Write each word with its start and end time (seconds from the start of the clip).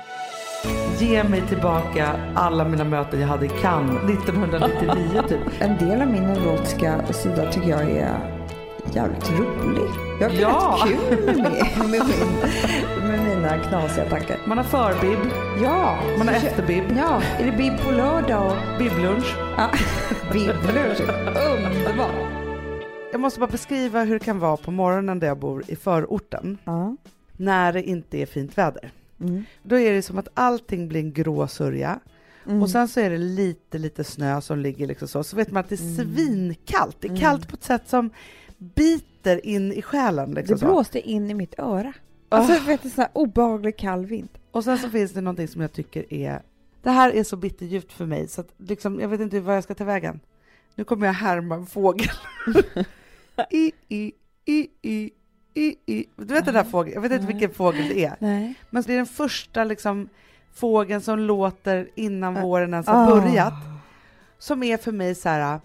Ge 0.99 1.25
mig 1.25 1.43
tillbaka 1.49 2.33
alla 2.35 2.69
mina 2.69 2.85
möten 2.85 3.21
jag 3.21 3.29
hade 3.29 3.47
i 3.47 3.49
Cannes 3.49 4.11
1999 4.11 5.23
typ. 5.29 5.41
En 5.61 5.79
del 5.89 6.01
av 6.03 6.09
min 6.09 6.23
neurotiska 6.23 7.13
sida 7.13 7.53
tycker 7.53 7.69
jag 7.69 7.81
är 7.91 8.19
jävligt 8.93 9.31
rolig. 9.31 9.91
Jag 10.21 10.31
har 10.31 10.37
Ja. 10.41 10.79
rätt 10.87 11.09
kul 11.09 11.37
med, 11.37 11.67
med, 11.79 11.91
min, 11.91 13.11
med 13.11 13.14
mina 13.45 13.59
knasiga 13.63 14.09
tankar. 14.09 14.41
Man 14.47 14.59
har 14.59 14.65
förbib, 14.65 15.19
Ja, 15.63 15.99
man 16.19 16.29
har 16.29 16.35
så 16.35 16.47
efterbib, 16.47 16.85
Ja, 16.97 17.23
är 17.39 17.45
det 17.51 17.57
bibb 17.57 17.79
på 17.79 17.91
lördag 17.91 18.47
och... 18.47 18.79
biblunch. 18.79 19.35
Ja, 19.57 19.71
bibblunch. 20.33 21.01
Underbart. 21.27 22.33
Jag 23.13 23.21
måste 23.21 23.41
bara 23.41 23.51
beskriva 23.51 24.05
hur 24.05 24.19
det 24.19 24.25
kan 24.25 24.39
vara 24.39 24.57
på 24.57 24.71
morgonen 24.71 25.19
där 25.21 25.27
jag 25.27 25.39
bor 25.39 25.63
i 25.69 25.77
förorten, 25.77 26.59
Ja. 26.65 26.97
när 27.33 27.73
det 27.73 27.83
inte 27.83 28.19
är 28.19 28.27
fint 28.27 28.59
väder. 28.59 28.91
Mm. 29.21 29.45
Då 29.63 29.79
är 29.79 29.93
det 29.93 30.03
som 30.03 30.19
att 30.19 30.29
allting 30.35 30.89
blir 30.89 31.01
en 31.01 31.13
grå 31.13 31.47
sörja 31.47 31.99
Mm. 32.47 32.63
och 32.63 32.71
sen 32.71 32.89
så 32.89 33.01
är 33.01 33.11
det 33.11 33.19
lite, 33.19 33.79
lite 33.79 34.05
snö 34.05 34.41
som 34.41 34.59
ligger 34.59 34.87
liksom 34.87 35.09
så. 35.09 35.25
Så 35.25 35.37
vet 35.37 35.51
man 35.51 35.61
att 35.61 35.69
det 35.69 35.75
är 35.81 35.83
Mm. 35.83 36.15
svinkallt. 36.15 36.97
Det 37.01 37.07
är 37.07 37.11
Mm. 37.11 37.21
kallt 37.21 37.49
på 37.49 37.55
ett 37.55 37.65
sätt 37.65 37.83
som 37.89 38.11
biter 38.59 39.47
in 39.47 39.73
i 39.73 39.83
själen. 39.83 40.31
Liksom 40.31 40.55
Det 40.55 40.61
så. 40.61 40.67
blåste 40.67 41.01
in 41.11 41.31
i 41.31 41.35
mitt 41.35 41.55
öra. 41.59 41.93
Ah. 42.29 42.37
Alltså, 42.37 42.67
vet 42.67 42.83
du, 42.83 42.91
sån 42.91 43.03
här 43.03 43.11
obehaglig 43.13 43.77
kall 43.77 44.07
vind. 44.07 44.29
Och 44.51 44.65
sen 44.65 44.79
så 44.79 44.91
finns 44.91 45.13
det 45.13 45.21
någonting 45.21 45.49
som 45.49 45.61
jag 45.61 45.73
tycker 45.73 46.13
är... 46.13 46.43
Det 46.83 46.91
här 46.91 47.11
är 47.15 47.25
så 47.25 47.37
bitterljuvt 47.37 47.93
för 47.93 48.07
mig 48.07 48.29
så 48.29 48.41
att 48.41 48.49
liksom, 48.57 49.01
jag 49.01 49.09
vet 49.09 49.21
inte 49.21 49.41
vad 49.41 49.57
jag 49.57 49.65
ska 49.65 49.75
ta 49.75 49.85
vägen. 49.85 50.21
Nu 50.75 50.85
kommer 50.85 51.07
jag 51.07 51.15
härma 51.15 51.55
en 51.55 51.67
fågel. 51.67 52.11
I, 53.51 53.73
i, 53.89 54.13
i, 54.45 54.69
i, 54.83 55.11
i, 55.55 55.77
i. 55.87 56.07
Du 56.17 56.35
vet 56.35 56.45
den 56.45 56.55
där 56.55 56.65
fågeln, 56.65 56.95
jag 56.95 57.01
vet 57.01 57.13
inte 57.13 57.25
Nej. 57.25 57.33
vilken 57.33 57.55
fågel 57.55 57.89
det 57.89 58.05
är. 58.05 58.17
Nej. 58.19 58.55
Men 58.71 58.83
det 58.83 58.93
är 58.93 58.97
den 58.97 59.07
första 59.07 59.65
liksom, 59.65 60.09
fågeln 60.55 61.01
som 61.01 61.19
låter 61.19 61.89
innan 61.95 62.37
Ah. 62.37 62.41
våren 62.41 62.73
ens 62.73 62.87
har 62.87 63.07
börjat. 63.21 63.53
Ah. 63.53 63.79
Som 64.39 64.63
är 64.63 64.77
för 64.77 64.93
mig 64.93 65.15
så 65.15 65.29
här... 65.29 65.61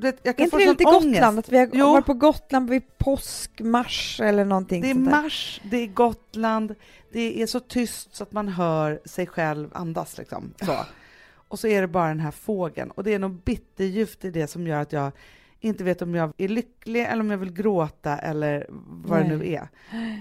Du 0.00 0.06
vet, 0.06 0.20
jag 0.22 0.30
Är 0.30 0.32
kan 0.32 0.44
inte 0.44 0.50
få 0.50 0.58
det 0.58 0.70
lite 0.70 0.84
ångest. 0.84 1.04
Gotland? 1.04 1.38
Att 1.38 1.48
vi 1.48 1.58
har 1.58 1.68
Jo. 1.72 1.92
varit 1.92 2.06
på 2.06 2.14
Gotland 2.14 2.70
vid 2.70 2.98
påskmars 2.98 4.20
eller 4.20 4.44
någonting 4.44 4.82
Det 4.82 4.90
är 4.90 4.94
mars, 4.94 5.60
det 5.70 5.76
är 5.76 5.86
Gotland, 5.86 6.74
det 7.12 7.42
är 7.42 7.46
så 7.46 7.60
tyst 7.60 8.14
så 8.14 8.22
att 8.22 8.32
man 8.32 8.48
hör 8.48 9.00
sig 9.04 9.26
själv 9.26 9.70
andas 9.72 10.18
liksom. 10.18 10.54
Så. 10.62 10.76
Och 11.32 11.58
så 11.58 11.66
är 11.66 11.80
det 11.80 11.88
bara 11.88 12.08
den 12.08 12.20
här 12.20 12.30
fågeln 12.30 12.90
och 12.90 13.04
det 13.04 13.14
är 13.14 13.18
nog 13.18 13.30
bitterljuvt 13.32 14.24
i 14.24 14.30
det 14.30 14.46
som 14.46 14.66
gör 14.66 14.80
att 14.80 14.92
jag 14.92 15.12
inte 15.60 15.84
vet 15.84 16.02
om 16.02 16.14
jag 16.14 16.32
är 16.36 16.48
lycklig 16.48 17.02
eller 17.02 17.20
om 17.20 17.30
jag 17.30 17.38
vill 17.38 17.52
gråta 17.52 18.18
eller 18.18 18.66
vad 18.88 19.18
det 19.18 19.28
Nej. 19.28 19.36
nu 19.38 19.52
är. 19.52 19.68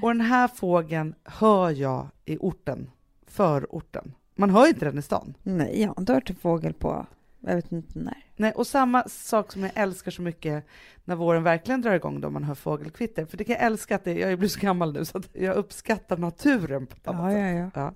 Och 0.01 0.09
den 0.09 0.21
här 0.21 0.47
fågeln 0.47 1.15
hör 1.23 1.69
jag 1.69 2.07
i 2.25 2.37
orten, 2.37 2.91
förorten. 3.27 4.13
Man 4.35 4.49
hör 4.49 4.67
inte 4.67 4.85
den 4.85 4.97
i 4.97 5.01
stan. 5.01 5.33
Nej, 5.43 5.81
jag 5.81 5.87
har 5.89 5.99
inte 5.99 6.13
hört 6.13 6.29
en 6.29 6.35
fågel 6.35 6.73
på, 6.73 7.05
jag 7.39 7.55
vet 7.55 7.71
inte 7.71 7.99
när. 7.99 8.25
Nej, 8.39 8.51
och 8.51 8.67
samma 8.67 9.03
sak 9.07 9.51
som 9.51 9.61
jag 9.61 9.71
älskar 9.75 10.11
så 10.11 10.21
mycket 10.21 10.65
när 11.05 11.15
våren 11.15 11.43
verkligen 11.43 11.81
drar 11.81 11.93
igång 11.93 12.21
då 12.21 12.29
man 12.29 12.43
hör 12.43 12.55
fågelkvitter. 12.55 13.25
För 13.25 13.37
det 13.37 13.43
kan 13.43 13.55
jag 13.55 13.63
älska 13.65 13.95
att 13.95 14.03
det, 14.03 14.13
jag 14.13 14.39
blir 14.39 14.49
så 14.49 14.59
gammal 14.59 14.93
nu 14.93 15.05
så 15.05 15.17
att 15.17 15.29
jag 15.33 15.55
uppskattar 15.55 16.17
naturen 16.17 16.87
på 16.87 16.95
ett 16.95 17.07
annat 17.07 17.33
Ja, 17.33 17.37
sätt. 17.39 17.71
ja, 17.75 17.81
ja. 17.81 17.93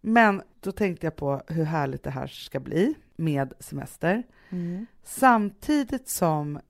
Men 0.00 0.42
då 0.60 0.72
tänkte 0.72 1.06
jag 1.06 1.16
på 1.16 1.42
hur 1.46 1.64
härligt 1.64 2.02
det 2.02 2.10
här 2.10 2.26
ska 2.26 2.60
bli 2.60 2.94
med 3.16 3.52
semester. 3.60 4.22
Mm. 4.50 4.86
Samtidigt 5.04 6.08
som, 6.08 6.60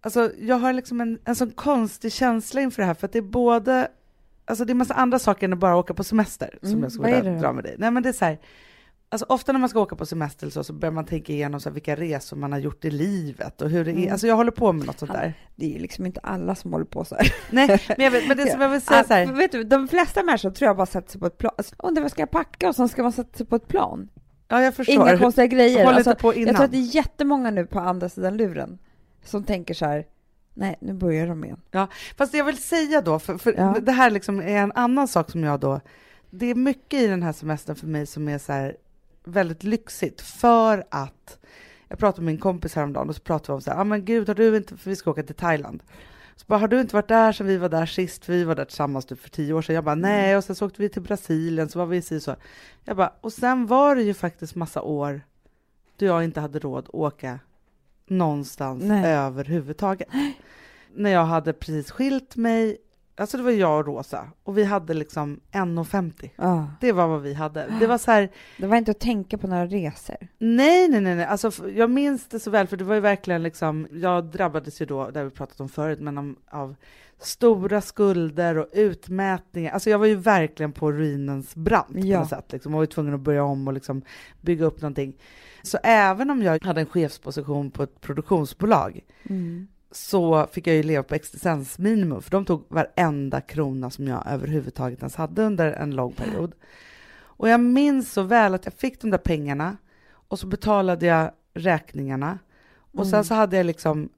alltså 0.00 0.30
jag 0.38 0.56
har 0.56 0.72
liksom 0.72 1.00
en, 1.00 1.18
en 1.24 1.34
sån 1.36 1.50
konstig 1.50 2.12
känsla 2.12 2.60
inför 2.60 2.82
det 2.82 2.86
här 2.86 2.94
för 2.94 3.06
att 3.06 3.12
det 3.12 3.18
är 3.18 3.22
både, 3.22 3.88
alltså 4.44 4.64
det 4.64 4.72
är 4.72 4.74
massa 4.74 4.94
andra 4.94 5.18
saker 5.18 5.46
än 5.46 5.52
att 5.52 5.58
bara 5.58 5.76
åka 5.76 5.94
på 5.94 6.04
semester 6.04 6.58
som 6.62 6.70
Mm, 6.70 6.82
jag 6.82 6.92
skulle 6.92 7.16
vilja 7.22 7.40
dra 7.40 7.52
med 7.52 7.64
dig. 7.64 7.74
Nej 7.78 7.90
men 7.90 8.02
det 8.02 8.08
är 8.08 8.12
så 8.12 8.24
här, 8.24 8.38
alltså 9.12 9.26
ofta 9.28 9.52
när 9.52 9.60
man 9.60 9.68
ska 9.68 9.80
åka 9.80 9.96
på 9.96 10.06
semester 10.06 10.50
så, 10.50 10.64
så 10.64 10.72
börjar 10.72 10.92
man 10.92 11.04
tänka 11.04 11.32
igenom 11.32 11.60
så 11.60 11.68
här, 11.68 11.74
vilka 11.74 11.96
resor 11.96 12.36
man 12.36 12.52
har 12.52 12.58
gjort 12.58 12.84
i 12.84 12.90
livet 12.90 13.62
och 13.62 13.70
hur 13.70 13.84
det 13.84 13.90
är, 13.90 13.94
Mm. 13.96 14.12
alltså 14.12 14.26
jag 14.26 14.36
håller 14.36 14.50
på 14.50 14.72
med 14.72 14.86
något 14.86 14.98
sånt 14.98 15.12
där. 15.12 15.34
Det 15.56 15.64
är 15.66 15.70
ju 15.70 15.78
liksom 15.78 16.06
inte 16.06 16.20
alla 16.20 16.54
som 16.54 16.72
håller 16.72 16.84
på 16.84 17.04
så 17.04 17.14
här. 17.14 17.34
Nej, 17.50 17.80
men, 17.98 18.12
vet, 18.12 18.28
men 18.28 18.36
det 18.36 18.50
som 18.52 18.60
jag 18.60 18.68
vill 18.68 18.80
säga 18.80 19.04
så 19.04 19.14
här, 19.14 19.26
vet 19.26 19.52
du, 19.52 19.64
de 19.64 19.88
flesta 19.88 20.22
människor 20.22 20.50
tror 20.50 20.66
jag 20.66 20.76
bara 20.76 20.86
sätter 20.86 21.10
sig 21.10 21.20
på 21.20 21.26
ett 21.26 21.38
plan. 21.38 21.52
Alltså, 21.58 21.74
Undrar 21.78 22.02
vad 22.02 22.10
ska 22.10 22.22
jag 22.22 22.30
packa? 22.30 22.68
Och 22.68 22.76
sen 22.76 22.88
ska 22.88 23.02
man 23.02 23.12
sätta 23.12 23.36
sig 23.36 23.46
på 23.46 23.56
ett 23.56 23.68
plan. 23.68 24.08
ja 24.48 24.62
jag 24.62 24.74
förstår. 24.74 24.94
Inga 24.94 25.18
konstiga 25.18 25.46
grejer. 25.46 25.84
Håll 25.84 25.94
Alltså, 25.94 26.10
inte 26.10 26.22
på 26.22 26.34
innan. 26.34 26.46
jag 26.46 26.56
tror 26.56 26.64
att 26.64 26.70
det 26.72 26.78
är 26.78 26.94
jättemånga 26.94 27.50
nu 27.50 27.66
på 27.66 27.80
andra 27.80 28.08
sidan 28.08 28.36
luren 28.36 28.78
som 29.24 29.44
tänker 29.44 29.74
så 29.74 29.84
här, 29.86 30.04
nej, 30.54 30.76
nu 30.80 30.92
börjar 30.92 31.26
de 31.26 31.44
igen. 31.44 31.60
Fast 32.16 32.34
jag 32.34 32.44
vill 32.44 32.58
säga 32.62 33.00
då, 33.00 33.18
för, 33.18 33.38
för 33.38 33.54
Ja. 33.56 33.76
det 33.82 33.92
här 33.92 34.10
liksom 34.10 34.40
är 34.40 34.56
en 34.56 34.72
annan 34.72 35.08
sak 35.08 35.30
som 35.30 35.44
jag 35.44 35.60
då, 35.60 35.80
det 36.30 36.46
är 36.46 36.54
mycket 36.54 37.00
i 37.00 37.06
den 37.06 37.22
här 37.22 37.32
semestern 37.32 37.76
för 37.76 37.86
mig 37.86 38.06
som 38.06 38.28
är 38.28 38.38
så 38.38 38.52
här 38.52 38.76
väldigt 39.24 39.64
lyxigt 39.64 40.20
för 40.20 40.84
att 40.90 41.38
jag 41.88 41.98
pratade 41.98 42.24
med 42.24 42.32
min 42.34 42.40
kompis 42.40 42.74
häromdagen 42.74 43.08
och 43.08 43.14
så 43.16 43.22
pratade 43.22 43.52
vi 43.52 43.54
om 43.54 43.60
så 43.60 43.70
här, 43.70 43.80
ah, 43.80 43.84
men 43.84 44.04
gud 44.04 44.28
har 44.28 44.34
du 44.34 44.56
inte, 44.56 44.76
för 44.76 44.90
vi 44.90 44.96
ska 44.96 45.10
åka 45.10 45.22
till 45.22 45.34
Thailand. 45.34 45.82
Så 46.36 46.44
bara, 46.46 46.58
har 46.58 46.68
du 46.68 46.80
inte 46.80 46.94
varit 46.94 47.08
där 47.08 47.32
sedan 47.32 47.46
vi 47.46 47.56
var 47.56 47.68
där 47.68 47.86
sist, 47.86 48.24
för 48.24 48.32
vi 48.32 48.44
var 48.44 48.54
där 48.54 48.64
tillsammans 48.64 49.04
typ 49.04 49.20
för 49.20 49.30
tio 49.30 49.54
år 49.54 49.62
sedan. 49.62 49.74
Jag 49.74 49.84
bara, 49.84 49.94
nej, 49.94 50.36
och 50.36 50.44
sen 50.44 50.56
så 50.56 50.66
åkte 50.66 50.82
vi 50.82 50.88
till 50.88 51.02
Brasilien, 51.02 51.68
så 51.68 51.78
var 51.78 51.86
vi 51.86 51.96
i 51.96 52.20
så. 52.20 52.36
Jag 52.84 52.96
bara, 52.96 53.12
och 53.20 53.32
sen 53.32 53.66
var 53.66 53.96
det 53.96 54.02
ju 54.02 54.14
faktiskt 54.14 54.54
massa 54.54 54.82
år 54.82 55.22
då 55.96 56.06
jag 56.06 56.24
inte 56.24 56.40
hade 56.40 56.58
råd 56.58 56.84
att 56.84 56.94
åka 56.94 57.38
någonstans 58.06 58.84
Nej. 58.84 59.14
överhuvudtaget. 59.14 60.08
När 60.94 61.10
jag 61.10 61.24
hade 61.24 61.52
precis 61.52 61.90
skilt 61.90 62.36
mig, 62.36 62.78
alltså 63.20 63.36
det 63.36 63.42
var 63.42 63.50
jag 63.50 63.78
och 63.78 63.86
Rosa, 63.86 64.28
och 64.44 64.58
vi 64.58 64.64
hade 64.64 64.94
liksom 64.94 65.40
1,50. 65.52 66.30
Ah. 66.36 66.64
Det 66.80 66.92
var 66.92 67.06
vad 67.08 67.22
vi 67.22 67.34
hade. 67.34 67.66
Det 67.80 67.86
var 67.86 67.98
så 68.06 68.10
här, 68.10 68.30
Det 68.58 68.66
var 68.66 68.76
inte 68.76 68.90
att 68.90 69.00
tänka 69.00 69.38
på 69.38 69.46
några 69.46 69.66
resor. 69.66 70.16
nej, 70.38 70.88
nej, 70.88 71.00
nej, 71.00 71.14
nej. 71.16 71.24
Alltså, 71.24 71.68
jag 71.70 71.90
minns 71.90 72.28
det 72.28 72.40
så 72.40 72.50
väl, 72.50 72.66
för 72.66 72.76
det 72.76 72.84
var 72.84 72.94
ju 72.94 73.00
verkligen 73.00 73.42
liksom, 73.42 73.86
jag 73.92 74.24
drabbades 74.24 74.82
ju 74.82 74.86
då, 74.86 75.10
det 75.10 75.18
har 75.18 75.24
vi 75.24 75.30
pratat 75.30 75.60
om 75.60 75.68
förut, 75.68 76.00
men 76.00 76.18
om, 76.18 76.36
av 76.50 76.74
stora 77.18 77.80
skulder 77.80 78.58
och 78.58 78.66
utmätningar. 78.72 79.72
Alltså 79.72 79.90
jag 79.90 79.98
var 79.98 80.06
ju 80.06 80.14
verkligen 80.14 80.72
på 80.72 80.92
ruinens 80.92 81.54
brant 81.54 81.92
på 81.92 81.98
Ja. 81.98 82.20
något 82.20 82.28
sätt, 82.28 82.52
liksom, 82.52 82.74
och 82.74 82.76
var 82.78 82.82
ju 82.82 82.86
tvungen 82.86 83.14
att 83.14 83.20
börja 83.20 83.44
om 83.44 83.68
och 83.68 83.74
liksom 83.74 84.02
bygga 84.40 84.64
upp 84.64 84.80
någonting. 84.82 85.16
Så 85.62 85.78
även 85.82 86.30
om 86.30 86.42
jag 86.42 86.64
hade 86.64 86.80
en 86.80 86.86
chefsposition 86.86 87.70
på 87.70 87.82
ett 87.82 88.00
produktionsbolag, 88.00 89.00
Mm. 89.30 89.68
Så 89.92 90.46
fick 90.52 90.66
jag 90.66 90.76
ju 90.76 90.82
leva 90.82 91.02
på 91.02 91.14
existensminimum, 91.14 92.22
för 92.22 92.30
de 92.30 92.44
tog 92.44 92.64
varenda 92.68 93.40
krona 93.40 93.90
som 93.90 94.06
jag 94.08 94.26
överhuvudtaget 94.26 94.98
ens 94.98 95.14
hade 95.16 95.42
under 95.42 95.72
en 95.72 95.90
lång 95.90 96.12
period. 96.12 96.54
Och 97.22 97.48
jag 97.48 97.60
minns 97.60 98.12
så 98.12 98.22
väl 98.22 98.54
att 98.54 98.64
jag 98.64 98.74
fick 98.74 99.00
de 99.00 99.10
där 99.10 99.18
pengarna 99.18 99.76
och 100.12 100.38
så 100.38 100.46
betalade 100.46 101.06
jag 101.06 101.30
räkningarna 101.54 102.38
och 102.92 103.06
sen 103.06 103.14
Mm. 103.14 103.24
så 103.24 103.34
hade 103.34 103.56
jag 103.56 103.66
liksom 103.66 104.08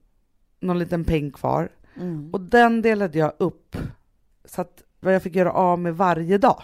någon 0.59 0.79
liten 0.79 1.03
peng 1.03 1.31
kvar 1.31 1.69
Mm. 1.95 2.29
och 2.33 2.41
den 2.41 2.81
delade 2.81 3.17
jag 3.19 3.33
upp 3.37 3.77
så 4.45 4.61
att 4.61 4.83
vad 4.99 5.15
jag 5.15 5.23
fick 5.23 5.35
göra 5.35 5.51
av 5.51 5.79
med 5.79 5.97
varje 5.97 6.37
dag. 6.37 6.63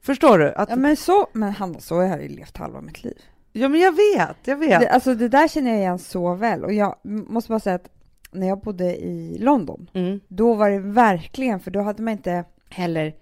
Förstår 0.00 0.38
du? 0.38 0.52
Att, 0.52 0.68
Ja, 0.70 0.76
men 0.76 0.96
så, 0.96 1.26
men 1.32 1.52
Hanna, 1.52 1.80
så 1.80 1.94
har 1.96 2.02
jag 2.02 2.22
ju 2.22 2.28
levt 2.28 2.56
halva 2.56 2.80
mitt 2.80 3.04
liv. 3.04 3.18
Ja 3.52 3.68
men 3.68 3.80
jag 3.80 3.92
vet, 3.92 4.36
jag 4.44 4.56
vet. 4.56 4.80
Det, 4.80 4.88
alltså 4.88 5.14
det 5.14 5.28
där 5.28 5.48
känner 5.48 5.70
jag 5.70 5.78
igen 5.80 5.98
så 5.98 6.34
väl 6.34 6.64
och 6.64 6.72
jag 6.72 6.96
måste 7.02 7.48
bara 7.48 7.60
säga 7.60 7.76
att 7.76 7.88
när 8.32 8.48
jag 8.48 8.60
bodde 8.60 8.96
i 8.96 9.38
London, 9.40 9.90
Mm. 9.94 10.20
då 10.28 10.54
var 10.54 10.70
det 10.70 10.78
verkligen, 10.78 11.60
för 11.60 11.70
då 11.70 11.80
hade 11.80 12.02
man 12.02 12.12
inte 12.12 12.44
heller, 12.68 13.14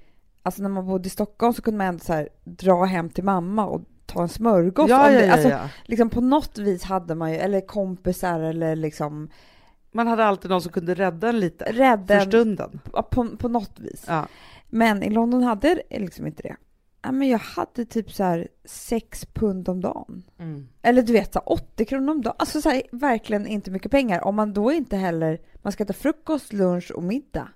alltså 0.42 0.62
när 0.62 0.68
man 0.68 0.86
bodde 0.86 1.06
i 1.06 1.10
Stockholm 1.10 1.52
så 1.54 1.62
kunde 1.62 1.78
man 1.78 1.86
ändå 1.86 2.04
så 2.04 2.12
här, 2.12 2.28
dra 2.44 2.84
hem 2.84 3.10
till 3.10 3.24
mamma 3.24 3.66
och 3.66 3.80
ta 4.06 4.22
en 4.22 4.28
smörgås. 4.28 4.90
Ja, 4.90 5.10
ja, 5.12 5.20
ja, 5.20 5.32
alltså, 5.32 5.48
ja. 5.48 5.68
Liksom 5.84 6.10
på 6.10 6.20
något 6.20 6.58
vis 6.58 6.82
hade 6.84 7.14
man 7.14 7.32
ju, 7.32 7.38
eller 7.38 7.60
kompisar 7.60 8.40
eller 8.40 8.76
liksom 8.76 9.28
Man 9.92 10.06
hade 10.06 10.24
alltid 10.24 10.50
någon 10.50 10.62
som 10.62 10.72
kunde 10.72 10.94
rädda 10.94 11.28
en 11.28 11.40
lite 11.40 11.64
för 11.64 11.72
rädda 11.72 12.20
stunden. 12.20 12.80
på, 13.10 13.26
på 13.38 13.48
något 13.48 13.80
vis. 13.80 14.04
Ja. 14.08 14.26
Men 14.68 15.02
i 15.02 15.10
London 15.10 15.42
hade 15.42 15.74
det 15.88 15.98
liksom 15.98 16.26
inte 16.26 16.42
det. 16.42 16.56
Ja, 17.02 17.12
men 17.12 17.28
jag 17.28 17.38
hade 17.38 17.84
typ 17.84 18.12
så 18.12 18.24
här 18.24 18.48
sex 18.64 19.26
pund 19.26 19.68
om 19.68 19.80
dagen. 19.80 20.22
Mm. 20.38 20.68
Eller 20.82 21.02
du 21.02 21.12
vet, 21.12 21.32
så 21.32 21.38
här 21.38 21.52
80 21.52 21.84
kronor 21.84 22.10
om 22.10 22.22
dagen. 22.22 22.36
Alltså 22.38 22.60
så 22.60 22.68
här, 22.68 22.82
verkligen 22.92 23.46
inte 23.46 23.70
mycket 23.70 23.90
pengar. 23.90 24.24
Om 24.24 24.36
man 24.36 24.52
då 24.52 24.72
inte 24.72 24.96
heller, 24.96 25.40
man 25.62 25.72
ska 25.72 25.84
äta 25.84 25.92
frukost, 25.92 26.52
lunch 26.52 26.90
och 26.90 27.02
middag. 27.02 27.48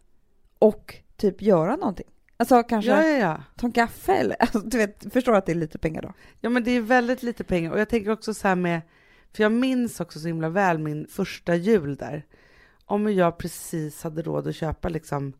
Och 0.58 0.94
typ 1.16 1.42
göra 1.42 1.76
någonting. 1.76 2.06
Alltså 2.36 2.62
kanske 2.62 2.90
Ja, 2.90 3.02
ja, 3.02 3.18
ja. 3.18 3.42
ta 3.56 3.66
en 3.66 3.72
kaffe 3.72 4.12
eller, 4.12 4.36
alltså, 4.40 4.58
du 4.58 4.78
vet, 4.78 5.12
förstår 5.12 5.34
att 5.34 5.46
det 5.46 5.52
är 5.52 5.56
lite 5.56 5.78
pengar 5.78 6.02
då? 6.02 6.12
Ja, 6.40 6.50
men 6.50 6.64
det 6.64 6.70
är 6.70 6.80
väldigt 6.80 7.22
lite 7.22 7.44
pengar. 7.44 7.70
Och 7.70 7.80
jag 7.80 7.88
tänker 7.88 8.10
också 8.10 8.34
så 8.34 8.48
här 8.48 8.56
med, 8.56 8.80
för 9.32 9.42
jag 9.42 9.52
minns 9.52 10.00
också 10.00 10.20
så 10.20 10.26
himla 10.26 10.48
väl 10.48 10.78
min 10.78 11.06
första 11.06 11.54
jul 11.54 11.96
där. 11.96 12.26
Om 12.84 13.12
jag 13.14 13.38
precis 13.38 14.02
hade 14.02 14.22
råd 14.22 14.46
att 14.48 14.54
köpa 14.54 14.88
liksom, 14.88 15.32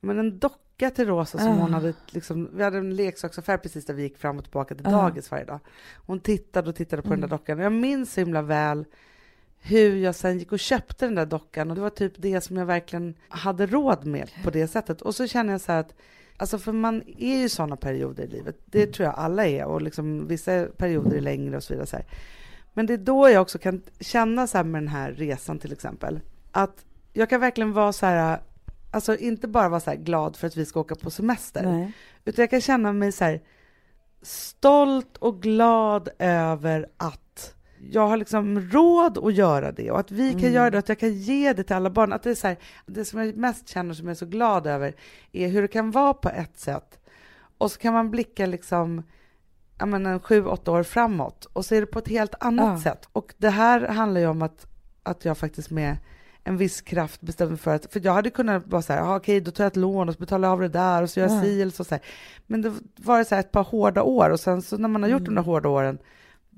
men 0.00 0.18
en 0.18 0.38
docka 0.38 0.65
till 0.78 1.06
Rosa 1.06 1.38
som 1.38 1.48
Ah. 1.48 1.52
hon 1.60 1.74
hade 1.74 1.94
liksom, 2.10 2.50
vi 2.54 2.62
hade 2.62 2.78
en 2.78 2.96
leksaksaffär 2.96 3.56
precis 3.58 3.86
där 3.86 3.94
vi 3.94 4.02
gick 4.02 4.16
fram 4.18 4.36
och 4.38 4.44
tillbaka 4.44 4.74
till 4.74 4.86
Ah. 4.86 4.90
dagis 4.90 5.30
varje 5.30 5.44
dag. 5.44 5.58
Hon 6.06 6.20
tittade 6.20 6.68
och 6.68 6.76
tittade 6.76 7.02
på 7.02 7.08
den 7.08 7.18
Mm. 7.18 7.30
där 7.30 7.36
dockan. 7.38 7.58
Jag 7.58 7.72
minns 7.72 8.12
så 8.12 8.20
himla 8.20 8.42
väl 8.42 8.84
hur 9.58 9.96
jag 9.96 10.14
sen 10.14 10.38
gick 10.38 10.52
och 10.52 10.58
köpte 10.58 11.04
den 11.06 11.14
där 11.14 11.26
dockan 11.26 11.70
och 11.70 11.76
det 11.76 11.82
var 11.82 11.90
typ 11.90 12.12
det 12.16 12.40
som 12.40 12.56
jag 12.56 12.66
verkligen 12.66 13.14
hade 13.28 13.66
råd 13.66 14.06
med 14.06 14.30
på 14.44 14.50
det 14.50 14.68
sättet. 14.68 15.02
Och 15.02 15.14
så 15.14 15.26
känner 15.26 15.52
jag 15.52 15.60
så 15.60 15.72
här 15.72 15.80
att 15.80 15.94
Alltså 16.38 16.58
för 16.58 16.72
man 16.72 17.02
är 17.18 17.36
ju 17.36 17.48
sådana 17.48 17.76
perioder 17.76 18.24
i 18.24 18.26
livet, 18.26 18.56
det 18.64 18.86
tror 18.86 19.06
jag 19.06 19.14
alla 19.14 19.46
är 19.46 19.64
och 19.64 19.82
liksom 19.82 20.26
vissa 20.28 20.66
perioder 20.76 21.16
är 21.16 21.20
längre 21.20 21.56
och 21.56 21.62
så 21.62 21.72
vidare. 21.72 21.86
Så 21.86 21.96
här. 21.96 22.06
Men 22.74 22.86
det 22.86 22.92
är 22.94 22.98
då 22.98 23.28
jag 23.30 23.42
också 23.42 23.58
kan 23.58 23.82
känna 24.00 24.46
så 24.46 24.56
här 24.56 24.64
med 24.64 24.82
den 24.82 24.88
här 24.88 25.12
resan 25.12 25.58
till 25.58 25.72
exempel, 25.72 26.20
att 26.50 26.84
jag 27.12 27.30
kan 27.30 27.40
verkligen 27.40 27.72
vara 27.72 27.92
så 27.92 28.06
här, 28.06 28.40
alltså 28.96 29.16
inte 29.16 29.48
bara 29.48 29.68
vara 29.68 29.80
så 29.80 29.92
glad 29.96 30.36
för 30.36 30.46
att 30.46 30.56
vi 30.56 30.64
ska 30.66 30.80
åka 30.80 30.94
på 30.94 31.10
semester, 31.10 31.62
Nej. 31.62 31.92
utan 32.24 32.42
jag 32.42 32.50
kan 32.50 32.60
känna 32.60 32.92
mig 32.92 33.12
så 33.12 33.24
här 33.24 33.40
stolt 34.22 35.16
och 35.16 35.42
glad 35.42 36.08
över 36.18 36.86
att 36.96 37.54
jag 37.90 38.06
har 38.08 38.16
liksom 38.16 38.60
råd 38.60 39.18
att 39.18 39.34
göra 39.34 39.72
det 39.72 39.90
och 39.90 40.00
att 40.00 40.10
vi 40.10 40.30
kan 40.32 40.40
Mm. 40.40 40.52
göra 40.52 40.70
det 40.70 40.76
och 40.76 40.78
att 40.78 40.88
jag 40.88 40.98
kan 40.98 41.12
ge 41.14 41.52
det 41.52 41.62
till 41.64 41.76
alla 41.76 41.90
barn. 41.90 42.12
Att 42.12 42.22
det, 42.22 42.30
är 42.30 42.34
så 42.34 42.46
här, 42.46 42.56
det 42.86 43.04
som 43.04 43.20
jag 43.20 43.36
mest 43.36 43.68
känner 43.68 43.94
som 43.94 44.06
jag 44.06 44.10
är 44.14 44.18
så 44.18 44.26
glad 44.26 44.66
över 44.66 44.94
är 45.32 45.48
hur 45.48 45.62
det 45.62 45.68
kan 45.68 45.90
vara 45.90 46.14
på 46.14 46.28
ett 46.28 46.58
sätt 46.58 46.98
och 47.58 47.70
så 47.72 47.78
kan 47.78 47.92
man 47.92 48.10
blicka 48.10 48.46
liksom 48.46 49.02
jag 49.78 49.88
menar, 49.88 50.18
sju, 50.18 50.46
åtta 50.46 50.70
år 50.72 50.82
framåt 50.82 51.44
och 51.52 51.64
så 51.64 51.74
är 51.74 51.80
det 51.80 51.86
på 51.86 51.98
ett 51.98 52.08
helt 52.08 52.34
annat 52.40 52.78
Ja. 52.84 52.90
sätt. 52.92 53.08
Och 53.12 53.34
det 53.38 53.50
här 53.50 53.80
handlar 53.88 54.20
ju 54.20 54.26
om 54.26 54.42
att, 54.42 54.66
att 55.02 55.24
jag 55.24 55.38
faktiskt 55.38 55.70
med 55.70 55.96
en 56.46 56.56
viss 56.56 56.80
kraft 56.80 57.20
bestämde 57.20 57.50
mig 57.50 57.58
för 57.58 57.74
att, 57.74 57.92
för 57.92 58.00
jag 58.04 58.12
hade 58.12 58.30
kunnat 58.30 58.66
vara 58.66 58.82
så 58.82 58.92
här, 58.92 59.00
"Ah, 59.02 59.16
okej 59.16 59.40
då 59.40 59.50
tar 59.50 59.64
jag 59.64 59.70
ett 59.70 59.76
lån 59.76 60.08
och 60.08 60.14
så 60.14 60.20
betalar 60.20 60.48
jag 60.48 60.52
av 60.52 60.60
det 60.60 60.68
där 60.68 61.02
och 61.02 61.10
så 61.10 61.20
gör 61.20 61.28
jag 61.28 61.36
Ja. 61.36 61.42
si 61.42 61.62
eller 61.62 61.72
så, 61.72 61.84
så 61.84 61.94
här. 61.94 62.04
Men 62.46 62.62
det 62.62 62.72
var 62.96 63.24
så 63.24 63.34
här 63.34 63.40
ett 63.40 63.52
par 63.52 63.64
hårda 63.64 64.02
år 64.02 64.30
och 64.30 64.40
sen 64.40 64.62
så 64.62 64.76
när 64.76 64.88
man 64.88 65.02
har 65.02 65.10
gjort 65.10 65.18
de 65.24 65.34
där 65.34 65.42
Mm. 65.42 65.44
hårda 65.44 65.68
åren, 65.68 65.98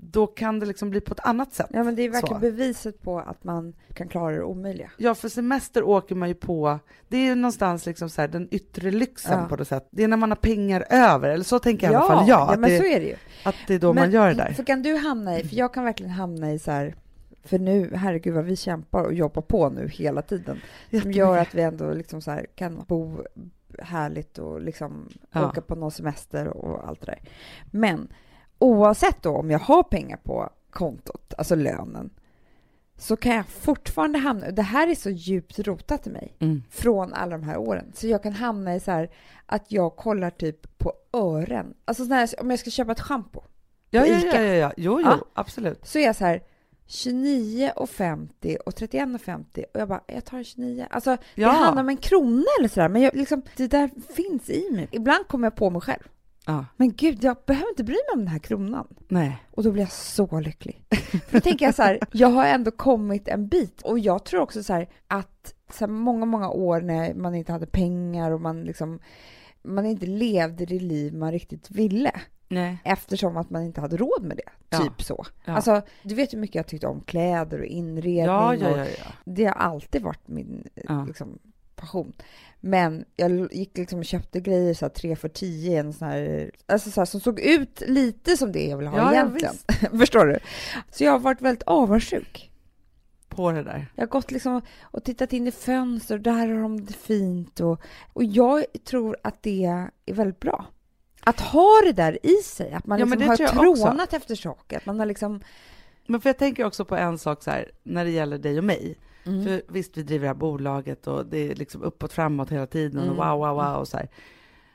då 0.00 0.26
kan 0.26 0.58
det 0.60 0.66
liksom 0.66 0.90
bli 0.90 1.00
på 1.00 1.12
ett 1.14 1.20
annat 1.26 1.52
sätt. 1.54 1.66
Ja, 1.72 1.82
men 1.84 1.94
det 1.96 2.02
är 2.02 2.10
verkligen 2.10 2.36
Så. 2.36 2.40
beviset 2.40 3.02
på 3.02 3.18
att 3.18 3.44
man 3.44 3.74
kan 3.94 4.08
klara 4.08 4.36
det 4.36 4.42
omöjliga. 4.42 4.90
Ja, 4.96 5.14
för 5.14 5.28
semester 5.28 5.82
åker 5.82 6.14
man 6.14 6.28
ju 6.28 6.34
på, 6.34 6.78
det 7.08 7.16
är 7.16 7.24
ju 7.24 7.34
någonstans 7.34 7.86
liksom 7.86 8.10
så 8.10 8.20
här, 8.20 8.28
den 8.28 8.48
yttre 8.50 8.90
lyxen 8.90 9.38
Ja. 9.40 9.48
på 9.48 9.56
något 9.56 9.68
sätt. 9.68 9.88
Det 9.90 10.04
är 10.04 10.08
när 10.08 10.16
man 10.16 10.30
har 10.30 10.36
pengar 10.36 10.84
över, 10.90 11.28
eller 11.28 11.44
så 11.44 11.58
tänker 11.58 11.90
i 11.92 11.94
alla 11.94 12.06
fall 12.06 12.28
jag, 12.28 12.40
ja 12.40 12.54
men 12.58 12.70
det, 12.70 12.78
så 12.78 12.84
är 12.84 13.00
det 13.00 13.06
ju. 13.06 13.16
att 13.44 13.54
det 13.66 13.74
är 13.74 13.78
då 13.78 13.92
men, 13.92 14.02
man 14.02 14.10
gör 14.10 14.28
det 14.28 14.34
där. 14.34 14.52
För 14.52 14.64
kan 14.64 14.82
du 14.82 14.96
hamna 14.96 15.38
i, 15.38 15.44
för 15.48 15.56
jag 15.56 15.74
kan 15.74 15.84
verkligen 15.84 16.12
hamna 16.12 16.52
i 16.52 16.58
så 16.58 16.70
här, 16.70 16.94
för 17.44 17.58
nu, 17.58 17.90
herregud 17.94 18.34
vad 18.34 18.44
vi 18.44 18.56
kämpar 18.56 19.02
och 19.04 19.14
jobbar 19.14 19.42
på 19.42 19.68
nu 19.68 19.88
hela 19.88 20.22
tiden, 20.22 20.60
som 21.02 21.12
gör 21.12 21.38
att 21.38 21.54
vi 21.54 21.62
ändå 21.62 21.92
liksom 21.92 22.20
så 22.22 22.40
kan 22.54 22.84
bo 22.88 23.18
härligt 23.78 24.38
och 24.38 24.60
liksom 24.60 25.08
Ja. 25.32 25.48
åka 25.48 25.60
på 25.60 25.74
någon 25.74 25.90
semester 25.90 26.48
och 26.48 26.88
allt 26.88 27.00
det 27.00 27.06
där. 27.06 27.20
Men 27.70 28.08
oavsett 28.58 29.22
då 29.22 29.36
om 29.36 29.50
jag 29.50 29.58
har 29.58 29.82
pengar 29.82 30.16
på 30.16 30.50
kontot, 30.70 31.34
alltså 31.38 31.54
lönen, 31.54 32.10
så 32.96 33.16
kan 33.16 33.34
jag 33.36 33.46
fortfarande 33.46 34.18
hamna, 34.18 34.50
det 34.50 34.62
här 34.62 34.88
är 34.88 34.94
så 34.94 35.10
djupt 35.10 35.58
rotat 35.58 36.06
i 36.06 36.10
mig, 36.10 36.36
Mm. 36.38 36.62
från 36.70 37.14
alla 37.14 37.38
de 37.38 37.42
här 37.44 37.56
åren. 37.58 37.92
Så 37.94 38.06
jag 38.06 38.22
kan 38.22 38.32
hamna 38.32 38.74
i 38.74 38.80
så 38.80 38.90
här 38.90 39.10
att 39.46 39.72
jag 39.72 39.96
kollar 39.96 40.30
typ 40.30 40.78
på 40.78 40.92
ören. 41.12 41.74
Alltså 41.84 42.04
här, 42.04 42.28
om 42.40 42.50
jag 42.50 42.58
ska 42.58 42.70
köpa 42.70 42.92
ett 42.92 43.00
schampo 43.00 43.42
Ja, 43.90 44.06
ja, 44.06 44.18
ja, 44.34 44.40
ja, 44.40 44.72
jo, 44.76 45.00
jo, 45.00 45.08
Ja. 45.10 45.18
absolut. 45.34 45.86
så 45.86 45.98
är 45.98 46.04
jag 46.04 46.16
så 46.16 46.24
här 46.24 46.42
29,50 46.88 48.56
och 48.56 48.72
31,50 48.74 49.64
och 49.74 49.80
jag 49.80 49.88
bara, 49.88 50.00
jag 50.06 50.24
tar 50.24 50.42
29. 50.42 50.86
Alltså 50.90 51.10
det 51.10 51.42
Ja. 51.42 51.48
handlar 51.48 51.82
om 51.82 51.88
en 51.88 51.96
krona 51.96 52.44
eller 52.58 52.68
sådär, 52.68 52.88
men 52.88 53.02
jag, 53.02 53.16
liksom, 53.16 53.42
det 53.56 53.66
där 53.66 53.90
finns 54.14 54.50
i 54.50 54.70
mig. 54.72 54.88
Ibland 54.92 55.28
kommer 55.28 55.46
jag 55.46 55.54
på 55.56 55.70
mig 55.70 55.80
själv. 55.80 56.02
Ja, 56.46 56.64
Men 56.76 56.92
gud, 56.92 57.24
jag 57.24 57.36
behöver 57.46 57.68
inte 57.68 57.84
bry 57.84 57.94
mig 57.94 58.12
om 58.12 58.18
den 58.18 58.28
här 58.28 58.38
kronan. 58.38 58.86
nej. 59.08 59.36
Och 59.50 59.62
då 59.62 59.72
blir 59.72 59.82
jag 59.82 59.92
så 59.92 60.40
lycklig. 60.40 60.84
För 61.28 61.32
då 61.32 61.40
tänker 61.40 61.64
jag 61.66 61.74
så 61.74 61.82
här, 61.82 61.98
jag 62.12 62.28
har 62.28 62.44
ändå 62.44 62.70
kommit 62.70 63.28
en 63.28 63.48
bit. 63.48 63.82
Och 63.82 63.98
jag 63.98 64.24
tror 64.24 64.40
också 64.40 64.62
så 64.62 64.72
här 64.72 64.88
att 65.08 65.54
så 65.72 65.78
här, 65.86 65.92
många, 65.92 66.24
många 66.26 66.50
år 66.50 66.80
när 66.80 67.14
man 67.14 67.34
inte 67.34 67.52
hade 67.52 67.66
pengar 67.66 68.30
och 68.30 68.40
man 68.40 68.62
liksom 68.64 69.00
man 69.62 69.86
inte 69.86 70.06
levde 70.06 70.66
det 70.66 70.78
liv 70.78 71.14
man 71.14 71.32
riktigt 71.32 71.70
ville 71.70 72.12
Nej. 72.48 72.78
eftersom 72.84 73.36
att 73.36 73.50
man 73.50 73.62
inte 73.62 73.80
hade 73.80 73.96
råd 73.96 74.22
med 74.22 74.36
det. 74.36 74.50
Ja. 74.70 74.78
Typ 74.78 75.02
så. 75.02 75.26
Ja. 75.44 75.52
Alltså, 75.52 75.82
du 76.02 76.14
vet 76.14 76.32
hur 76.32 76.38
mycket 76.38 76.54
jag 76.54 76.66
tyckte 76.66 76.86
om 76.86 77.00
kläder 77.00 77.58
och 77.58 77.64
inredning. 77.66 78.24
Ja, 78.24 78.54
ja, 78.54 78.70
och 78.70 78.78
ja, 78.78 78.84
ja. 78.84 79.12
Det 79.24 79.44
har 79.44 79.52
alltid 79.54 80.02
varit 80.02 80.28
min 80.28 80.68
Ja. 80.74 81.04
liksom, 81.04 81.38
passion. 81.76 82.12
Men 82.60 83.04
jag 83.16 83.54
gick 83.54 83.78
liksom 83.78 83.98
och 83.98 84.04
köpte 84.04 84.40
grejer 84.40 84.74
så 84.74 84.84
här, 84.84 84.90
tre 84.90 85.16
för 85.16 85.28
tio, 85.28 85.80
en 85.80 85.92
sån 85.92 86.08
här, 86.08 86.50
alltså 86.66 86.90
så 86.90 87.00
här, 87.00 87.06
som 87.06 87.20
såg 87.20 87.40
ut 87.40 87.82
lite 87.86 88.36
som 88.36 88.52
det 88.52 88.66
jag 88.66 88.76
ville 88.76 88.90
ha 88.90 88.98
Ja, 88.98 89.04
ja, 89.04 89.12
egentligen. 89.12 89.54
Förstår 89.98 90.26
du? 90.26 90.38
Så 90.90 91.04
jag 91.04 91.12
har 91.12 91.18
varit 91.18 91.40
väldigt 91.42 91.62
avundsjuk. 91.62 92.50
På 93.28 93.52
det 93.52 93.62
där. 93.62 93.86
Jag 93.94 94.02
har 94.02 94.08
gått 94.08 94.30
liksom 94.30 94.60
och 94.82 95.04
tittat 95.04 95.32
in 95.32 95.46
i 95.46 95.50
fönster 95.50 96.14
och 96.14 96.20
där 96.20 96.48
har 96.48 96.62
de 96.62 96.84
det 96.84 96.92
fint. 96.92 97.60
Och, 97.60 97.80
och 98.12 98.24
jag 98.24 98.64
tror 98.84 99.16
att 99.22 99.42
det 99.42 99.64
är 99.64 100.14
väldigt 100.14 100.40
bra. 100.40 100.66
Att 101.24 101.40
ha 101.40 101.80
det 101.84 101.92
där 101.92 102.18
i 102.26 102.34
sig, 102.34 102.72
att 102.72 102.86
man 102.86 102.98
Ja, 102.98 103.04
liksom 103.04 103.28
har 103.28 103.36
jag 103.40 103.70
också. 103.70 103.84
trånat 103.84 104.12
efter 104.12 104.34
saker. 104.34 104.76
Att 104.76 104.86
man 104.86 104.98
har 104.98 105.06
liksom... 105.06 105.40
Men 106.06 106.20
för 106.20 106.28
jag 106.28 106.38
tänker 106.38 106.64
också 106.64 106.84
på 106.84 106.96
en 106.96 107.18
sak 107.18 107.42
så 107.42 107.50
här, 107.50 107.70
när 107.82 108.04
det 108.04 108.10
gäller 108.10 108.38
dig 108.38 108.58
och 108.58 108.64
mig. 108.64 108.98
Mm. 109.26 109.44
För 109.44 109.62
visst, 109.68 109.96
vi 109.96 110.02
driver 110.02 110.22
det 110.22 110.28
här 110.28 110.34
bolaget 110.34 111.06
och 111.06 111.26
det 111.26 111.38
är 111.50 111.54
liksom 111.54 111.82
uppåt, 111.82 112.12
framåt 112.12 112.50
hela 112.52 112.66
tiden 112.66 112.98
och 112.98 113.04
Mm. 113.04 113.16
wow, 113.16 113.38
wow, 113.38 113.54
wow 113.56 113.76
och 113.80 113.88
så 113.88 113.96
här. 113.96 114.08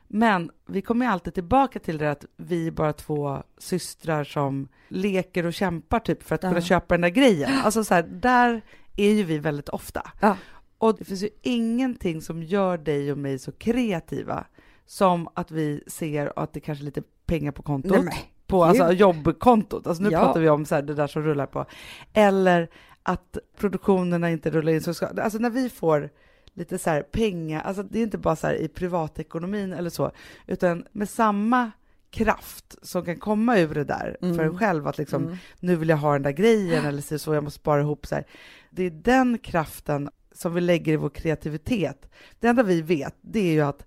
Men 0.07 0.51
vi 0.66 0.81
kommer 0.81 1.07
alltid 1.07 1.34
tillbaka 1.34 1.80
till 1.80 1.98
det 1.98 2.12
att 2.12 2.25
vi 2.38 2.68
är 2.68 2.72
bara 2.72 2.94
två 2.94 3.44
systrar 3.57 4.24
som 4.24 4.68
leker 4.88 5.45
och 5.45 5.54
kämpar 5.54 6.00
typ 6.00 6.24
för 6.24 6.36
att 6.36 6.44
Ja. 6.44 6.50
kunna 6.50 6.62
köpa 6.62 6.94
den 6.94 7.01
där 7.01 7.10
grejen. 7.10 7.51
Alltså 7.63 7.84
så 7.84 7.94
här, 7.94 8.04
där 8.04 8.62
är 8.98 9.10
ju 9.12 9.24
vi 9.24 9.38
väldigt 9.38 9.69
ofta. 9.69 10.12
Ja. 10.22 10.38
Och 10.78 10.95
det 10.98 11.06
finns 11.06 11.24
ju 11.24 11.30
ingenting 11.42 12.22
som 12.22 12.44
gör 12.44 12.78
dig 12.78 13.12
och 13.12 13.18
mig 13.18 13.40
så 13.40 13.52
kreativa 13.52 14.45
som 14.85 15.28
att 15.33 15.52
vi 15.52 15.83
ser 15.87 16.33
att 16.35 16.54
det 16.54 16.59
kanske 16.59 16.83
är 16.83 16.85
lite 16.85 17.04
pengar 17.25 17.52
på 17.52 17.61
kontot. 17.63 18.06
Nej, 18.06 18.31
på 18.47 18.63
alltså, 18.63 18.92
jobbkontot. 18.92 19.87
Alltså, 19.87 20.04
nu 20.04 20.09
Ja. 20.11 20.19
pratar 20.19 20.40
vi 20.40 20.49
om 20.49 20.66
så 20.66 20.75
här, 20.75 20.81
det 20.81 20.94
där 20.94 21.07
som 21.07 21.23
rullar 21.23 21.45
på. 21.45 21.66
Eller 22.13 22.69
att 23.04 23.37
produktionerna 23.57 24.30
inte 24.31 24.49
rullar 24.49 24.71
in. 24.73 24.81
Så 24.81 24.94
ska, 24.94 25.07
alltså 25.07 25.40
när 25.40 25.49
vi 25.49 25.69
får 25.69 26.09
lite 26.54 26.78
så 26.78 26.90
här 26.90 27.02
pengar, 27.02 27.61
alltså 27.61 27.83
det 27.83 27.99
är 27.99 28.04
inte 28.04 28.18
bara 28.18 28.35
så 28.35 28.47
här 28.47 28.54
i 28.56 28.68
privatekonomin 28.68 29.73
eller 29.73 29.90
så, 29.90 30.11
utan 30.47 30.85
med 30.92 31.09
samma 31.09 31.71
kraft 32.09 32.75
som 32.81 33.06
kan 33.06 33.18
komma 33.18 33.57
ur 33.59 33.73
det 33.73 33.83
där 33.83 34.18
Mm. 34.21 34.35
för 34.35 34.44
en 34.44 34.57
själv, 34.57 34.87
att 34.87 34.97
liksom 34.97 35.23
Mm. 35.23 35.37
nu 35.59 35.75
vill 35.75 35.90
jag 35.90 35.97
ha 35.97 36.13
den 36.13 36.21
där 36.21 36.31
grejen 36.31 36.85
eller 36.85 37.18
så 37.18 37.33
jag 37.33 37.44
måste 37.44 37.59
spara 37.59 37.81
ihop 37.81 38.06
så 38.06 38.16
här. 38.16 38.25
Det 38.69 38.83
är 38.83 38.90
den 38.90 39.37
kraften 39.37 40.09
som 40.31 40.54
vi 40.54 40.61
lägger 40.61 40.94
i 40.94 40.95
vår 40.95 41.09
kreativitet. 41.09 42.09
Det 42.40 42.47
enda 42.47 42.63
vi 42.63 42.81
vet, 42.81 43.16
det 43.21 43.40
är 43.40 43.52
ju 43.54 43.61
att 43.61 43.85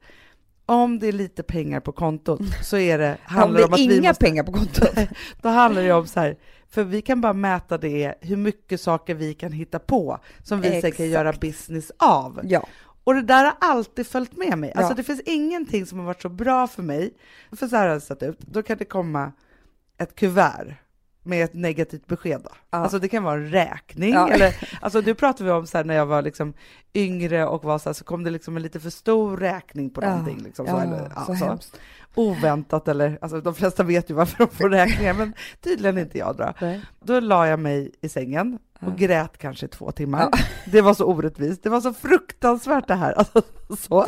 om 0.66 0.98
det 0.98 1.06
är 1.08 1.12
lite 1.12 1.42
pengar 1.42 1.80
på 1.80 1.92
kontot 1.92 2.40
så 2.62 2.76
är 2.76 2.98
det, 2.98 3.10
Om 3.28 3.34
handlar 3.36 3.60
det 3.60 3.62
det 3.62 3.66
om 3.66 3.72
att 3.74 3.80
är 3.80 3.88
vi 3.88 3.96
inga 3.98 4.10
måste, 4.10 4.24
pengar 4.24 4.42
på 4.42 4.52
kontot. 4.52 4.90
då 5.42 5.48
handlar 5.48 5.82
det 5.82 5.92
om 5.92 6.06
så 6.06 6.20
här, 6.20 6.36
för 6.70 6.84
vi 6.84 7.02
kan 7.02 7.20
bara 7.20 7.32
mäta 7.32 7.78
det, 7.78 8.14
hur 8.20 8.36
mycket 8.36 8.80
saker 8.80 9.14
vi 9.14 9.34
kan 9.34 9.52
hitta 9.52 9.78
på 9.78 10.18
som 10.42 10.60
vi 10.60 10.80
sen 10.80 10.92
kan 10.92 11.08
göra 11.10 11.32
business 11.32 11.92
av. 11.98 12.40
ja. 12.44 12.66
Och 13.04 13.14
det 13.14 13.22
där 13.22 13.44
har 13.44 13.54
alltid 13.60 14.06
följt 14.06 14.36
med 14.36 14.58
mig. 14.58 14.72
Alltså 14.72 14.92
Ja. 14.92 14.96
det 14.96 15.02
finns 15.02 15.20
ingenting 15.20 15.86
som 15.86 15.98
har 15.98 16.06
varit 16.06 16.22
så 16.22 16.28
bra 16.28 16.66
för 16.66 16.82
mig. 16.82 17.10
För 17.52 17.66
så 17.66 17.76
här 17.76 17.86
har 17.88 17.94
det 17.94 18.00
sett 18.00 18.22
ut. 18.22 18.38
Då 18.40 18.62
kan 18.62 18.78
det 18.78 18.84
komma 18.84 19.32
ett 19.98 20.14
kuvert 20.14 20.74
med 21.26 21.44
ett 21.44 21.54
negativt 21.54 22.06
besked. 22.06 22.40
Då. 22.44 22.50
Ja. 22.70 22.78
Alltså 22.78 22.98
det 22.98 23.08
kan 23.08 23.24
vara 23.24 23.34
en 23.34 23.50
räkning. 23.50 24.14
Ja. 24.14 24.28
Eller, 24.28 24.56
alltså 24.80 25.00
nu 25.00 25.14
pratar 25.14 25.44
vi 25.44 25.50
om 25.50 25.66
så 25.66 25.76
här 25.78 25.84
när 25.84 25.94
jag 25.94 26.06
var 26.06 26.22
liksom 26.22 26.52
yngre 26.94 27.46
och 27.46 27.64
var 27.64 27.78
så 27.78 27.88
här, 27.88 27.94
så 27.94 28.04
kom 28.04 28.24
det 28.24 28.30
liksom 28.30 28.56
en 28.56 28.62
lite 28.62 28.80
för 28.80 28.90
stor 28.90 29.36
räkning 29.36 29.90
på 29.90 30.00
någonting. 30.00 30.38
Liksom, 30.42 30.66
så, 30.66 30.72
ja, 30.72 30.82
eller, 30.82 31.12
ja, 31.16 31.24
så 31.26 31.34
så. 31.34 31.44
hemskt. 31.44 31.76
Oväntat 32.14 32.88
eller, 32.88 33.18
alltså 33.20 33.40
de 33.40 33.54
flesta 33.54 33.82
vet 33.82 34.10
ju 34.10 34.14
varför 34.14 34.38
de 34.38 34.48
får 34.56 34.68
räkningar, 34.68 35.14
men 35.14 35.32
tydligen 35.60 35.98
inte 35.98 36.18
jag 36.18 36.36
då. 36.36 36.52
Nej. 36.60 36.80
Då 37.04 37.20
la 37.20 37.46
jag 37.48 37.58
mig 37.58 37.90
i 38.00 38.08
sängen 38.08 38.58
och 38.80 38.88
Ja. 38.88 38.94
grät 38.96 39.38
kanske 39.38 39.68
två 39.68 39.92
timmar. 39.92 40.28
Det 40.66 40.80
var 40.80 40.94
så 40.94 41.04
orättvist. 41.04 41.62
Det 41.62 41.68
var 41.70 41.80
så 41.80 41.92
fruktansvärt 41.92 42.88
det 42.88 42.94
här. 42.94 43.12
Alltså, 43.18 43.42
så. 43.78 44.06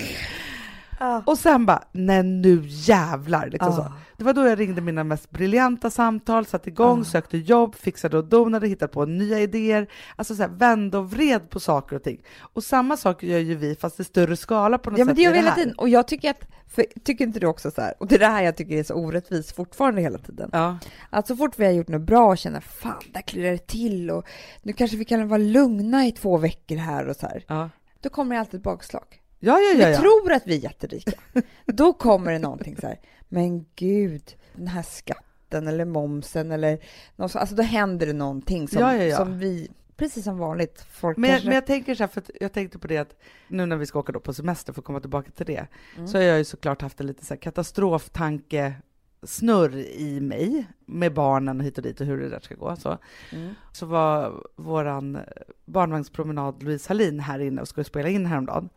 Ja. 0.98 1.22
Och 1.26 1.38
sen 1.38 1.66
bara, 1.66 1.84
nej 1.92 2.22
nu 2.22 2.62
jävlar. 2.66 3.46
Liksom 3.50 3.72
så. 3.72 3.80
Ah. 3.80 3.92
Det 4.16 4.24
var 4.24 4.32
då 4.32 4.46
jag 4.46 4.60
ringde 4.60 4.80
mina 4.80 5.04
mest 5.04 5.30
briljanta 5.30 5.90
samtal, 5.90 6.46
satte 6.46 6.68
igång, 6.70 7.00
Ah. 7.00 7.04
sökte 7.04 7.38
jobb, 7.38 7.74
fixade 7.74 8.18
och 8.18 8.24
donade, 8.24 8.68
hittade 8.68 8.92
på 8.92 9.04
nya 9.04 9.40
idéer. 9.40 9.86
Alltså 10.16 10.34
så 10.34 10.42
här, 10.42 10.48
vände 10.50 10.98
och 10.98 11.10
vred 11.10 11.50
på 11.50 11.60
saker 11.60 11.96
och 11.96 12.02
ting. 12.02 12.22
Och 12.40 12.64
samma 12.64 12.96
sak 12.96 13.22
gör 13.22 13.38
ju 13.38 13.54
vi, 13.54 13.74
fast 13.74 14.00
i 14.00 14.04
större 14.04 14.36
skala 14.36 14.78
på 14.78 14.90
något 14.90 14.98
Ja 14.98 15.02
sätt. 15.04 15.06
men 15.06 15.16
det 15.16 15.22
gör 15.22 15.32
vi 15.32 15.38
hela 15.38 15.54
tiden. 15.54 15.74
Och 15.78 15.88
jag 15.88 16.08
tycker 16.08 16.30
att, 16.30 16.40
för, 16.66 16.84
tycker 17.04 17.24
inte 17.24 17.40
du 17.40 17.46
också 17.46 17.70
så 17.70 17.80
här, 17.80 17.94
och 18.00 18.06
det 18.06 18.14
är 18.14 18.18
det 18.18 18.26
här 18.26 18.42
jag 18.42 18.56
tycker 18.56 18.76
är 18.76 18.82
så 18.82 18.94
orättvist 18.94 19.56
fortfarande 19.56 20.00
hela 20.00 20.18
tiden. 20.18 20.50
Ja. 20.52 20.78
Att 21.10 21.26
så 21.26 21.36
fort 21.36 21.58
vi 21.58 21.64
har 21.64 21.72
gjort 21.72 21.88
något 21.88 22.02
bra 22.02 22.26
och 22.26 22.38
känner 22.38 22.60
fan, 22.60 23.02
där 23.12 23.20
klirrar 23.22 23.50
det 23.52 23.66
till 23.66 24.10
och 24.10 24.26
nu 24.62 24.72
kanske 24.72 24.96
vi 24.96 25.04
kan 25.04 25.28
vara 25.28 25.38
lugna 25.38 26.06
i 26.06 26.12
två 26.12 26.36
veckor 26.36 26.76
här 26.76 27.08
och 27.08 27.16
så 27.16 27.26
här. 27.26 27.44
Ja. 27.48 27.70
Då 28.00 28.08
kommer 28.08 28.34
det 28.34 28.40
alltid 28.40 28.58
ett 28.60 28.64
bakslag. 28.64 29.04
Ja, 29.40 29.58
ja, 29.58 29.72
Vi 29.76 29.82
ja, 29.82 29.88
ja. 29.88 29.98
tror 30.00 30.32
att 30.32 30.46
vi 30.46 30.54
är 30.56 30.58
jätterika. 30.60 31.12
Då 31.66 31.92
kommer 31.92 32.32
det 32.32 32.38
någonting 32.38 32.76
så 32.76 32.86
här, 32.86 33.00
men 33.28 33.66
gud, 33.76 34.36
den 34.54 34.66
här 34.66 34.82
skatten 34.82 35.68
eller 35.68 35.84
momsen 35.84 36.52
eller 36.52 36.78
något, 37.16 37.32
så- 37.32 37.38
alltså 37.38 37.54
då 37.56 37.62
händer 37.62 38.06
det 38.06 38.12
någonting 38.12 38.68
som, 38.68 38.80
Ja, 38.82 38.96
ja, 38.96 39.02
ja. 39.04 39.16
som 39.16 39.38
vi, 39.38 39.68
precis 39.96 40.24
som 40.24 40.38
vanligt, 40.38 40.84
folk 40.90 41.16
Men, 41.18 41.30
kanske... 41.30 41.46
men 41.46 41.54
jag 41.54 41.66
tänker 41.66 41.94
så 41.94 42.02
här, 42.02 42.08
för 42.08 42.22
jag 42.40 42.52
tänkte 42.52 42.78
på 42.78 42.86
det 42.86 42.98
att 42.98 43.16
nu 43.48 43.66
när 43.66 43.76
vi 43.76 43.86
ska 43.86 43.98
åka 43.98 44.12
då 44.12 44.20
på 44.20 44.34
semester, 44.34 44.72
för 44.72 44.80
att 44.80 44.84
komma 44.84 45.00
tillbaka 45.00 45.30
till 45.30 45.46
det, 45.46 45.66
Mm. 45.96 46.08
så 46.08 46.18
har 46.18 46.22
jag 46.22 46.38
ju 46.38 46.44
såklart 46.44 46.82
haft 46.82 47.00
en 47.00 47.06
lite 47.06 47.24
så 47.24 47.34
här 47.34 47.40
katastroftanke 47.40 48.74
snurr 49.22 49.76
i 49.76 50.20
mig 50.20 50.66
med 50.86 51.14
barnen 51.14 51.60
hit 51.60 51.78
och 51.78 51.84
dit 51.84 52.00
och 52.00 52.06
hur 52.06 52.18
det 52.20 52.28
där 52.28 52.40
ska 52.40 52.54
gå. 52.54 52.76
Så, 52.76 52.98
Mm. 53.32 53.54
så 53.72 53.86
var 53.86 54.42
våran 54.56 55.18
barnvagnspromenad 55.66 56.62
Louise 56.62 56.88
Hallin 56.88 57.20
här 57.20 57.38
inne 57.38 57.60
och 57.60 57.68
skulle 57.68 57.84
spela 57.84 58.08
in 58.08 58.26
häromdagen. 58.26 58.68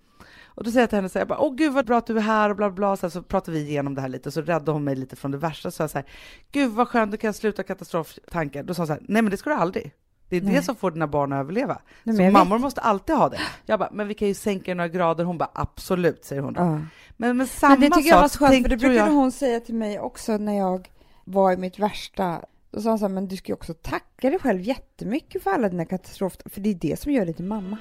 Och 0.55 0.63
då 0.63 0.72
säger 0.72 0.81
jag 0.81 0.89
till 0.89 0.98
henne 0.98 1.10
så 1.10 1.20
här, 1.20 1.22
jag 1.22 1.27
bara, 1.27 1.39
åh 1.39 1.55
gud 1.55 1.74
vad 1.74 1.86
bra 1.86 1.98
att 1.98 2.08
du 2.08 2.17
är 2.17 2.22
här 2.22 2.50
och 2.50 2.55
bla 2.55 2.70
bla, 2.72 2.98
så, 2.98 3.05
här, 3.05 3.12
så 3.12 3.22
pratar 3.22 3.51
vi 3.51 3.60
igenom 3.60 3.96
det 3.96 4.01
här 4.01 4.10
lite, 4.10 4.31
så 4.31 4.41
räddade 4.41 4.72
hon 4.72 4.84
mig 4.84 4.96
lite 4.96 5.15
från 5.15 5.31
det 5.31 5.38
värsta, 5.38 5.72
så 5.72 5.84
jag 5.84 5.89
så 5.89 5.98
här, 5.98 6.08
gud 6.51 6.72
vad 6.72 6.88
skönt, 6.88 7.12
då 7.12 7.17
kan 7.17 7.34
sluta 7.34 7.63
katastroftankar. 7.63 8.63
Då 8.63 8.74
sa 8.74 8.81
hon 8.81 8.88
så 8.88 8.93
här, 8.93 9.01
nej 9.08 9.22
men 9.22 9.31
det 9.31 9.38
ska 9.38 9.50
du 9.50 9.55
aldrig. 9.55 9.93
Det 10.29 10.38
är 10.38 10.41
Nej. 10.41 10.55
det 10.55 10.62
som 10.62 10.75
får 10.75 10.91
dina 10.91 11.08
barn 11.08 11.34
att 11.34 11.39
överleva. 11.39 11.81
Nej, 12.03 12.15
så 12.15 12.38
mammor 12.38 12.58
måste 12.58 12.81
alltid 12.81 13.15
ha 13.15 13.29
det. 13.29 13.39
Jag 13.65 13.79
bara, 13.79 13.89
men 13.91 14.08
vi 14.08 14.13
kan 14.13 14.27
ju 14.27 14.34
sänka 14.34 14.75
några 14.75 14.88
grader. 14.88 15.24
Hon 15.24 15.38
bara, 15.38 15.51
absolut, 15.53 16.25
säger 16.25 16.41
hon. 16.41 16.53
då. 16.53 16.62
Ja. 16.62 16.79
Men, 17.17 17.38
men 17.38 17.48
samma 17.48 17.75
Men 17.75 17.89
det 17.89 17.96
tycker 17.96 18.10
jag 18.10 18.22
var 18.22 18.27
så 18.27 18.38
sak, 18.38 18.50
skönt, 18.50 18.62
för 18.62 18.70
det 18.70 18.77
brukade 18.77 18.96
jag, 18.96 19.12
hon 19.12 19.31
säga 19.31 19.60
till 19.60 19.75
mig 19.75 20.00
också 20.00 20.38
när 20.38 20.58
jag 20.58 20.89
var 21.24 21.51
i 21.51 21.58
mitt 21.58 21.79
värsta. 21.79 22.41
Då 22.72 22.81
sa 22.81 22.89
hon 22.89 23.00
så 23.00 23.05
här, 23.05 23.13
men 23.13 23.27
du 23.27 23.38
ska 23.38 23.48
ju 23.48 23.53
också 23.53 23.74
tacka 23.74 24.29
dig 24.29 24.39
själv 24.39 24.62
jättemycket 24.62 25.43
för 25.43 25.51
alla 25.51 25.70
dina 25.70 25.86
katastrofer, 25.86 26.50
för 26.50 26.62
det 26.62 26.70
är 26.70 26.74
det 26.74 27.00
som 27.00 27.12
gör 27.12 27.25
dig 27.25 27.34
till 27.34 27.46
mamma. 27.46 27.77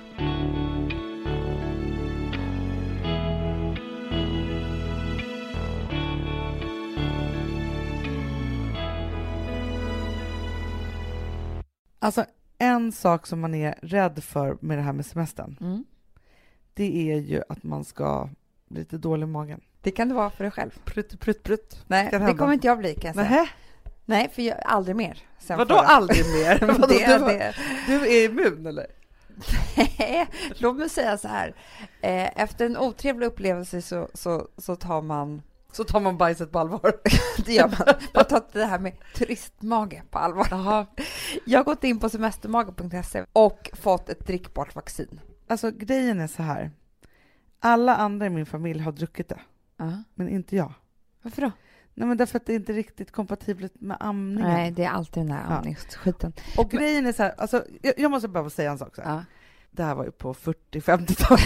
Alltså, 12.03 12.25
en 12.59 12.93
sak 12.93 13.27
som 13.27 13.41
man 13.41 13.55
är 13.55 13.75
rädd 13.83 14.25
för 14.25 14.57
med 14.61 14.79
det 14.79 14.83
här 14.83 14.93
med 14.93 15.07
semestern, 15.07 15.85
det 16.75 17.13
är 17.13 17.17
ju 17.17 17.43
att 17.49 17.63
man 17.63 17.85
ska 17.85 18.29
bli 18.69 18.79
lite 18.81 18.99
dålig 18.99 19.23
i 19.23 19.27
magen. 19.31 19.61
Det 19.83 19.91
kan 19.91 20.09
det 20.09 20.15
vara 20.15 20.31
för 20.31 20.45
dig 20.45 20.51
själv. 20.51 20.71
Prutt, 20.85 21.21
prutt, 21.21 21.43
prutt. 21.43 21.85
Nej, 21.87 22.09
det 22.11 22.19
hända. 22.19 22.37
kommer 22.39 22.53
inte 22.53 22.67
jag 22.67 22.79
bli 22.79 22.95
kan 22.95 23.09
jag 23.09 23.15
säga. 23.15 23.29
Nähä, 23.31 23.49
Nej, 24.05 24.31
för 24.33 24.43
jag, 24.43 24.57
aldrig 24.65 24.97
mer. 24.97 25.19
Sen 25.39 25.59
vadå 25.59 25.75
förra. 25.75 25.87
aldrig 25.87 26.25
mer? 26.27 26.59
Vadå, 26.67 26.87
det, 26.87 27.19
du, 27.19 27.25
det, 27.25 27.55
du 27.87 28.09
är 28.17 28.25
immun 28.25 28.67
eller? 28.67 28.87
Låt 30.59 30.77
mig 30.77 30.89
säga 30.89 31.19
så 31.19 31.29
här. 31.29 31.55
Eh, 32.01 32.43
efter 32.43 32.67
en 32.67 32.77
otrevlig 32.77 33.27
upplevelse 33.27 33.83
så, 33.83 34.09
så, 34.15 34.49
så 34.57 34.77
tar 34.77 35.03
man, 35.03 35.43
Så 35.73 35.85
tar 35.85 36.01
man 36.01 36.17
bajset 36.19 36.53
på 36.53 36.59
allvar. 36.59 36.93
det 37.47 37.53
gör 37.53 37.69
man, 37.69 37.95
man 38.15 38.25
tar 38.25 38.43
det 38.53 38.65
här 38.65 38.79
med 38.79 38.93
turistmage 39.15 40.03
på 40.11 40.19
allvar. 40.19 40.47
Jaha. 40.51 40.87
Jag 41.47 41.59
har 41.59 41.65
gått 41.65 41.85
in 41.85 41.99
på 42.01 42.09
semestermage.se 42.09 43.25
och 43.33 43.71
fått 43.73 44.09
ett 44.09 44.27
drickbart 44.27 44.75
vaccin. 44.75 45.21
Alltså 45.49 45.71
grejen 45.71 46.21
är 46.21 46.27
så 46.27 46.43
här. 46.43 46.71
Alla 47.61 47.97
andra 47.97 48.27
i 48.27 48.31
min 48.31 48.47
familj 48.47 48.81
har 48.81 48.93
druckit 48.93 49.29
det, 49.29 49.41
men 50.15 50.29
inte 50.29 50.57
jag. 50.57 50.73
Varför 51.23 51.43
då? 51.43 51.51
Nej 51.95 52.09
men 52.09 52.17
därför 52.17 52.37
att 52.37 52.47
det 52.47 52.55
inte 52.55 52.73
är 52.73 52.75
riktigt 52.75 53.13
kompatibelt 53.13 53.81
med 53.81 53.97
amningen. 54.01 54.51
Nej, 54.51 54.71
det 54.71 54.85
är 54.85 54.91
alltid 54.91 55.21
den 55.23 55.27
där 55.27 55.45
Ja. 55.49 55.55
amningsskiten. 55.57 56.33
Och 56.57 56.71
grejen 56.71 57.07
är 57.07 57.13
så 57.13 57.23
här, 57.23 57.35
alltså, 57.39 57.65
jag, 57.83 57.95
jag 57.97 58.11
måste 58.11 58.29
bara 58.29 58.51
säga 58.51 58.71
en 58.71 58.79
sak. 58.79 58.95
Så 58.97 59.03
här. 59.03 59.15
Ja. 59.15 59.25
Det 59.71 59.83
här 59.85 59.95
var 59.95 60.05
ju 60.05 60.11
på 60.11 60.35
40-50-talet. 60.35 61.43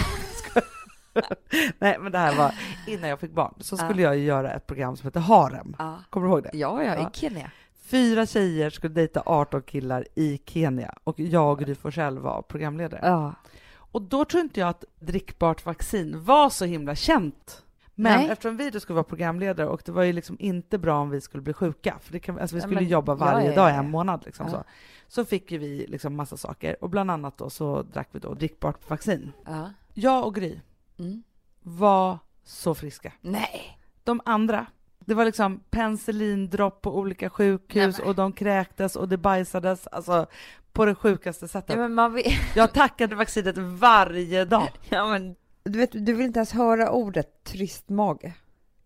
Nej, 1.79 1.97
men 1.99 2.11
det 2.11 2.17
här 2.17 2.37
var 2.37 2.53
innan 2.87 3.09
jag 3.09 3.19
fick 3.19 3.31
barn. 3.31 3.53
Så 3.59 3.77
skulle 3.77 4.01
jag 4.01 4.17
göra 4.17 4.53
ett 4.53 4.67
program 4.67 4.97
som 4.97 5.07
heter 5.07 5.19
Harem. 5.19 5.75
Kommer 6.09 6.27
du 6.27 6.33
ihåg 6.33 6.43
det? 6.43 6.49
Ja, 6.53 6.83
ja, 6.83 6.95
i 6.95 7.07
Kenya. 7.13 7.51
Fyra 7.85 8.25
tjejer 8.25 8.69
skulle 8.69 8.93
dejta 8.93 9.23
18 9.25 9.61
killar 9.61 10.05
i 10.15 10.41
Kenya 10.45 10.93
och 11.03 11.19
jag 11.19 11.51
och 11.51 11.59
Gry 11.59 11.75
Forssell 11.75 12.19
var 12.19 12.41
programledare. 12.41 13.33
Och 13.77 14.01
då 14.01 14.25
tror 14.25 14.43
inte 14.43 14.59
jag 14.59 14.69
att 14.69 14.83
drickbart 14.99 15.65
vaccin 15.65 16.23
var 16.23 16.49
så 16.49 16.65
himla 16.65 16.95
känt. 16.95 17.61
Men 17.97 18.19
Nej. 18.19 18.29
eftersom 18.29 18.57
vi 18.57 18.69
då 18.69 18.79
skulle 18.79 18.95
vara 18.95 19.03
programledare 19.03 19.67
och 19.67 19.81
det 19.85 19.91
var 19.91 20.03
ju 20.03 20.13
liksom 20.13 20.37
inte 20.39 20.77
bra 20.77 20.99
om 20.99 21.09
vi 21.09 21.21
skulle 21.21 21.41
bli 21.41 21.53
sjuka, 21.53 21.95
för 22.01 22.11
det 22.13 22.19
kan, 22.19 22.39
alltså 22.39 22.55
vi 22.55 22.61
skulle 22.61 22.75
men- 22.75 22.87
jobba 22.89 23.15
varje 23.15 23.45
ja, 23.45 23.51
ja, 23.51 23.55
dag 23.55 23.71
i 23.71 23.73
en 23.73 23.89
månad. 23.89 24.21
Liksom 24.25 24.49
så. 24.49 24.63
så 25.07 25.25
fick 25.25 25.51
ju 25.51 25.57
vi 25.57 25.85
liksom 25.87 26.15
massa 26.15 26.37
saker 26.37 26.83
och 26.83 26.89
bland 26.89 27.11
annat 27.11 27.37
då 27.37 27.49
så 27.49 27.81
drack 27.81 28.09
vi 28.11 28.19
då 28.19 28.33
drickbart 28.33 28.89
vaccin. 28.89 29.31
ja. 29.45 29.69
Jag 29.93 30.25
och 30.25 30.35
Gry 30.35 30.59
Mm. 30.99 31.23
var 31.61 32.17
så 32.43 32.75
friska. 32.75 33.11
Nej. 33.21 33.79
De 34.03 34.21
andra, 34.25 34.65
det 34.99 35.13
var 35.13 35.25
liksom 35.25 35.59
penicillindropp 35.69 36.81
på 36.81 36.97
olika 36.97 37.29
sjukhus 37.29 37.97
Nej, 37.97 38.07
och 38.07 38.15
de 38.15 38.33
kräktes 38.33 38.95
och 38.95 39.09
det 39.09 39.17
bajsades, 39.17 39.87
alltså 39.87 40.27
på 40.71 40.85
det 40.85 40.95
sjukaste 40.95 41.47
sättet. 41.47 41.75
Ja, 41.75 41.81
men 41.81 41.93
man. 41.93 42.21
Jag 42.55 42.73
tackade 42.73 43.15
vaccinet 43.15 43.57
varje 43.57 44.45
dag. 44.45 44.69
Ja, 44.89 45.07
men... 45.07 45.35
Du, 45.63 45.79
vet, 45.79 45.91
du 45.91 46.13
vill 46.13 46.25
inte 46.25 46.39
ens 46.39 46.51
höra 46.51 46.91
ordet 46.91 47.43
turistmage. 47.43 48.31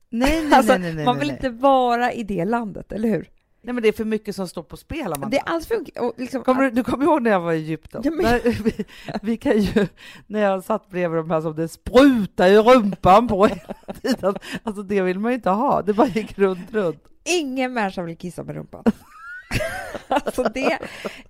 Nej, 0.10 0.44
nej, 0.46 0.54
Alltså, 0.54 0.72
nej, 0.72 0.82
nej, 0.82 0.94
nej, 0.94 1.06
man 1.06 1.20
vill 1.20 1.28
nej. 1.28 1.36
inte 1.36 1.50
vara 1.50 2.14
i 2.14 2.24
det 2.24 2.46
landet, 2.46 2.92
eller 2.92 3.10
hur? 3.10 3.30
Nej, 3.62 3.74
men 3.74 3.84
det 3.84 3.88
är 3.90 3.94
för 3.94 4.06
mycket 4.06 4.36
som 4.36 4.48
står 4.48 4.64
på 4.64 4.78
spel, 4.78 5.06
Amanda. 5.14 5.28
Det 5.30 5.38
är 5.40 5.50
alls 5.50 5.68
för... 5.68 5.76
Och 6.00 6.14
liksom, 6.18 6.44
Kommer 6.44 6.64
du, 6.64 6.70
du 6.70 6.84
kommer 6.84 7.06
ihåg 7.06 7.22
när 7.22 7.32
jag 7.32 7.40
var 7.40 7.54
i 7.54 7.56
Egypten? 7.58 8.02
Ja, 8.06 8.12
men- 8.12 8.26
När 8.26 8.40
vi, 8.64 8.86
vi 9.22 9.38
kan 9.38 9.60
ju, 9.62 9.88
när 10.28 10.40
jag 10.40 10.64
satt 10.64 10.90
bredvid 10.90 11.20
de 11.20 11.30
här 11.30 11.42
som 11.42 11.56
det 11.56 11.68
sprutade 11.68 12.50
i 12.50 12.58
rumpan 12.58 13.28
på 13.28 13.46
hela 13.46 13.74
tiden. 14.02 14.36
Alltså 14.64 14.84
det 14.84 15.02
vill 15.02 15.20
man 15.20 15.32
ju 15.32 15.36
inte 15.36 15.50
ha, 15.50 15.82
det 15.82 15.94
bara 15.94 16.08
gick 16.08 16.38
runt, 16.38 16.72
runt. 16.74 17.04
Ingen 17.24 17.74
människa 17.74 18.02
vill 18.02 18.18
kissa 18.18 18.44
med 18.44 18.56
rumpan. 18.56 18.84
alltså 20.08 20.44
det, 20.44 20.80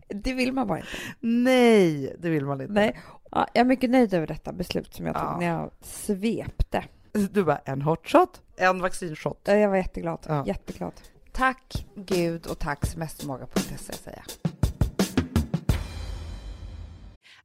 det 0.07 0.33
vill 0.33 0.53
man 0.53 0.67
bara 0.67 0.77
inte. 0.77 0.89
Nej, 1.19 2.15
det 2.19 2.29
vill 2.29 2.45
man 2.45 2.61
inte. 2.61 2.73
Nej. 2.73 2.99
Ja, 3.31 3.47
jag 3.53 3.61
är 3.61 3.65
mycket 3.65 3.89
nöjd 3.89 4.13
över 4.13 4.27
detta 4.27 4.51
beslut 4.53 4.93
som 4.93 5.05
jag 5.05 5.15
tog 5.15 5.23
Ja. 5.23 5.37
när 5.39 5.45
jag 5.47 5.71
svepte. 5.81 6.83
Du 7.31 7.43
bara, 7.43 7.57
en 7.57 7.81
hot 7.81 8.07
shot, 8.07 8.41
en 8.57 8.81
vaccinshot. 8.81 9.41
Ja, 9.43 9.53
Jag 9.53 9.69
var 9.69 9.75
jätteglad. 9.77 10.19
Ja. 10.27 10.45
Jätteglad. 10.47 10.93
Tack 11.39 11.85
Gud 11.95 12.45
och 12.47 12.59
tack 12.59 12.85
semestermaga.se 12.85 13.93
säger 14.03 14.23
jag. 14.25 14.51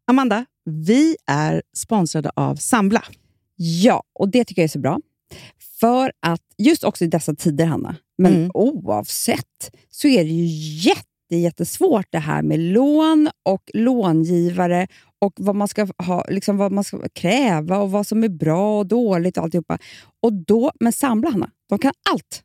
Amanda, 0.06 0.44
vi 0.64 1.16
är 1.26 1.62
sponsrade 1.76 2.30
av 2.36 2.56
Sambla. 2.56 3.02
Ja, 3.56 4.02
och 4.14 4.28
det 4.28 4.44
tycker 4.44 4.62
jag 4.62 4.64
är 4.64 4.68
så 4.68 4.78
bra. 4.78 5.00
För 5.80 6.12
att 6.22 6.40
just 6.58 6.84
också 6.84 7.04
i 7.04 7.06
dessa 7.06 7.34
tider, 7.34 7.66
Hanna, 7.66 7.96
men 8.18 8.34
Mm. 8.34 8.50
oavsett, 8.54 9.76
så 9.90 10.08
är 10.08 10.24
det 10.24 10.30
ju 10.30 10.46
jätte, 10.88 11.36
jättesvårt 11.36 12.06
det 12.10 12.18
här 12.18 12.42
med 12.42 12.60
lån 12.60 13.28
och 13.42 13.70
långivare 13.74 14.86
och 15.18 15.32
vad 15.36 15.56
man 15.56 15.68
ska 15.68 15.88
ha, 15.98 16.26
liksom 16.28 16.56
vad 16.56 16.72
man 16.72 16.84
ska 16.84 17.08
kräva 17.08 17.78
och 17.78 17.90
vad 17.90 18.06
som 18.06 18.24
är 18.24 18.28
bra 18.28 18.78
och 18.78 18.86
dåligt 18.86 19.36
och 19.36 19.44
alltihopa. 19.44 19.78
Och 20.22 20.32
då, 20.32 20.72
men 20.80 20.92
Sambla, 20.92 21.30
Hanna, 21.30 21.50
de 21.68 21.78
kan 21.78 21.92
allt. 22.10 22.44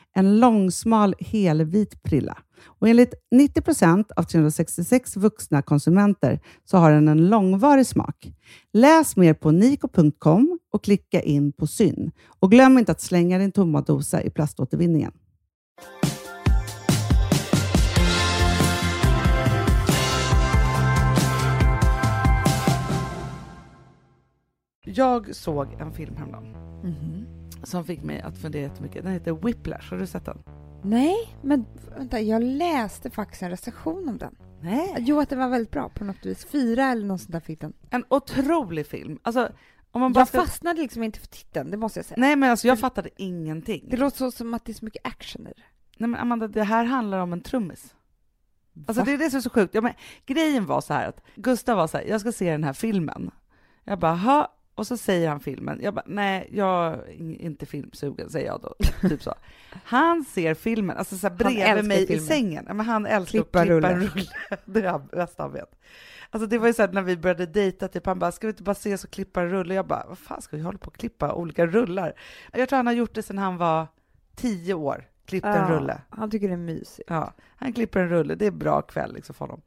En 0.13 0.39
långsmal 0.39 1.15
helvit 1.19 2.03
prilla. 2.03 2.37
Och 2.65 2.89
enligt 2.89 3.13
90 3.31 3.61
procent 3.61 4.11
av 4.11 4.23
366 4.23 5.15
vuxna 5.17 5.61
konsumenter 5.61 6.39
så 6.65 6.77
har 6.77 6.91
den 6.91 7.07
en 7.07 7.29
långvarig 7.29 7.87
smak. 7.87 8.33
Läs 8.73 9.15
mer 9.15 9.33
på 9.33 9.51
niko.com 9.51 10.59
och 10.71 10.83
klicka 10.83 11.21
in 11.21 11.51
på 11.51 11.67
Syn. 11.67 12.11
Och 12.39 12.51
glöm 12.51 12.77
inte 12.77 12.91
att 12.91 13.01
slänga 13.01 13.37
din 13.37 13.51
tomma 13.51 13.81
dosa 13.81 14.23
i 14.23 14.29
plaståtervinningen. 14.29 15.11
Jag 24.85 25.35
såg 25.35 25.73
en 25.79 25.91
film 25.93 26.15
häromdagen 26.17 26.55
Mhm. 26.83 27.40
Som 27.63 27.85
fick 27.85 28.03
mig 28.03 28.21
att 28.21 28.37
fundera 28.37 28.61
jättemycket. 28.61 29.03
Den 29.03 29.13
heter 29.13 29.33
Whiplash. 29.33 29.89
Har 29.89 29.97
du 29.97 30.07
sett 30.07 30.25
den? 30.25 30.43
Nej, 30.83 31.37
men 31.41 31.65
vänta, 31.97 32.19
jag 32.19 32.43
läste 32.43 33.09
faktiskt 33.09 33.41
en 33.41 33.49
recension 33.49 34.09
om 34.09 34.17
den. 34.17 34.35
Nej. 34.61 34.95
Jo, 34.97 35.19
att 35.19 35.29
den 35.29 35.39
var 35.39 35.49
väldigt 35.49 35.71
bra 35.71 35.89
på 35.89 36.03
något 36.03 36.25
vis. 36.25 36.45
Fyra 36.45 36.85
eller 36.85 37.05
något 37.05 37.21
sånt 37.21 37.31
där 37.31 37.39
fick 37.39 37.61
den. 37.61 37.73
En 37.89 38.05
otrolig 38.09 38.87
film. 38.87 39.19
Alltså, 39.23 39.49
om 39.91 40.01
man 40.01 40.13
bara 40.13 40.19
Jag 40.19 40.27
ska... 40.27 40.41
fastnade 40.41 40.81
liksom 40.81 41.03
inte 41.03 41.19
för 41.19 41.27
titeln, 41.27 41.71
det 41.71 41.77
måste 41.77 41.99
jag 41.99 42.05
säga. 42.05 42.15
Nej, 42.19 42.35
men 42.35 42.51
alltså 42.51 42.67
jag 42.67 42.79
fattade 42.79 43.09
ingenting. 43.17 43.87
Det 43.89 43.97
låter 43.97 44.17
så 44.17 44.31
som 44.31 44.53
att 44.53 44.65
det 44.65 44.71
är 44.71 44.73
så 44.73 44.85
mycket 44.85 45.07
action 45.07 45.47
i 45.47 45.49
det. 45.49 45.63
Nej 45.97 46.09
men 46.09 46.19
Amanda, 46.19 46.47
det 46.47 46.63
här 46.63 46.85
handlar 46.85 47.19
om 47.19 47.33
en 47.33 47.41
trummis. 47.41 47.95
Alltså 48.87 49.01
Va? 49.01 49.05
det 49.05 49.13
är 49.13 49.17
det 49.17 49.29
som 49.29 49.37
är 49.37 49.41
så 49.41 49.49
sjukt. 49.49 49.75
Ja, 49.75 49.81
men, 49.81 49.93
grejen 50.25 50.65
var 50.65 50.81
så 50.81 50.93
här 50.93 51.07
att 51.07 51.23
Gustav 51.35 51.77
var 51.77 51.87
så 51.87 51.97
här, 51.97 52.05
jag 52.05 52.21
ska 52.21 52.31
se 52.31 52.51
den 52.51 52.63
här 52.63 52.73
filmen. 52.73 53.31
Jag 53.83 53.99
bara, 53.99 54.47
och 54.81 54.87
så 54.87 54.97
säger 54.97 55.29
han 55.29 55.39
filmen. 55.39 55.79
Jag 55.81 55.93
bara, 55.93 56.05
nej, 56.05 56.47
jag 56.51 56.93
är 56.93 57.41
inte 57.41 57.65
filmsugen, 57.65 58.29
säger 58.29 58.47
jag 58.47 58.61
då. 58.61 58.75
Typ 59.09 59.23
så. 59.23 59.35
Han 59.83 60.23
ser 60.23 60.53
filmen, 60.53 60.97
alltså 60.97 61.17
så 61.17 61.27
här, 61.27 61.35
bredvid 61.35 61.85
mig 61.85 62.07
filmen. 62.07 62.23
i 62.23 62.27
sängen. 62.27 62.65
Ja, 62.67 62.73
men 62.73 62.85
han 62.85 63.05
älskar 63.05 63.31
Klippa 63.31 63.59
att 63.59 63.65
klippa 63.65 63.93
rulle. 63.93 64.09
Det 64.65 64.85
är 64.85 65.15
bästa 65.15 65.43
han 65.43 65.53
vet. 65.53 65.75
Alltså 66.29 66.47
det 66.47 66.57
var 66.57 66.67
ju 66.67 66.73
så 66.73 66.81
här 66.81 66.91
när 66.91 67.01
vi 67.01 67.17
började 67.17 67.45
dejta, 67.45 67.87
typ 67.87 68.05
han 68.05 68.19
bara, 68.19 68.31
ska 68.31 68.47
vi 68.47 68.51
inte 68.51 68.63
bara 68.63 68.71
ses 68.71 69.03
och 69.03 69.09
klippa 69.09 69.41
en 69.41 69.49
rulle? 69.49 69.73
Jag 69.73 69.87
bara, 69.87 70.05
vad 70.07 70.17
fan 70.17 70.41
ska 70.41 70.57
vi 70.57 70.63
hålla 70.63 70.77
på 70.77 70.87
och 70.87 70.95
klippa 70.95 71.33
olika 71.33 71.65
rullar? 71.65 72.13
Jag 72.53 72.69
tror 72.69 72.77
han 72.77 72.87
har 72.87 72.93
gjort 72.93 73.13
det 73.15 73.23
sedan 73.23 73.37
han 73.37 73.57
var 73.57 73.87
tio 74.35 74.73
år, 74.73 75.07
klippt 75.25 75.45
en 75.45 75.67
rulle. 75.67 76.01
Han 76.09 76.31
tycker 76.31 76.47
det 76.47 76.53
är 76.53 76.57
mysigt. 76.57 77.09
Ja, 77.09 77.33
han 77.55 77.73
klipper 77.73 77.99
en 77.99 78.09
rulle, 78.09 78.35
det 78.35 78.45
är 78.45 78.51
bra 78.51 78.81
kväll 78.81 79.13
liksom 79.13 79.35
för 79.35 79.45
honom. 79.45 79.61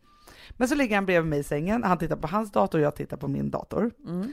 Men 0.50 0.68
så 0.68 0.74
ligger 0.74 0.94
han 0.94 1.06
bredvid 1.06 1.30
mig 1.30 1.38
i 1.38 1.42
sängen, 1.42 1.84
han 1.84 1.98
tittar 1.98 2.16
på 2.16 2.28
hans 2.28 2.52
dator 2.52 2.78
och 2.78 2.84
jag 2.84 2.96
tittar 2.96 3.16
på 3.16 3.28
min 3.28 3.50
dator. 3.50 3.90
Mm. 4.06 4.32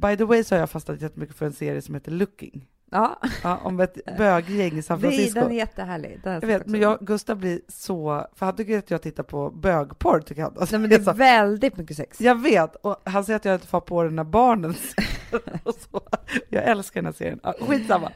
By 0.00 0.16
the 0.16 0.24
way 0.24 0.44
så 0.44 0.54
har 0.54 0.60
jag 0.60 0.70
fastnat 0.70 1.02
jättemycket 1.02 1.36
för 1.36 1.46
en 1.46 1.52
serie 1.52 1.82
som 1.82 1.94
heter 1.94 2.12
Looking. 2.12 2.66
Ja, 2.90 3.20
Ja, 3.42 3.56
om 3.56 3.80
ett 3.80 3.98
böggäng 4.18 4.78
i 4.78 4.82
San 4.82 5.00
Francisco. 5.00 5.40
den 5.40 5.50
är 5.50 5.56
jättehärlig. 5.56 6.20
Den 6.24 6.32
Jag 6.32 6.46
vet, 6.46 6.66
men 6.66 6.80
jag, 6.80 6.98
Gustav 7.00 7.36
blir 7.36 7.60
så, 7.68 8.26
för 8.34 8.46
han 8.46 8.56
tycker 8.56 8.78
att 8.78 8.90
jag 8.90 9.02
tittar 9.02 9.22
på 9.22 9.50
bögporr 9.50 10.20
tycker 10.20 10.42
han. 10.42 10.54
Alltså, 10.58 10.76
Nej, 10.78 10.80
men 10.80 10.90
det 11.04 11.10
är 11.10 11.14
väldigt 11.14 11.76
mycket 11.76 11.96
sex. 11.96 12.20
jag 12.20 12.42
vet, 12.42 12.76
och 12.76 13.02
han 13.04 13.24
säger 13.24 13.36
att 13.36 13.44
jag 13.44 13.54
inte 13.54 13.66
får 13.66 13.80
på 13.80 14.02
den 14.02 14.16
när 14.16 14.24
barnen 14.24 14.74
och 15.62 15.74
så. 15.74 16.00
Jag 16.48 16.64
älskar 16.64 17.00
den 17.00 17.06
här 17.06 17.12
serien. 17.12 17.40
Ja, 17.42 17.54
skitsamma. 17.60 18.12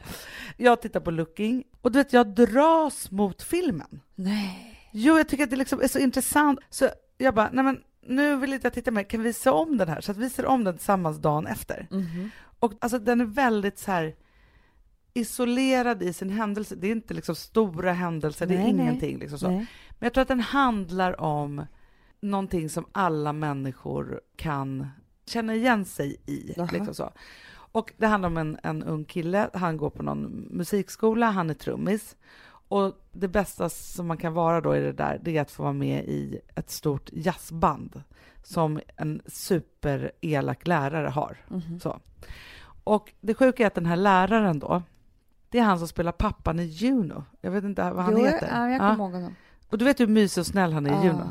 Jag 0.57 0.81
tittar 0.81 0.99
på 0.99 1.11
Looking, 1.11 1.63
och 1.81 1.91
du 1.91 1.99
vet, 1.99 2.13
jag 2.13 2.27
dras 2.27 3.11
mot 3.11 3.41
filmen. 3.43 3.99
Nej. 4.15 4.79
Jo, 4.91 5.17
jag 5.17 5.29
tycker 5.29 5.43
att 5.43 5.49
det 5.49 5.55
liksom 5.55 5.81
är 5.81 5.87
så 5.87 5.99
intressant. 5.99 6.59
Så 6.69 6.89
jag 7.17 7.35
bara, 7.35 7.49
nej 7.53 7.63
men 7.63 7.79
nu 8.07 8.35
vill 8.37 8.53
inte 8.53 8.65
jag 8.65 8.73
titta 8.73 8.91
mer, 8.91 9.03
kan 9.03 9.23
vi 9.23 9.33
se 9.33 9.49
om 9.49 9.77
den 9.77 9.87
här? 9.87 10.01
Så 10.01 10.11
att 10.11 10.17
vi 10.17 10.29
ser 10.29 10.45
om 10.45 10.63
den 10.63 10.77
tillsammans 10.77 11.17
dagen 11.17 11.47
efter. 11.47 11.87
Mhm. 11.91 12.29
Och 12.59 12.73
alltså 12.81 12.99
den 12.99 13.21
är 13.21 13.25
väldigt 13.25 13.79
så 13.79 13.91
här 13.91 14.15
isolerad 15.13 16.03
i 16.03 16.13
sin 16.13 16.29
händelse. 16.29 16.75
Det 16.75 16.87
är 16.87 16.91
inte 16.91 17.13
liksom 17.13 17.35
stora 17.35 17.93
händelser, 17.93 18.45
det 18.45 18.53
är 18.53 18.57
Nej, 18.57 18.73
nej. 18.73 18.85
ingenting 18.85 19.19
liksom 19.19 19.39
så. 19.39 19.47
Nej. 19.47 19.67
Men 19.89 20.05
jag 20.05 20.13
tror 20.13 20.21
att 20.21 20.27
den 20.27 20.39
handlar 20.39 21.21
om 21.21 21.65
någonting 22.19 22.69
som 22.69 22.85
alla 22.91 23.33
människor 23.33 24.21
kan 24.35 24.87
känna 25.25 25.55
igen 25.55 25.85
sig 25.85 26.17
i. 26.25 26.53
Liksom 26.71 26.93
så. 26.93 27.11
Och 27.73 27.93
det 27.97 28.07
handlar 28.07 28.29
om 28.29 28.37
en, 28.37 28.57
en 28.63 28.83
ung 28.83 29.05
kille, 29.05 29.49
han 29.53 29.77
går 29.77 29.89
på 29.89 30.03
någon 30.03 30.47
musikskola, 30.51 31.31
han 31.31 31.49
är 31.49 31.53
trummis. 31.53 32.15
Och 32.73 32.93
det 33.11 33.27
bästa 33.27 33.69
som 33.69 34.07
man 34.07 34.17
kan 34.17 34.33
vara 34.33 34.61
då 34.61 34.75
i 34.75 34.79
det 34.79 34.91
där, 34.91 35.19
det 35.23 35.37
är 35.37 35.41
att 35.41 35.51
få 35.51 35.63
vara 35.63 35.73
med 35.73 36.03
i 36.05 36.39
ett 36.55 36.69
stort 36.69 37.09
jazzband 37.13 38.03
som 38.43 38.79
en 38.95 39.21
superelak 39.27 40.67
lärare 40.67 41.07
har. 41.07 41.37
Mhm. 41.47 41.79
Så. 41.79 41.99
Och 42.83 43.13
det 43.21 43.33
sjuka 43.33 43.63
är 43.63 43.67
att 43.67 43.75
den 43.75 43.85
här 43.85 43.95
läraren 43.95 44.59
då, 44.59 44.83
det 45.49 45.59
är 45.59 45.63
han 45.63 45.79
som 45.79 45.87
spelar 45.87 46.11
pappan 46.11 46.59
i 46.59 46.63
Juno. 46.63 47.23
Jag 47.41 47.51
vet 47.51 47.63
inte 47.63 47.91
vad 47.91 48.03
han 48.05 48.17
jo, 48.17 48.25
heter. 48.25 48.49
Ja, 48.51 48.69
jag 48.69 48.73
Ja. 48.75 48.77
kommer 48.79 49.03
ihåg 49.03 49.13
honom. 49.13 49.35
Och 49.69 49.77
du 49.77 49.85
vet 49.85 49.99
hur 49.99 50.07
mysig 50.07 50.41
och 50.41 50.47
snäll 50.47 50.73
han 50.73 50.85
är 50.85 50.89
i 50.91 50.93
Ah. 50.93 51.03
Juno? 51.03 51.29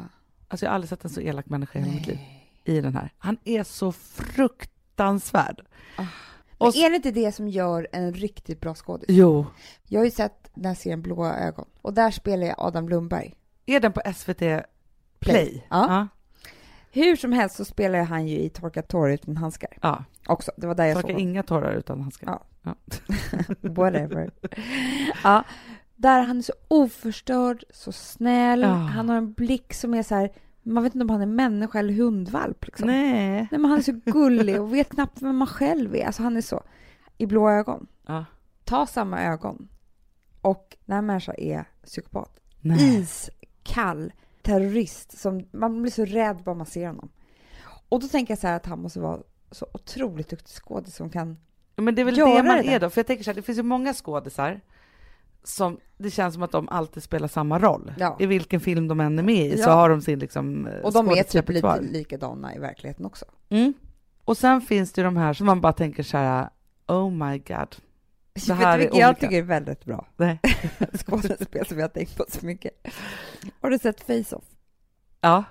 Alltså 0.48 0.66
jag 0.66 0.70
har 0.70 0.74
aldrig 0.74 0.88
sett 0.88 1.04
en 1.04 1.10
så 1.10 1.20
elak 1.20 1.46
människa 1.46 1.78
i 1.78 1.82
hela 1.82 1.94
mitt 1.94 2.06
liv 2.06 2.18
i 2.64 2.80
den 2.80 2.94
här. 2.94 3.12
Han 3.18 3.36
är 3.44 3.64
så 3.64 3.92
fruktansvärd. 3.92 5.60
Ah. 5.96 6.04
Och 6.62 6.74
Men 6.74 6.84
är 6.84 6.90
det 6.90 6.96
inte 6.96 7.10
det 7.10 7.32
som 7.32 7.48
gör 7.48 7.88
en 7.92 8.12
riktigt 8.12 8.60
bra 8.60 8.74
skådis? 8.74 9.06
Jo. 9.08 9.46
Jag 9.88 10.00
har 10.00 10.04
ju 10.04 10.10
sett 10.10 10.50
den 10.54 10.64
här 10.64 10.74
serien 10.74 11.02
Blåa 11.02 11.38
ögon 11.38 11.66
och 11.82 11.94
där 11.94 12.10
spelar 12.10 12.46
jag 12.46 12.54
Adam 12.58 12.88
Lundberg. 12.88 13.34
Är 13.66 13.80
den 13.80 13.92
på 13.92 14.02
SVT 14.14 14.42
Play? 15.18 15.66
Ja. 15.70 15.86
Ja. 15.88 16.08
Hur 16.90 17.16
som 17.16 17.32
helst 17.32 17.56
så 17.56 17.64
spelar 17.64 18.02
han 18.02 18.26
ju 18.26 18.38
i 18.38 18.48
Torka 18.48 18.82
tår 18.82 19.10
utan 19.10 19.36
handskar 19.36 19.70
ja. 19.82 20.04
också. 20.26 20.52
Det 20.56 20.66
var 20.66 20.74
där 20.74 20.84
jag 20.84 20.94
Torka 20.94 21.08
såg 21.08 21.10
honom. 21.10 21.28
inga 21.28 21.42
tårar 21.42 21.74
utan 21.74 22.00
handskar. 22.00 22.26
Ja. 22.26 22.42
Ja. 22.62 22.74
Whatever. 23.60 24.30
ja, 25.24 25.44
där 25.96 26.22
han 26.22 26.38
är 26.38 26.42
så 26.42 26.52
oförstörd, 26.68 27.64
så 27.70 27.92
snäll. 27.92 28.60
Ja. 28.60 28.68
Han 28.68 29.08
har 29.08 29.16
en 29.16 29.32
blick 29.32 29.74
som 29.74 29.94
är 29.94 30.02
så 30.02 30.14
här, 30.14 30.32
man 30.62 30.82
vet 30.82 30.94
inte 30.94 31.02
om 31.04 31.10
han 31.10 31.22
är 31.22 31.26
människa 31.26 31.78
eller 31.78 31.94
hundvalp. 31.94 32.66
Liksom. 32.66 32.86
Nej. 32.86 33.48
Nej, 33.50 33.60
men 33.60 33.64
han 33.64 33.78
är 33.78 33.82
så 33.82 34.00
gullig 34.04 34.60
och 34.60 34.74
vet 34.74 34.88
knappt 34.88 35.22
vem 35.22 35.36
man 35.36 35.48
själv 35.48 35.96
är. 35.96 36.06
Alltså 36.06 36.22
han 36.22 36.36
är 36.36 36.40
så, 36.40 36.62
i 37.18 37.26
blå 37.26 37.50
ögon. 37.50 37.86
Ja. 38.06 38.24
Ta 38.64 38.86
samma 38.86 39.22
ögon 39.22 39.68
och 40.40 40.76
den 40.84 40.94
här 40.94 41.02
människan 41.02 41.34
är 41.38 41.64
psykopat. 41.84 42.40
Nej. 42.60 43.00
Iskall 43.00 44.12
terrorist. 44.42 45.18
Som, 45.18 45.48
man 45.50 45.82
blir 45.82 45.92
så 45.92 46.04
rädd 46.04 46.42
bara 46.44 46.54
man 46.54 46.66
ser 46.66 46.86
honom. 46.86 47.08
Och 47.88 48.00
då 48.00 48.08
tänker 48.08 48.32
jag 48.32 48.38
så 48.38 48.46
här 48.46 48.56
att 48.56 48.66
han 48.66 48.82
måste 48.82 49.00
vara 49.00 49.22
så 49.50 49.66
otroligt 49.74 50.28
duktig 50.28 50.54
skådis 50.54 50.96
som 50.96 51.10
kan... 51.10 51.36
Men 51.76 51.94
det 51.94 52.02
är 52.02 52.04
väl 52.04 52.18
Göra 52.18 52.42
det 52.42 52.42
man 52.42 52.58
är 52.58 52.80
då. 52.80 52.90
För 52.90 52.98
jag 52.98 53.06
tänker 53.06 53.24
så 53.24 53.30
här, 53.30 53.34
det 53.34 53.42
finns 53.42 53.58
ju 53.58 53.62
många 53.62 53.94
skådisar 53.94 54.60
som 55.44 55.78
det 55.98 56.10
känns 56.10 56.34
som 56.34 56.42
att 56.42 56.52
de 56.52 56.68
alltid 56.68 57.02
spelar 57.02 57.28
samma 57.28 57.58
roll. 57.58 57.92
Ja. 57.98 58.16
I 58.20 58.26
vilken 58.26 58.60
film 58.60 58.88
de 58.88 59.00
än 59.00 59.18
är 59.18 59.22
med 59.22 59.46
i 59.46 59.56
så 59.58 59.68
Ja. 59.68 59.72
har 59.74 59.88
de 59.90 60.00
sin 60.00 60.18
liksom 60.18 60.66
eh, 60.66 60.80
Och 60.80 60.92
de 60.92 61.08
är 61.08 61.22
typ 61.22 61.48
lite 61.48 61.80
likadana 61.80 62.54
i 62.54 62.58
verkligheten 62.58 63.06
också. 63.06 63.24
Mm. 63.48 63.74
Och 64.24 64.36
sen 64.36 64.60
finns 64.60 64.92
det 64.92 65.00
ju 65.00 65.04
de 65.04 65.16
här 65.16 65.32
som 65.32 65.46
man 65.46 65.60
bara 65.60 65.72
tänker 65.72 66.02
så 66.02 66.16
här, 66.16 66.48
oh 66.86 67.10
my 67.10 67.38
god. 67.38 67.76
Det 68.46 68.52
här 68.54 68.78
Vet 68.78 68.94
är 68.94 68.98
jag 69.00 69.08
olika. 69.08 69.20
tycker 69.20 69.38
är 69.38 69.42
väldigt 69.42 69.84
bra 69.84 70.06
Nej. 70.16 70.40
skådespel 71.06 71.66
som 71.66 71.78
jag 71.78 71.84
har 71.84 71.88
tänkt 71.88 72.16
på 72.16 72.24
så 72.28 72.46
mycket. 72.46 72.86
Har 73.60 73.70
du 73.70 73.78
sett 73.78 74.00
Face-Off? 74.06 74.44
Ja, 75.20 75.44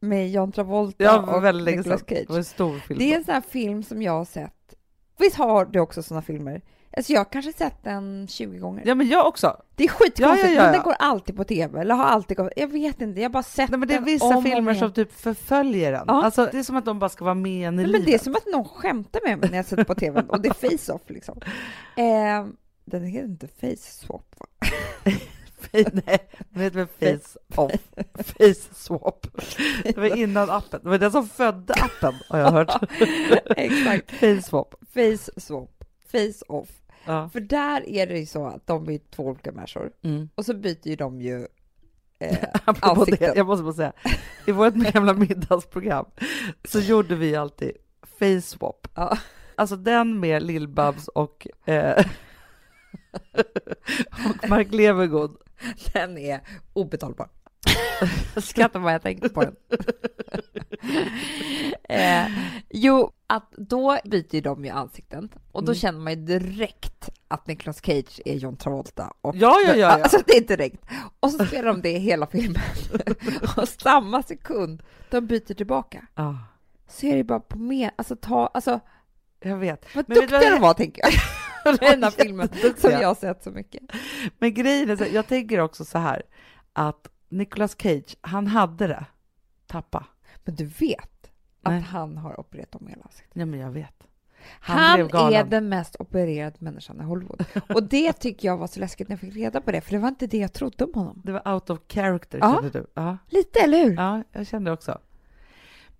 Med 0.00 0.30
John 0.30 0.52
Travolta 0.52 1.20
var 1.20 1.54
och 1.54 1.54
Nicolas. 1.64 2.00
Cage. 2.00 2.08
Det 2.08 2.28
var 2.28 2.36
en 2.38 2.44
stor 2.44 2.78
film. 2.78 2.98
Det 2.98 3.12
är 3.12 3.16
en 3.18 3.24
sån 3.24 3.34
här 3.34 3.40
film 3.40 3.82
som 3.82 4.02
jag 4.02 4.12
har 4.12 4.24
sett. 4.24 4.74
Visst 5.18 5.36
har 5.36 5.64
du 5.64 5.80
också 5.80 6.02
såna 6.02 6.22
filmer? 6.22 6.62
Alltså 6.96 7.12
jag 7.12 7.20
har 7.20 7.24
kanske 7.24 7.52
sett 7.52 7.82
den 7.84 8.26
20 8.28 8.58
gånger. 8.58 8.82
Ja 8.86 8.94
men 8.94 9.08
jag 9.08 9.26
också. 9.26 9.56
Det 9.74 9.84
är 9.84 9.88
skitkonstigt, 9.88 10.48
Ja, 10.48 10.54
ja, 10.54 10.66
ja, 10.66 10.72
den 10.72 10.82
går 10.82 10.94
alltid 10.98 11.36
på 11.36 11.44
tv. 11.44 11.80
Eller 11.80 11.94
har 11.94 12.04
alltid 12.04 12.36
gått. 12.36 12.52
Jag 12.56 12.68
vet 12.68 13.00
inte, 13.00 13.20
jag 13.20 13.28
har 13.28 13.32
bara 13.32 13.42
sett 13.42 13.70
Nej, 13.70 13.78
men 13.78 13.88
det 13.88 13.94
är 13.94 14.00
vissa 14.00 14.42
filmer 14.42 14.72
om 14.72 14.78
som 14.78 14.92
typ 14.92 15.12
förföljer 15.12 15.92
en. 15.92 16.04
Ja. 16.08 16.24
Alltså, 16.24 16.48
det 16.52 16.58
är 16.58 16.62
som 16.62 16.76
att 16.76 16.84
de 16.84 16.98
bara 16.98 17.08
ska 17.10 17.24
vara 17.24 17.34
med 17.34 17.68
en 17.68 17.74
i 17.74 17.76
Nej, 17.76 17.86
livet. 17.86 18.00
men 18.00 18.06
Det 18.10 18.14
är 18.14 18.18
som 18.18 18.34
att 18.36 18.46
någon 18.52 18.64
skämtar 18.64 19.20
med 19.28 19.38
mig 19.38 19.50
när 19.50 19.56
jag 19.56 19.66
sätter 19.66 19.84
på 19.84 19.94
tv 19.94 20.22
och 20.28 20.40
det 20.40 20.48
är 20.48 20.54
face-off 20.70 21.02
liksom. 21.06 21.40
Eh, 21.96 22.46
den 22.84 23.04
heter 23.04 23.24
inte 23.28 23.46
face-swap 23.46 24.24
va? 24.38 24.46
Nej, 25.72 26.18
den 26.50 26.62
heter 26.62 26.76
väl 26.76 26.86
Face 27.18 27.38
Off? 27.56 27.72
Face 28.14 28.74
Swap. 28.74 29.26
Det 29.84 29.96
var 29.96 30.16
innan 30.16 30.50
appen. 30.50 30.80
Det 30.82 30.88
var 30.88 30.98
den 30.98 31.12
som 31.12 31.28
födde 31.28 31.74
appen, 31.74 32.14
har 32.28 32.38
jag 32.38 32.50
hört. 32.50 32.82
Exakt. 33.56 34.10
Face 34.10 34.42
Swap. 34.42 34.74
Face-swap, 34.94 35.70
face-off. 36.12 36.68
Ja. 37.06 37.28
För 37.28 37.40
där 37.40 37.88
är 37.88 38.06
det 38.06 38.18
ju 38.18 38.26
så 38.26 38.46
att 38.46 38.66
de 38.66 38.88
är 38.90 39.00
två 39.10 39.22
olika 39.26 39.52
människor 39.52 39.92
Mm. 40.02 40.28
och 40.34 40.44
så 40.46 40.54
byter 40.54 40.88
ju 40.88 40.96
de 40.96 41.20
ju 41.20 41.46
eh, 42.18 42.38
Ansikten. 42.64 43.30
det, 43.32 43.36
jag 43.36 43.46
måste 43.46 43.62
bara 43.62 43.72
säga, 43.72 43.92
i 44.46 44.52
vårt 44.52 44.74
gamla 44.92 45.14
middagsprogram 45.14 46.06
så 46.64 46.80
gjorde 46.80 47.14
vi 47.14 47.36
alltid 47.36 47.72
Face 48.18 48.40
Swap. 48.40 48.88
ja. 48.94 49.18
Alltså 49.54 49.76
den 49.76 50.20
med 50.20 50.42
Lill-Babs 50.42 51.08
och, 51.08 51.46
eh, 51.64 52.06
och 54.42 54.48
Mark 54.48 54.72
Levengood. 54.72 55.36
Den 55.92 56.18
är 56.18 56.40
obetalbar. 56.72 57.28
Jag 58.34 58.44
skrattar 58.44 58.80
bara 58.80 58.92
jag 58.92 59.02
tänker 59.02 59.28
på 59.28 59.40
den. 59.42 59.56
eh, 61.88 62.26
jo, 62.70 63.12
att 63.26 63.52
då 63.56 63.98
byter 64.04 64.34
ju 64.34 64.40
de 64.40 64.64
ju 64.64 64.70
ansikten 64.70 65.28
och 65.52 65.64
då 65.64 65.72
Mm. 65.72 65.80
känner 65.80 66.00
man 66.00 66.12
ju 66.12 66.18
direkt 66.38 67.08
att 67.28 67.46
Nicolas 67.46 67.84
Cage 67.84 68.20
är 68.24 68.34
John 68.34 68.56
Travolta. 68.56 69.12
Och, 69.20 69.36
Ja, 69.36 69.56
ja, 69.66 69.68
ja, 69.68 69.74
ja. 69.76 69.88
Alltså 69.88 70.18
det 70.26 70.36
är 70.36 70.46
direkt. 70.56 70.84
Och 71.20 71.30
så 71.30 71.46
spelar 71.46 71.68
de 71.68 71.82
det 71.82 71.98
hela 71.98 72.26
filmen. 72.26 72.62
och 73.56 73.68
samma 73.68 74.22
sekund 74.22 74.82
de 75.10 75.26
byter 75.26 75.54
tillbaka 75.54 76.06
Ah, 76.14 76.34
så 76.88 77.06
är 77.06 77.16
det 77.16 77.24
bara 77.24 77.40
på 77.40 77.58
mer, 77.58 77.90
alltså 77.96 78.16
ta, 78.16 78.46
alltså 78.46 78.80
jag 79.40 79.56
vet. 79.56 79.94
vad 79.94 80.08
Men 80.08 80.18
duktiga 80.18 80.50
de 80.50 80.60
var 80.60 80.74
tänker 80.74 81.02
jag. 81.02 81.12
Den 81.80 82.02
här 82.04 82.10
filmen 82.10 82.48
som 82.76 82.90
jag 82.90 83.08
har 83.08 83.14
sett 83.14 83.42
så 83.42 83.50
mycket. 83.50 83.82
Men 84.38 84.54
grejen 84.54 84.90
är 84.90 84.96
så, 84.96 85.04
jag 85.12 85.26
tänker 85.26 85.58
också 85.60 85.84
så 85.84 85.98
här 85.98 86.22
att 86.72 87.08
Nicolas 87.32 87.76
Cage, 87.82 88.16
han 88.20 88.46
hade 88.46 88.86
det. 88.86 89.04
Tappa. 89.66 90.06
Men 90.44 90.54
du 90.54 90.64
vet 90.64 91.30
att 91.62 91.72
Nej. 91.72 91.80
han 91.80 92.16
har 92.16 92.40
opererat 92.40 92.74
om 92.74 92.86
hela 92.86 93.02
ansiktet. 93.02 93.32
Ja, 93.36 93.46
men 93.46 93.60
jag 93.60 93.70
vet. 93.70 93.94
Han, 94.60 95.08
galen. 95.08 95.40
är 95.40 95.44
den 95.44 95.68
mest 95.68 95.96
opererade 95.98 96.56
människan 96.58 97.00
i 97.00 97.04
Hollywood. 97.04 97.44
Och 97.74 97.82
det 97.82 98.12
tycker 98.12 98.48
jag 98.48 98.56
var 98.56 98.66
så 98.66 98.80
läskigt 98.80 99.08
när 99.08 99.12
jag 99.12 99.20
fick 99.20 99.34
reda 99.34 99.60
på 99.60 99.72
det, 99.72 99.80
för 99.80 99.92
det 99.92 99.98
var 99.98 100.08
inte 100.08 100.26
det 100.26 100.38
jag 100.38 100.52
trodde 100.52 100.84
om 100.84 100.94
honom. 100.94 101.22
Det 101.24 101.32
var 101.32 101.54
out 101.54 101.70
of 101.70 101.78
character, 101.88 102.38
Ja. 102.38 102.54
kände 102.54 102.78
du? 102.78 102.86
Ja. 102.94 103.18
Lite, 103.28 103.60
eller 103.60 103.84
hur? 103.84 103.94
ja, 103.96 104.22
jag 104.32 104.46
kände 104.46 104.72
också. 104.72 104.98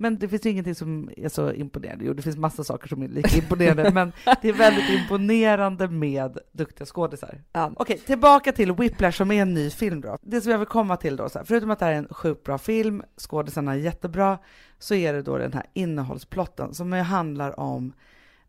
Men 0.03 0.19
det 0.19 0.29
finns 0.29 0.47
ju 0.47 0.51
ingenting 0.51 0.75
som 0.75 1.11
är 1.17 1.29
så 1.29 1.53
imponerande. 1.53 2.05
Jo, 2.05 2.13
det 2.15 2.23
finns 2.23 2.37
massa 2.37 2.65
saker 2.65 2.89
som 2.89 3.03
är 3.03 3.09
lika 3.09 3.37
imponerande, 3.37 3.91
men 3.91 4.13
det 4.43 4.49
är 4.49 4.53
väldigt 4.53 4.91
imponerande 4.91 5.89
med 5.89 6.39
duktiga 6.53 6.87
skådisar. 6.87 7.43
Ja. 7.53 7.73
Okej, 7.77 7.99
tillbaka 7.99 8.53
till 8.53 8.73
Whiplash 8.73 9.17
som 9.17 9.31
är 9.31 9.43
en 9.43 9.55
ny 9.55 9.71
film 9.71 10.01
då. 10.01 10.19
Det 10.23 10.41
som 10.41 10.53
jag 10.53 10.59
vill 10.59 10.69
komma 10.69 10.97
till 10.97 11.17
då, 11.17 11.29
så 11.29 11.39
här, 11.39 11.45
förutom 11.47 11.71
att 11.71 11.79
det 11.79 11.85
här 11.85 11.93
är 11.93 11.97
en 11.97 12.09
sjukt 12.11 12.45
bra 12.45 12.59
film, 12.59 13.03
skådisarna 13.17 13.73
är 13.73 13.77
jättebra, 13.77 14.39
så 14.79 14.95
är 14.95 15.13
det 15.13 15.23
då 15.23 15.39
den 15.39 15.53
här 15.53 15.67
innehållsplotten 15.73 16.75
som 16.75 16.93
handlar 16.93 17.61
om 17.61 17.93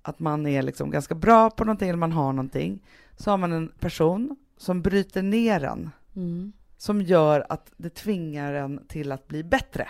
att 0.01 0.19
man 0.19 0.47
är 0.47 0.61
liksom 0.61 0.91
ganska 0.91 1.15
bra 1.15 1.49
på 1.49 1.65
någonting 1.65 1.89
eller 1.89 1.97
man 1.99 2.11
har 2.11 2.33
någonting. 2.33 2.83
Så 3.17 3.31
har 3.31 3.37
man 3.37 3.51
en 3.51 3.67
person 3.79 4.35
som 4.57 4.81
bryter 4.81 5.21
ner 5.21 5.63
en, 5.63 5.89
Mm. 6.15 6.51
som 6.77 7.01
gör 7.01 7.45
att 7.49 7.71
det 7.77 7.89
tvingar 7.89 8.53
en 8.53 8.79
till 8.87 9.11
att 9.11 9.27
bli 9.27 9.43
bättre. 9.43 9.87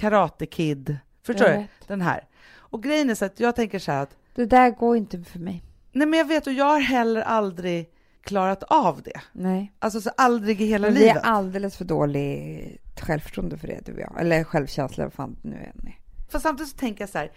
Karate 0.00 0.46
Kid, 0.46 0.98
förstår 1.22 1.44
du? 1.48 1.66
Den 1.86 2.00
här. 2.00 2.24
Och 2.56 2.82
grejen 2.82 3.10
är 3.10 3.14
så 3.14 3.24
att 3.24 3.40
jag 3.40 3.56
tänker 3.56 3.78
så 3.78 3.92
här 3.92 4.02
att 4.02 4.16
Det 4.34 4.46
där 4.46 4.70
går 4.70 4.96
inte 4.96 5.22
för 5.22 5.38
mig. 5.38 5.64
Nej 5.92 6.06
men 6.06 6.18
jag 6.18 6.26
vet 6.26 6.46
och 6.46 6.52
jag 6.52 6.64
har 6.64 6.80
heller 6.80 7.20
aldrig 7.22 7.90
klarat 8.22 8.62
av 8.62 9.02
det. 9.02 9.20
Nej. 9.32 9.72
Alltså 9.78 10.00
så 10.00 10.10
aldrig 10.16 10.60
i 10.60 10.64
hela 10.66 10.86
Men 10.86 10.94
vi 10.94 11.00
livet. 11.00 11.16
är 11.16 11.20
alldeles 11.20 11.76
för 11.76 11.84
dåligt 11.84 13.00
självförtroende 13.00 13.58
för 13.58 13.68
det, 13.68 13.80
du 13.86 13.92
och 13.92 14.00
jag. 14.00 14.20
Eller 14.20 14.44
självkänsla, 14.44 15.04
vad 15.04 15.12
fan 15.12 15.36
nu 15.42 15.56
är. 15.56 15.72
Nej. 15.74 16.00
För 16.30 16.38
samtidigt 16.38 16.72
så 16.72 16.78
tänker 16.78 17.02
jag 17.02 17.08
så 17.08 17.18
här, 17.18 17.32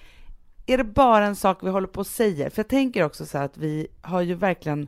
är 0.66 0.78
det 0.78 0.84
bara 0.84 1.26
en 1.26 1.36
sak 1.36 1.64
vi 1.64 1.70
håller 1.70 1.88
på 1.88 2.00
och 2.00 2.08
säger? 2.08 2.50
För 2.50 2.60
jag 2.60 2.68
tänker 2.68 3.04
också 3.04 3.26
så 3.26 3.38
här 3.38 3.46
att 3.46 3.58
vi 3.58 3.88
har 4.02 4.22
ju 4.22 4.34
verkligen 4.34 4.88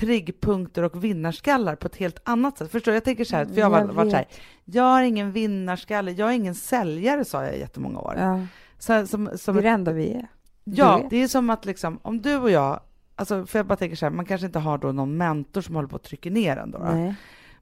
triggpunkter 0.00 0.82
och 0.82 1.04
vinnarskallar 1.04 1.76
på 1.76 1.86
ett 1.86 1.96
helt 1.96 2.18
annat 2.24 2.58
sätt. 2.58 2.70
Förstår? 2.70 2.94
Jag 2.94 3.04
tänker 3.04 3.24
så 3.24 3.36
här, 3.36 3.44
för 3.46 3.60
jag 3.60 3.70
har 3.70 3.84
varit 3.86 4.10
så 4.10 4.16
här, 4.16 4.26
jag 4.64 4.82
har 4.82 5.02
ingen 5.02 5.32
vinnarskalle, 5.32 6.10
jag 6.12 6.28
är 6.30 6.32
ingen 6.34 6.54
säljare 6.54 7.24
sa 7.24 7.44
jag 7.44 7.54
i 7.56 7.58
jättemånga 7.58 7.98
år. 8.00 8.14
Ja. 8.18 8.46
Så, 8.78 9.06
som, 9.06 9.30
som 9.38 9.54
Det 9.54 9.60
är 9.60 9.62
det 9.62 9.68
enda 9.68 9.92
vi 9.92 10.12
är. 10.12 10.26
Ja, 10.64 11.06
det 11.10 11.16
är 11.16 11.28
som 11.28 11.50
att 11.50 11.64
liksom, 11.64 11.98
om 12.02 12.22
du 12.22 12.36
och 12.36 12.50
jag, 12.50 12.80
alltså 13.14 13.46
för 13.46 13.58
jag 13.58 13.66
bara 13.66 13.76
tänker 13.76 13.96
så 13.96 14.06
här, 14.06 14.10
man 14.10 14.24
kanske 14.24 14.46
inte 14.46 14.58
har 14.58 14.78
då 14.78 14.92
någon 14.92 15.16
mentor 15.16 15.60
som 15.60 15.74
håller 15.74 15.88
på 15.88 15.96
att 15.96 16.02
trycka 16.02 16.30
ner 16.30 16.56
en 16.56 16.70
då. 16.70 16.78
då. 16.78 16.84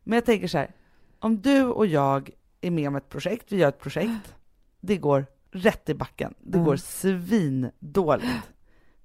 Men 0.04 0.16
jag 0.16 0.24
tänker 0.24 0.48
så 0.48 0.58
här, 0.58 0.70
om 1.18 1.40
du 1.40 1.64
och 1.64 1.86
jag 1.86 2.30
är 2.60 2.70
med 2.70 2.88
om 2.88 2.96
ett 2.96 3.08
projekt, 3.08 3.52
vi 3.52 3.56
gör 3.56 3.68
ett 3.68 3.78
projekt, 3.80 4.34
det 4.80 4.96
går 4.96 5.26
rätt 5.50 5.88
i 5.88 5.94
backen, 5.94 6.34
det 6.40 6.58
Mm. 6.58 6.66
går 6.66 6.76
svindåligt. 6.76 8.50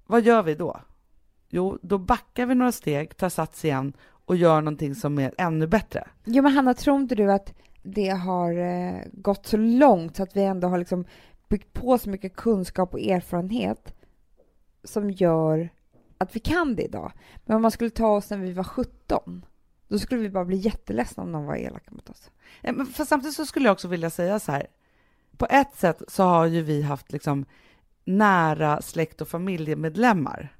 Vad 0.07 0.21
gör 0.21 0.43
vi 0.43 0.55
då? 0.55 0.79
Jo, 1.55 1.77
då 1.81 1.97
backar 1.97 2.45
vi 2.45 2.55
några 2.55 2.71
steg, 2.71 3.17
tar 3.17 3.29
sats 3.29 3.65
igen 3.65 3.93
och 4.25 4.35
gör 4.35 4.61
någonting 4.61 4.95
som 4.95 5.19
är 5.19 5.33
ännu 5.37 5.67
bättre. 5.67 6.07
Jo, 6.25 6.43
men 6.43 6.51
Hanna, 6.53 6.73
tror 6.73 6.97
inte 6.97 7.15
du 7.15 7.31
att 7.31 7.53
det 7.83 8.09
har 8.09 8.53
eh, 8.53 9.01
gått 9.11 9.45
så 9.45 9.57
långt 9.57 10.15
så 10.15 10.23
att 10.23 10.35
vi 10.35 10.43
ändå 10.43 10.67
har 10.67 10.77
liksom 10.77 11.05
byggt 11.49 11.73
på 11.73 11.97
så 11.97 12.09
mycket 12.09 12.35
kunskap 12.35 12.93
och 12.93 12.99
erfarenhet 12.99 13.93
som 14.83 15.11
gör 15.11 15.69
att 16.17 16.35
vi 16.35 16.39
kan 16.39 16.75
det 16.75 16.83
idag? 16.83 17.11
Men 17.45 17.55
om 17.55 17.61
man 17.61 17.71
skulle 17.71 17.89
ta 17.89 18.07
oss 18.07 18.29
när 18.29 18.37
vi 18.37 18.53
var 18.53 18.63
17, 18.63 19.45
då 19.87 19.99
skulle 19.99 20.21
vi 20.21 20.29
bara 20.29 20.45
bli 20.45 20.57
jätteledsna 20.57 21.23
om 21.23 21.31
någon 21.31 21.45
var 21.45 21.55
elaka 21.55 21.91
mot 21.91 22.09
oss. 22.09 22.31
Eh, 22.61 22.73
Men 22.73 22.85
för 22.85 23.05
samtidigt 23.05 23.35
så 23.35 23.45
skulle 23.45 23.65
jag 23.65 23.73
också 23.73 23.87
vilja 23.87 24.09
säga 24.09 24.39
så 24.39 24.51
här, 24.51 24.67
på 25.37 25.47
ett 25.49 25.75
sätt 25.75 26.01
så 26.07 26.23
har 26.23 26.45
ju 26.45 26.61
vi 26.61 26.81
haft 26.81 27.11
liksom 27.11 27.45
nära 28.05 28.81
släkt 28.81 29.21
och 29.21 29.27
familjemedlemmar 29.27 30.55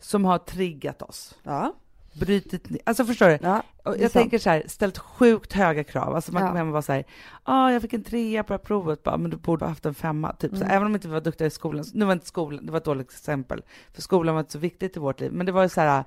som 0.00 0.24
har 0.24 0.38
triggat 0.38 1.02
oss, 1.02 1.34
Ja. 1.42 1.72
brutit 2.12 2.70
ner, 2.70 2.80
alltså 2.86 3.04
förstår 3.04 3.26
du? 3.28 3.38
ja. 3.42 3.62
Jag 3.84 3.98
sant. 4.00 4.12
tänker 4.12 4.38
så 4.38 4.50
här, 4.50 4.62
ställt 4.66 4.98
sjukt 4.98 5.52
höga 5.52 5.84
krav. 5.84 6.14
Alltså 6.14 6.32
man 6.32 6.42
Ja. 6.42 6.48
kommer 6.48 6.58
hem 6.58 6.66
och 6.68 6.72
bara 6.72 6.82
så 6.82 6.92
här, 6.92 7.04
ah, 7.42 7.70
jag 7.70 7.82
fick 7.82 7.92
en 7.92 8.04
trea 8.04 8.44
på 8.44 8.52
det 8.52 8.58
här 8.58 8.64
provet, 8.64 9.02
bara, 9.02 9.16
men 9.16 9.30
du 9.30 9.36
borde 9.36 9.64
ha 9.64 9.68
haft 9.70 9.86
en 9.86 9.94
femma. 9.94 10.32
Typ. 10.32 10.50
Så, 10.50 10.56
Mm. 10.56 10.70
även 10.70 10.86
om 10.86 10.94
inte 10.94 11.08
vi 11.08 11.14
var 11.14 11.20
duktiga 11.20 11.46
i 11.46 11.50
skolan, 11.50 11.84
nu 11.94 12.04
var 12.04 12.12
inte 12.12 12.26
skolan, 12.26 12.66
det 12.66 12.72
var 12.72 12.78
ett 12.78 12.84
dåligt 12.84 13.10
exempel, 13.10 13.62
för 13.92 14.02
skolan 14.02 14.34
var 14.34 14.40
inte 14.40 14.52
så 14.52 14.58
viktigt 14.58 14.96
i 14.96 15.00
vårt 15.00 15.20
liv, 15.20 15.32
men 15.32 15.46
det 15.46 15.52
var 15.52 15.62
ju 15.62 15.68
så 15.68 15.80
här, 15.80 16.04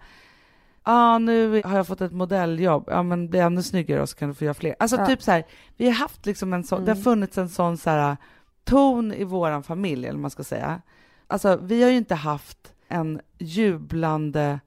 ah, 0.83 1.17
nu 1.17 1.61
har 1.65 1.77
jag 1.77 1.87
fått 1.87 2.01
ett 2.01 2.11
modelljobb, 2.13 2.83
ja 2.87 3.03
men 3.03 3.29
bli 3.29 3.39
ännu 3.39 3.63
snyggare 3.63 4.01
och 4.01 4.09
så 4.09 4.15
kan 4.17 4.29
du 4.29 4.35
få 4.35 4.43
göra 4.43 4.53
fler. 4.53 4.75
Alltså 4.79 4.97
Ja. 4.97 5.05
typ 5.05 5.21
så 5.23 5.31
här, 5.31 5.43
vi 5.77 5.85
har 5.85 5.93
haft 5.93 6.25
liksom 6.25 6.53
en 6.53 6.63
sån, 6.63 6.85
det 6.85 6.91
har 6.91 6.95
Mm. 6.95 7.03
funnits 7.03 7.37
en 7.37 7.49
sån 7.49 7.77
så 7.77 7.89
här 7.89 8.17
ton 8.63 9.13
i 9.13 9.23
våran 9.23 9.63
familj, 9.63 10.07
eller 10.07 10.19
man 10.19 10.31
ska 10.31 10.43
säga. 10.43 10.81
Alltså 11.27 11.59
vi 11.61 11.83
har 11.83 11.89
ju 11.89 11.97
inte 11.97 12.15
haft 12.15 12.73
en 12.87 13.21
jublande 13.37 14.59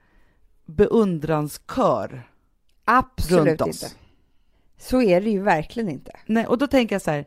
beundranskör 0.67 2.23
Absolut 2.85 3.47
runt 3.47 3.61
oss. 3.61 3.83
inte. 3.83 3.95
Så 4.79 5.03
är 5.03 5.21
det 5.21 5.31
ju 5.31 5.43
verkligen 5.43 5.89
inte. 5.89 6.13
Nej, 6.27 6.47
och 6.47 6.59
då 6.59 6.67
tänker 6.67 6.95
jag 6.95 7.03
så 7.03 7.11
här, 7.11 7.25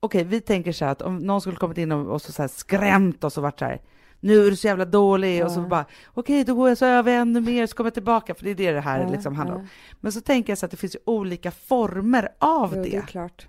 okej, 0.00 0.24
vi 0.24 0.40
tänker 0.40 0.72
så 0.72 0.84
här 0.84 0.92
att 0.92 1.02
om 1.02 1.16
någon 1.18 1.40
skulle 1.40 1.56
kommit 1.56 1.78
in 1.78 1.92
och, 1.92 2.06
och 2.14 2.22
så, 2.22 2.32
så 2.32 2.42
här 2.42 2.48
skrämt 2.48 3.24
oss 3.24 3.36
och 3.36 3.42
varit 3.42 3.58
så 3.58 3.64
här, 3.64 3.80
nu 4.20 4.46
är 4.46 4.50
du 4.50 4.56
så 4.56 4.66
jävla 4.66 4.84
dålig, 4.84 5.44
och 5.44 5.50
så 5.52 5.60
Ja. 5.60 5.68
bara, 5.68 5.84
okej, 6.06 6.44
då 6.44 6.54
går 6.54 6.68
jag 6.68 6.78
så 6.78 6.86
över 6.86 7.12
ännu 7.12 7.40
mer, 7.40 7.66
så 7.66 7.76
kommer 7.76 7.86
jag 7.86 7.94
tillbaka, 7.94 8.34
för 8.34 8.44
det 8.44 8.50
är 8.50 8.54
det 8.54 8.72
det 8.72 8.80
här 8.80 9.00
Ja, 9.02 9.08
liksom 9.10 9.34
handlar 9.34 9.56
om. 9.56 9.62
ja. 9.62 9.68
Men 10.00 10.12
så 10.12 10.20
tänker 10.20 10.50
jag 10.50 10.58
så 10.58 10.64
att 10.66 10.70
det 10.70 10.76
finns 10.76 10.94
ju 10.94 11.00
olika 11.06 11.50
former 11.50 12.28
av 12.38 12.72
Jo, 12.76 12.82
det. 12.82 12.90
det 12.90 12.96
är 12.96 13.02
klart. 13.02 13.46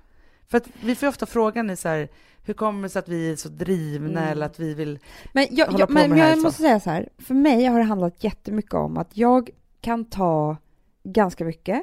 För 0.48 0.58
att 0.58 0.68
vi 0.82 0.96
får 0.96 1.06
ju 1.06 1.10
ofta 1.10 1.26
frågan 1.26 1.70
är 1.70 1.76
så 1.76 1.88
här, 1.90 2.08
hur 2.46 2.54
kommer 2.54 2.84
det 2.84 2.90
sig 2.90 3.00
att 3.00 3.10
vi 3.10 3.32
är 3.32 3.36
så 3.36 3.50
drivna 3.50 4.20
Mm. 4.22 4.32
eller 4.32 4.46
att 4.46 4.60
vi 4.60 4.74
vill... 4.74 5.00
Men, 5.34 5.48
jag, 5.52 5.66
hålla 5.66 5.80
jag, 5.80 5.88
på 5.88 5.94
men 5.94 6.10
med 6.10 6.18
det 6.20 6.24
här, 6.24 6.30
jag 6.30 6.38
så. 6.38 6.44
måste 6.44 6.62
säga 6.62 6.80
så 6.80 6.90
här, 6.90 7.10
för 7.18 7.34
mig 7.34 7.66
har 7.66 7.80
det 7.80 7.86
handlat 7.86 8.24
jättemycket 8.24 8.74
om 8.74 8.98
att 8.98 9.18
jag 9.18 9.50
kan 9.82 10.06
ta 10.06 10.58
ganska 11.04 11.46
mycket. 11.46 11.82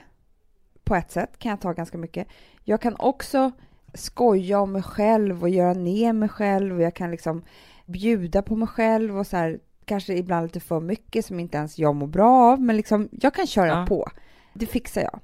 På 0.85 0.95
ett 0.97 1.11
sätt 1.11 1.39
kan 1.39 1.51
jag 1.51 1.61
ta 1.61 1.73
ganska 1.73 1.99
mycket. 1.99 2.29
Jag 2.65 2.81
kan 2.81 2.97
också 2.99 3.51
skoja 3.95 4.61
om 4.61 4.73
mig 4.73 4.83
själv 4.83 5.43
och 5.43 5.49
göra 5.49 5.73
ner 5.75 6.13
mig 6.13 6.29
själv 6.29 6.77
och 6.77 6.83
jag 6.83 6.95
kan 6.95 7.11
liksom 7.11 7.43
bjuda 7.87 8.43
på 8.43 8.57
mig 8.57 8.69
själv 8.69 9.19
och 9.19 9.27
så 9.27 9.37
här, 9.37 9.59
kanske 9.85 10.15
ibland 10.15 10.43
lite 10.47 10.61
för 10.61 10.81
mycket 10.81 11.27
som 11.27 11.41
inte 11.41 11.57
ens 11.59 11.79
jag 11.79 11.95
mår 11.95 12.07
bra 12.07 12.53
av, 12.53 12.61
men 12.61 12.77
liksom 12.77 13.09
jag 13.13 13.35
kan 13.35 13.47
köra 13.47 13.67
Ja. 13.69 13.87
på. 13.89 14.09
Det 14.55 14.67
fixar 14.67 15.01
jag. 15.03 15.21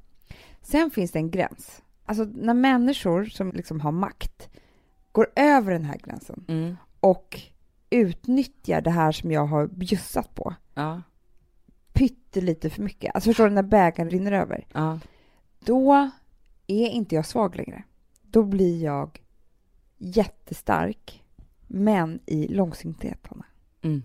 Sen 0.62 0.90
finns 0.90 1.11
det 1.12 1.18
en 1.18 1.31
gräns. 1.31 1.83
Alltså 2.05 2.24
när 2.24 2.55
människor 2.55 3.24
som 3.24 3.53
liksom 3.53 3.81
har 3.81 3.92
makt 3.92 4.48
går 5.18 5.31
över 5.37 5.72
den 5.72 5.85
här 5.85 5.96
gränsen 6.04 6.76
och 7.00 7.40
utnyttjar 7.90 8.81
det 8.81 8.90
här 8.90 9.12
som 9.12 9.31
jag 9.33 9.46
har 9.46 9.66
bjussat 9.66 10.35
på 10.35 10.54
Ja, 10.74 11.02
pyttelite 11.92 12.70
för 12.70 12.83
mycket. 12.83 13.14
Alltså 13.14 13.31
förstår 13.31 13.48
du 13.48 13.54
när 13.54 13.62
bägaren 13.62 14.11
rinner 14.11 14.33
över? 14.33 14.66
ja. 14.72 14.98
Då 15.61 16.11
är 16.66 16.88
inte 16.88 17.14
jag 17.14 17.26
svag 17.26 17.57
längre. 17.57 17.83
Då 18.22 18.42
blir 18.42 18.83
jag 18.85 19.22
jättestark, 19.98 21.24
men 21.66 22.20
i 22.26 22.48
långsiktighet, 22.48 23.26
Hanna. 23.31 23.44
Mm. 23.83 24.02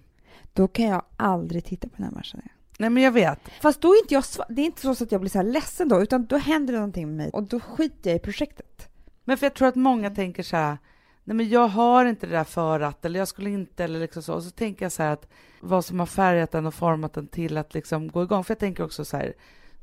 Då 0.54 0.68
kan 0.68 0.86
jag 0.86 1.02
aldrig 1.18 1.66
titta 1.66 1.88
på 1.90 1.96
den 1.98 2.06
här 2.06 2.12
människan 2.12 2.40
igen. 2.42 2.54
Nej 2.80 2.90
men 2.90 3.04
jag 3.04 3.12
vet. 3.12 3.40
Fast 3.62 3.82
då 3.82 3.88
är 3.94 4.02
inte 4.02 4.14
jag 4.14 4.22
sva- 4.24 4.46
det 4.50 4.62
är 4.62 4.66
inte 4.66 4.82
så 4.96 5.04
att 5.04 5.12
jag 5.12 5.22
blir 5.22 5.30
så 5.32 5.38
här 5.38 5.46
ledsen 5.46 5.90
då, 5.90 6.02
utan 6.02 6.26
då 6.26 6.38
händer 6.38 6.74
det 6.74 6.80
någonting 6.80 7.08
med 7.08 7.16
mig 7.18 7.30
och 7.30 7.44
då 7.44 7.60
skiter 7.60 8.10
jag 8.10 8.18
i 8.18 8.20
projektet. 8.20 8.90
Men 9.24 9.38
för 9.38 9.46
jag 9.46 9.54
tror 9.54 9.68
att 9.68 9.76
många 9.76 10.10
tänker 10.10 10.44
så 10.44 10.56
här, 10.58 10.78
nej 11.24 11.36
men 11.38 11.50
jag 11.50 11.68
har 11.68 12.06
inte 12.06 12.28
det 12.28 12.34
där 12.34 12.44
för 12.44 12.80
att, 12.80 13.06
eller 13.06 13.20
jag 13.20 13.28
skulle 13.28 13.50
inte, 13.50 13.84
eller 13.84 14.00
liksom 14.00 14.24
så. 14.24 14.34
Och 14.34 14.44
så 14.44 14.52
tänker 14.52 14.86
jag 14.86 14.92
så 14.92 15.04
här 15.04 15.12
att 15.12 15.28
vad 15.60 15.86
som 15.86 16.00
har 16.00 16.06
färgat 16.06 16.52
den 16.52 16.66
och 16.66 16.74
format 16.74 17.14
den 17.14 17.28
till 17.28 17.58
att 17.58 17.74
liksom 17.74 18.08
gå 18.08 18.24
igång. 18.24 18.44
För 18.44 18.52
jag 18.52 18.60
tänker 18.60 18.84
också 18.84 19.06
så 19.06 19.18
här, 19.18 19.34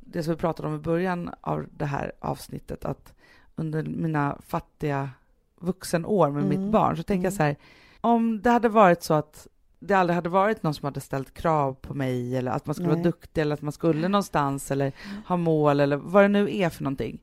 det 0.01 0.23
som 0.23 0.35
vi 0.35 0.41
pratade 0.41 0.69
om 0.69 0.75
i 0.75 0.79
början 0.79 1.31
av 1.41 1.67
det 1.77 1.85
här 1.87 2.13
avsnittet, 2.21 2.85
att 2.85 3.13
under 3.57 3.83
mina 3.83 4.39
fattiga 4.47 5.11
vuxenår 5.61 6.31
med 6.31 6.45
Mm. 6.45 6.49
mitt 6.61 6.73
barn, 6.73 6.97
så 6.97 7.03
tänker 7.03 7.25
jag 7.25 7.33
Mm. 7.33 7.37
så 7.37 7.43
här, 7.43 7.57
om 8.01 8.41
det 8.43 8.51
hade 8.51 8.69
varit 8.69 9.03
så 9.03 9.15
att 9.15 9.47
det 9.79 9.95
aldrig 9.95 10.15
hade 10.15 10.29
varit 10.29 10.63
någon 10.63 10.75
som 10.75 10.85
hade 10.85 11.01
ställt 11.01 11.35
krav 11.35 11.75
på 11.75 11.95
mig 11.95 12.37
eller 12.37 12.51
att 12.51 12.67
man 12.67 12.75
skulle 12.75 12.89
vara 12.89 12.97
Nej. 12.97 13.05
duktig 13.05 13.41
eller 13.41 13.55
att 13.55 13.63
man 13.63 13.73
skulle 13.73 14.09
någonstans 14.09 14.71
eller 14.71 14.93
ha 15.27 15.37
mål 15.37 15.81
eller 15.81 15.97
vad 15.97 16.25
det 16.25 16.29
nu 16.29 16.57
är 16.57 16.69
för 16.71 16.85
någonting. 16.85 17.23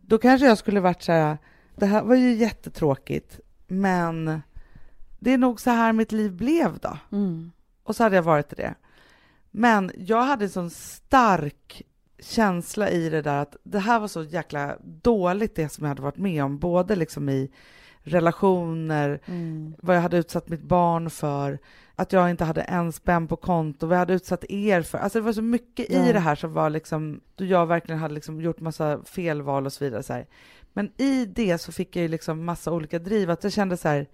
Då 0.00 0.18
kanske 0.18 0.46
jag 0.46 0.58
skulle 0.58 0.80
varit 0.80 1.02
så 1.02 1.12
här, 1.12 1.38
det 1.76 1.86
här 1.86 2.02
var 2.02 2.14
ju 2.14 2.34
jättetråkigt, 2.34 3.40
men 3.66 4.42
det 5.18 5.32
är 5.32 5.38
nog 5.38 5.60
så 5.60 5.70
här 5.70 5.92
mitt 5.92 6.12
liv 6.12 6.32
blev 6.32 6.78
då. 6.78 6.98
Och 7.82 7.96
så 7.96 8.02
hade 8.02 8.16
jag 8.16 8.22
varit 8.22 8.52
i 8.52 8.56
det. 8.56 8.74
Men 9.50 9.90
jag 9.96 10.22
hade 10.22 10.44
en 10.44 10.50
sån 10.50 10.70
stark 10.70 11.82
känsla 12.18 12.90
i 12.90 13.08
det 13.08 13.22
där 13.22 13.42
att 13.42 13.56
det 13.62 13.78
här 13.78 14.00
var 14.00 14.08
så 14.08 14.22
jäkla 14.22 14.76
dåligt 14.82 15.54
det 15.54 15.68
som 15.68 15.84
jag 15.84 15.88
hade 15.88 16.02
varit 16.02 16.16
med 16.16 16.44
om, 16.44 16.58
både 16.58 16.96
liksom 16.96 17.28
i 17.28 17.50
relationer, 18.02 19.20
Mm. 19.26 19.74
vad 19.82 19.96
jag 19.96 20.00
hade 20.02 20.16
utsatt 20.16 20.48
mitt 20.48 20.62
barn 20.62 21.10
för, 21.10 21.58
att 21.94 22.12
jag 22.12 22.30
inte 22.30 22.44
hade 22.44 22.62
en 22.62 22.92
spänn 22.92 23.28
på 23.28 23.36
konto, 23.36 23.86
vad 23.86 23.94
jag 23.96 23.98
hade 24.00 24.14
utsatt 24.14 24.44
er 24.48 24.82
för. 24.82 24.98
Alltså 24.98 25.18
det 25.18 25.24
var 25.24 25.32
så 25.32 25.42
mycket 25.42 25.90
i 25.90 26.12
det 26.12 26.20
här 26.20 26.34
som 26.34 26.52
var 26.52 26.70
liksom, 26.70 27.20
då 27.34 27.44
jag 27.44 27.66
verkligen 27.66 27.98
hade 28.00 28.14
liksom 28.14 28.40
gjort 28.40 28.60
massa 28.60 29.00
felval 29.04 29.66
och 29.66 29.72
så 29.72 29.84
vidare. 29.84 30.02
Så 30.02 30.12
här. 30.12 30.26
Men 30.76 30.92
i 30.96 31.26
det 31.26 31.58
så 31.58 31.72
fick 31.72 31.96
jag 31.96 32.02
ju 32.02 32.08
liksom 32.08 32.44
massa 32.44 32.72
olika 32.72 32.98
driv, 32.98 33.30
att 33.30 33.44
jag 33.44 33.52
kände 33.52 33.76
så 33.76 33.88
här, 33.88 34.06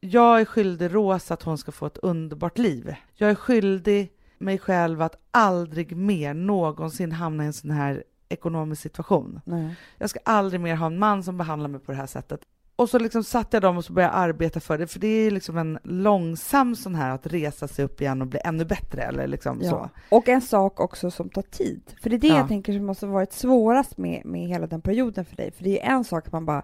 jag 0.00 0.40
är 0.40 0.44
skyldig 0.44 0.94
Rosa 0.94 1.34
att 1.34 1.42
hon 1.42 1.58
ska 1.58 1.72
få 1.72 1.86
ett 1.86 1.98
underbart 1.98 2.58
liv. 2.58 2.94
Jag 3.14 3.30
är 3.30 3.34
skyldig 3.34 4.12
mig 4.38 4.58
själv 4.58 5.02
att 5.02 5.16
aldrig 5.30 5.96
mer 5.96 6.34
någonsin 6.34 7.12
hamna 7.12 7.44
i 7.44 7.46
en 7.46 7.52
sån 7.52 7.70
här 7.70 8.04
ekonomisk 8.28 8.82
situation. 8.82 9.40
Nej. 9.44 9.74
Jag 9.98 10.10
ska 10.10 10.18
aldrig 10.24 10.60
mer 10.60 10.74
ha 10.74 10.86
en 10.86 10.98
man 10.98 11.22
som 11.22 11.38
behandlar 11.38 11.68
mig 11.68 11.80
på 11.80 11.92
det 11.92 11.98
här 11.98 12.06
sättet. 12.06 12.40
Och 12.80 12.90
så 12.90 12.98
liksom 12.98 13.24
satte 13.24 13.56
jag 13.56 13.62
dem 13.62 13.76
och 13.76 13.84
så 13.84 13.92
började 13.92 14.14
jag 14.14 14.22
arbeta 14.22 14.60
för 14.60 14.78
det, 14.78 14.86
för 14.86 14.98
det 14.98 15.06
är 15.06 15.30
liksom 15.30 15.58
en 15.58 15.78
långsam 15.82 16.76
sån 16.76 16.94
här 16.94 17.10
att 17.10 17.26
resa 17.26 17.68
sig 17.68 17.84
upp 17.84 18.00
igen 18.00 18.22
och 18.22 18.28
bli 18.28 18.40
ännu 18.44 18.64
bättre 18.64 19.02
eller 19.02 19.26
liksom 19.26 19.60
så. 19.60 19.66
Ja. 19.66 19.90
Och 20.08 20.28
en 20.28 20.40
sak 20.40 20.80
också 20.80 21.10
som 21.10 21.28
tar 21.28 21.42
tid. 21.42 21.82
För 22.02 22.10
det 22.10 22.16
är 22.16 22.20
det 22.20 22.26
Ja. 22.26 22.36
jag 22.36 22.48
tänker 22.48 22.72
som 22.72 22.86
måste 22.86 23.06
varit 23.06 23.32
svårast 23.32 23.98
med, 23.98 24.22
med 24.24 24.48
hela 24.48 24.66
den 24.66 24.80
perioden 24.80 25.24
för 25.24 25.36
dig. 25.36 25.52
För 25.52 25.64
det 25.64 25.82
är 25.82 25.90
en 25.90 26.04
sak 26.04 26.26
att 26.26 26.32
man 26.32 26.46
bara 26.46 26.62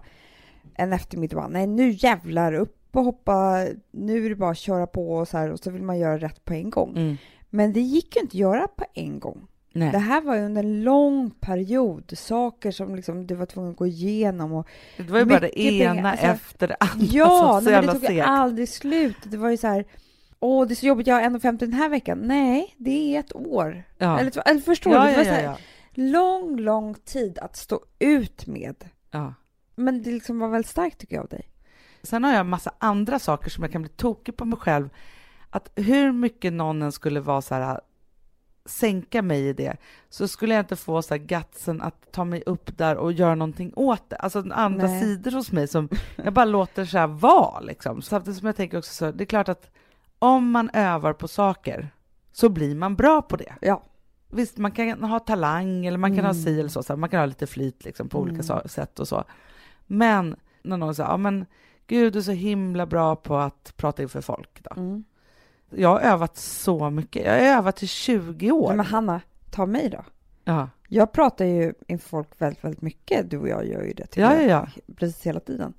en 0.75 0.93
eftermiddag 0.93 1.35
bara, 1.35 1.47
nej 1.47 1.67
nu 1.67 1.91
jävlar 1.91 2.53
upp 2.53 2.87
och 2.91 3.03
hoppa, 3.03 3.65
nu 3.91 4.25
är 4.25 4.29
det 4.29 4.35
bara 4.35 4.51
att 4.51 4.57
köra 4.57 4.87
på 4.87 5.13
och 5.13 5.27
så 5.27 5.37
här 5.37 5.51
och 5.51 5.59
så 5.59 5.71
vill 5.71 5.83
man 5.83 5.99
göra 5.99 6.17
rätt 6.17 6.45
på 6.45 6.53
en 6.53 6.69
gång. 6.69 6.97
Mm. 6.97 7.17
Men 7.49 7.73
det 7.73 7.81
gick 7.81 8.15
ju 8.15 8.21
inte 8.21 8.31
att 8.31 8.39
göra 8.39 8.67
på 8.67 8.85
en 8.93 9.19
gång. 9.19 9.47
Nej. 9.77 9.91
Det 9.91 9.97
här 9.97 10.21
var 10.21 10.35
ju 10.35 10.41
under 10.41 10.63
en 10.63 10.83
lång 10.83 11.31
period, 11.39 12.13
saker 12.17 12.71
som 12.71 12.95
liksom 12.95 13.27
du 13.27 13.35
var 13.35 13.45
tvungen 13.45 13.71
att 13.71 13.77
gå 13.77 13.85
igenom 13.87 14.53
och 14.53 14.67
Det 14.97 15.03
var 15.03 15.19
ju 15.19 15.25
bara 15.25 15.39
det 15.39 15.49
pengar, 15.49 15.95
ena 15.95 16.11
alltså- 16.11 16.25
efter 16.25 16.67
det 16.67 16.75
andra 16.79 17.05
Ja, 17.11 17.61
så 17.63 17.69
nej, 17.69 17.81
det 17.81 17.91
tog 17.93 18.01
segt. 18.01 18.25
aldrig 18.27 18.69
slut. 18.69 19.15
Det 19.23 19.37
var 19.37 19.49
ju 19.49 19.57
så 19.57 19.67
här, 19.67 19.85
åh 20.39 20.67
det 20.67 20.73
är 20.73 20.75
så 20.75 20.85
jobbigt, 20.85 21.07
jag 21.07 21.15
har 21.15 21.21
1,50 21.21 21.57
den 21.57 21.73
här 21.73 21.89
veckan. 21.89 22.19
Nej, 22.23 22.75
det 22.77 23.15
är 23.15 23.19
ett 23.19 23.35
år. 23.35 23.83
Ja. 23.97 24.19
Eller, 24.19 24.49
eller 24.49 24.61
förstår 24.61 24.91
du? 24.91 24.95
ja, 24.97 25.03
Det 25.03 25.11
ja, 25.11 25.17
var 25.17 25.23
så 25.23 25.29
ja, 25.29 25.33
här, 25.35 25.43
ja. 25.43 25.57
lång, 25.93 26.59
lång 26.59 26.93
tid 26.93 27.39
att 27.39 27.55
stå 27.55 27.79
ut 27.99 28.47
med. 28.47 28.75
Men 29.75 30.03
det 30.03 30.11
liksom 30.11 30.39
var 30.39 30.47
väldigt 30.47 30.71
starkt 30.71 30.97
tycker 30.97 31.15
jag 31.15 31.23
av 31.23 31.29
dig. 31.29 31.49
Sen 32.03 32.23
har 32.23 32.31
jag 32.31 32.39
en 32.39 32.49
massa 32.49 32.71
andra 32.77 33.19
saker 33.19 33.49
som 33.49 33.63
jag 33.63 33.71
kan 33.71 33.81
bli 33.81 33.91
tokig 33.91 34.37
på 34.37 34.45
mig 34.45 34.59
själv. 34.59 34.89
Att 35.49 35.71
hur 35.75 36.11
mycket 36.11 36.53
någon 36.53 36.81
än 36.81 36.91
skulle 36.91 37.19
vara 37.19 37.41
så 37.41 37.55
här 37.55 37.81
sänka 38.67 39.21
mig 39.21 39.47
i 39.47 39.53
det, 39.53 39.77
så 40.09 40.27
skulle 40.27 40.53
jag 40.55 40.61
inte 40.61 40.75
få 40.75 41.01
så 41.01 41.13
här 41.13 41.19
gatsen 41.21 41.81
att 41.81 42.11
ta 42.11 42.23
mig 42.25 42.43
upp 42.45 42.77
där 42.77 42.95
och 42.97 43.11
göra 43.13 43.35
någonting 43.35 43.73
åt 43.75 44.09
det. 44.09 44.15
Alltså 44.15 44.43
andra 44.51 44.87
Nej. 44.87 45.01
sidor 45.01 45.31
hos 45.31 45.51
mig 45.51 45.67
som 45.67 45.89
jag 46.15 46.33
bara 46.33 46.45
låter 46.45 46.85
så 46.85 46.97
här 46.97 47.07
vara 47.07 47.59
liksom. 47.59 48.01
Samtidigt 48.01 48.39
som 48.39 48.45
jag 48.45 48.55
tänker 48.55 48.77
också 48.77 48.93
så, 48.93 49.11
det 49.11 49.23
är 49.23 49.25
klart 49.25 49.49
att 49.49 49.69
om 50.19 50.51
man 50.51 50.69
övar 50.73 51.13
på 51.13 51.27
saker 51.27 51.89
så 52.31 52.49
blir 52.49 52.75
man 52.75 52.95
bra 52.95 53.21
på 53.21 53.35
det. 53.37 53.53
Ja. 53.61 53.83
Visst, 54.29 54.57
man 54.57 54.71
kan 54.71 55.03
ha 55.03 55.19
talang 55.19 55.85
eller 55.85 55.97
man 55.97 56.15
kan 56.15 56.25
ha 56.25 56.31
Mm. 56.31 56.43
si 56.43 56.59
eller 56.59 56.69
så, 56.69 56.83
så 56.83 56.93
här, 56.93 56.97
man 56.97 57.09
kan 57.09 57.19
ha 57.19 57.25
lite 57.25 57.47
flyt 57.47 57.85
liksom 57.85 58.09
på 58.09 58.19
olika 58.19 58.33
Mm. 58.33 58.43
sa- 58.43 58.67
sätt 58.67 58.99
och 58.99 59.07
så. 59.07 59.23
Men 59.85 60.35
när 60.63 60.77
någon 60.77 60.95
säger, 60.95 61.09
ja 61.09 61.17
men 61.17 61.45
gud 61.87 62.13
du 62.13 62.19
är 62.19 62.23
så 62.23 62.31
himla 62.31 62.85
bra 62.85 63.15
på 63.15 63.37
att 63.37 63.73
prata 63.77 64.01
inför 64.01 64.21
folk 64.21 64.63
då. 64.63 64.81
Mm. 64.81 65.03
Jag 65.69 65.89
har 65.89 65.99
övat 65.99 66.37
så 66.37 66.89
mycket, 66.89 67.25
jag 67.25 67.31
har 67.33 67.39
övat 67.39 67.83
i 67.83 67.87
20 67.87 68.51
år. 68.51 68.67
Nej, 68.67 68.77
men 68.77 68.85
Hanna, 68.85 69.21
ta 69.51 69.65
mig 69.65 69.89
då. 69.89 70.03
ja. 70.43 70.69
Jag 70.89 71.11
pratar 71.11 71.45
ju 71.45 71.73
inför 71.87 72.09
folk 72.09 72.27
väldigt, 72.37 72.63
väldigt 72.63 72.81
mycket. 72.81 73.29
Du 73.29 73.37
och 73.37 73.47
jag 73.49 73.65
gör 73.67 73.83
ju 73.83 73.93
det 73.93 74.17
Ja, 74.17 74.35
jag, 74.35 74.45
ja, 74.49 74.67
precis 74.95 75.23
hela 75.27 75.39
tiden. 75.39 75.73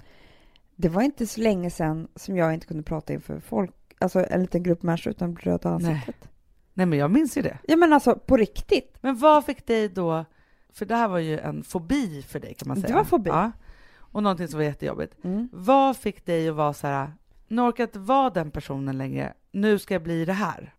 Det 0.76 0.88
var 0.88 1.02
inte 1.02 1.26
så 1.26 1.40
länge 1.40 1.70
sedan 1.70 2.08
som 2.16 2.36
jag 2.36 2.54
inte 2.54 2.66
kunde 2.66 2.82
prata 2.82 3.12
inför 3.12 3.40
folk, 3.40 3.74
alltså 3.98 4.26
en 4.30 4.40
liten 4.40 4.62
grupp 4.62 4.82
människor 4.82 5.10
utan 5.10 5.36
röda 5.36 5.78
Nej. 5.78 5.90
ansiktet. 5.92 6.28
Nej 6.74 6.86
men 6.86 6.98
jag 6.98 7.10
minns 7.10 7.38
ju 7.38 7.42
det. 7.42 7.58
Ja 7.68 7.76
men 7.76 7.92
alltså 7.92 8.14
på 8.14 8.36
riktigt. 8.36 8.96
Men 9.00 9.18
vad 9.18 9.44
fick 9.44 9.66
dig 9.66 9.88
då, 9.88 10.24
för 10.72 10.86
det 10.86 10.94
här 10.96 11.08
var 11.08 11.18
ju 11.18 11.38
en 11.38 11.62
fobi 11.64 12.22
för 12.22 12.40
dig 12.40 12.54
kan 12.54 12.68
man 12.68 12.74
Det 12.80 12.82
säga. 12.86 12.94
var 12.96 13.04
fobi. 13.04 13.30
Ja. 13.30 13.50
Och 13.96 14.22
någonting 14.22 14.48
som 14.48 14.58
var 14.58 14.64
jättejobbigt. 14.64 15.24
Mm. 15.24 15.48
Vad 15.52 15.96
fick 15.96 16.26
dig 16.26 16.48
att 16.48 16.54
vara 16.54 16.72
så 16.72 16.86
här, 16.86 17.12
nu 17.48 17.62
orkar 17.62 17.82
jag 17.82 17.88
inte 17.88 17.98
vara 17.98 18.30
den 18.30 18.50
personen 18.50 18.98
längre, 18.98 19.32
nu 19.52 19.78
ska 19.78 19.94
jag 19.94 20.02
bli 20.02 20.24
det 20.24 20.32
här. 20.32 20.74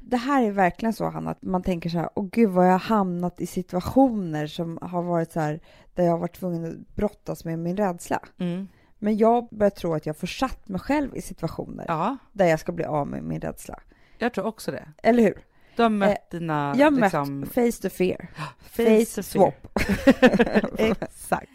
Det 0.00 0.16
här 0.16 0.42
är 0.42 0.50
verkligen 0.50 0.92
så, 0.92 1.10
Hanna, 1.10 1.30
att 1.30 1.42
man 1.42 1.62
tänker 1.62 1.90
så 1.90 1.98
här, 1.98 2.08
åh 2.14 2.28
gud 2.32 2.50
vad 2.50 2.66
jag 2.66 2.72
har 2.72 2.78
hamnat 2.78 3.40
i 3.40 3.46
situationer 3.46 4.46
som 4.46 4.78
har 4.82 5.02
varit 5.02 5.32
så 5.32 5.40
här, 5.40 5.60
där 5.94 6.04
jag 6.04 6.10
har 6.10 6.18
varit 6.18 6.36
tvungen 6.36 6.64
att 6.70 6.94
brottas 6.96 7.44
med 7.44 7.58
min 7.58 7.76
rädsla. 7.76 8.20
Mm. 8.38 8.68
Men 8.98 9.16
jag 9.16 9.48
börjar 9.50 9.70
tro 9.70 9.94
att 9.94 10.06
jag 10.06 10.16
försatt 10.16 10.68
mig 10.68 10.80
själv 10.80 11.16
i 11.16 11.22
situationer 11.22 11.84
Ja, 11.88 12.16
där 12.32 12.46
jag 12.46 12.60
ska 12.60 12.72
bli 12.72 12.84
av 12.84 13.06
med 13.06 13.22
min 13.24 13.40
rädsla. 13.40 13.80
jag 14.18 14.34
tror 14.34 14.46
också 14.46 14.70
det. 14.70 14.88
Eller 15.02 15.22
hur? 15.22 15.44
Du 15.76 15.82
har 15.82 15.90
mött 15.90 16.30
dina... 16.30 16.74
Jag 16.76 16.90
har 16.90 17.00
liksom, 17.00 17.40
mött 17.40 17.48
face 17.48 17.82
to 17.82 17.88
fear. 17.88 18.28
face 18.60 19.04
Face 19.06 19.14
to 19.14 19.22
swap. 19.22 19.66
Exakt. 20.78 21.50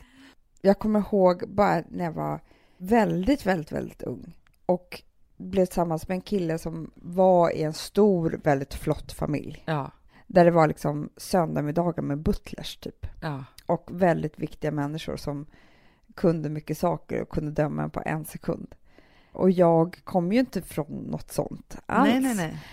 Jag 0.62 0.80
kommer 0.80 1.00
ihåg 1.00 1.44
bara 1.48 1.84
när 1.90 2.06
jag 2.06 2.12
var 2.12 2.40
väldigt, 2.78 3.46
väldigt, 3.46 3.72
väldigt 3.72 4.02
ung 4.04 4.34
och 4.66 5.02
blev 5.38 5.66
tillsammans 5.66 6.08
med 6.08 6.16
en 6.16 6.22
kille 6.22 6.58
som 6.58 6.92
var 6.96 7.52
i 7.52 7.64
en 7.64 7.74
stor, 7.74 8.40
väldigt 8.44 8.74
flott 8.74 9.12
familj. 9.12 9.64
Ja, 9.66 9.92
Där 10.28 10.46
det 10.46 10.52
var 10.52 10.68
liksom 10.68 11.10
söndagsmiddagar 11.18 12.04
med 12.04 12.18
butlers 12.18 12.78
typ. 12.78 13.08
ja. 13.22 13.44
Och 13.66 13.90
väldigt 13.92 14.40
viktiga 14.40 14.72
människor 14.72 15.18
som 15.18 15.46
kunde 16.16 16.50
mycket 16.50 16.78
saker 16.78 17.22
och 17.22 17.30
kunde 17.30 17.52
döma 17.52 17.84
en 17.84 17.90
på 17.90 18.02
en 18.06 18.26
sekund. 18.26 18.76
Och 19.32 19.52
jag 19.52 20.00
kom 20.04 20.32
ju 20.34 20.40
inte 20.40 20.62
från 20.62 20.94
något 21.12 21.32
sånt 21.32 21.78
alls. 21.86 22.10
Nej, 22.10 22.20
nej, 22.22 22.36
nej. 22.36 22.64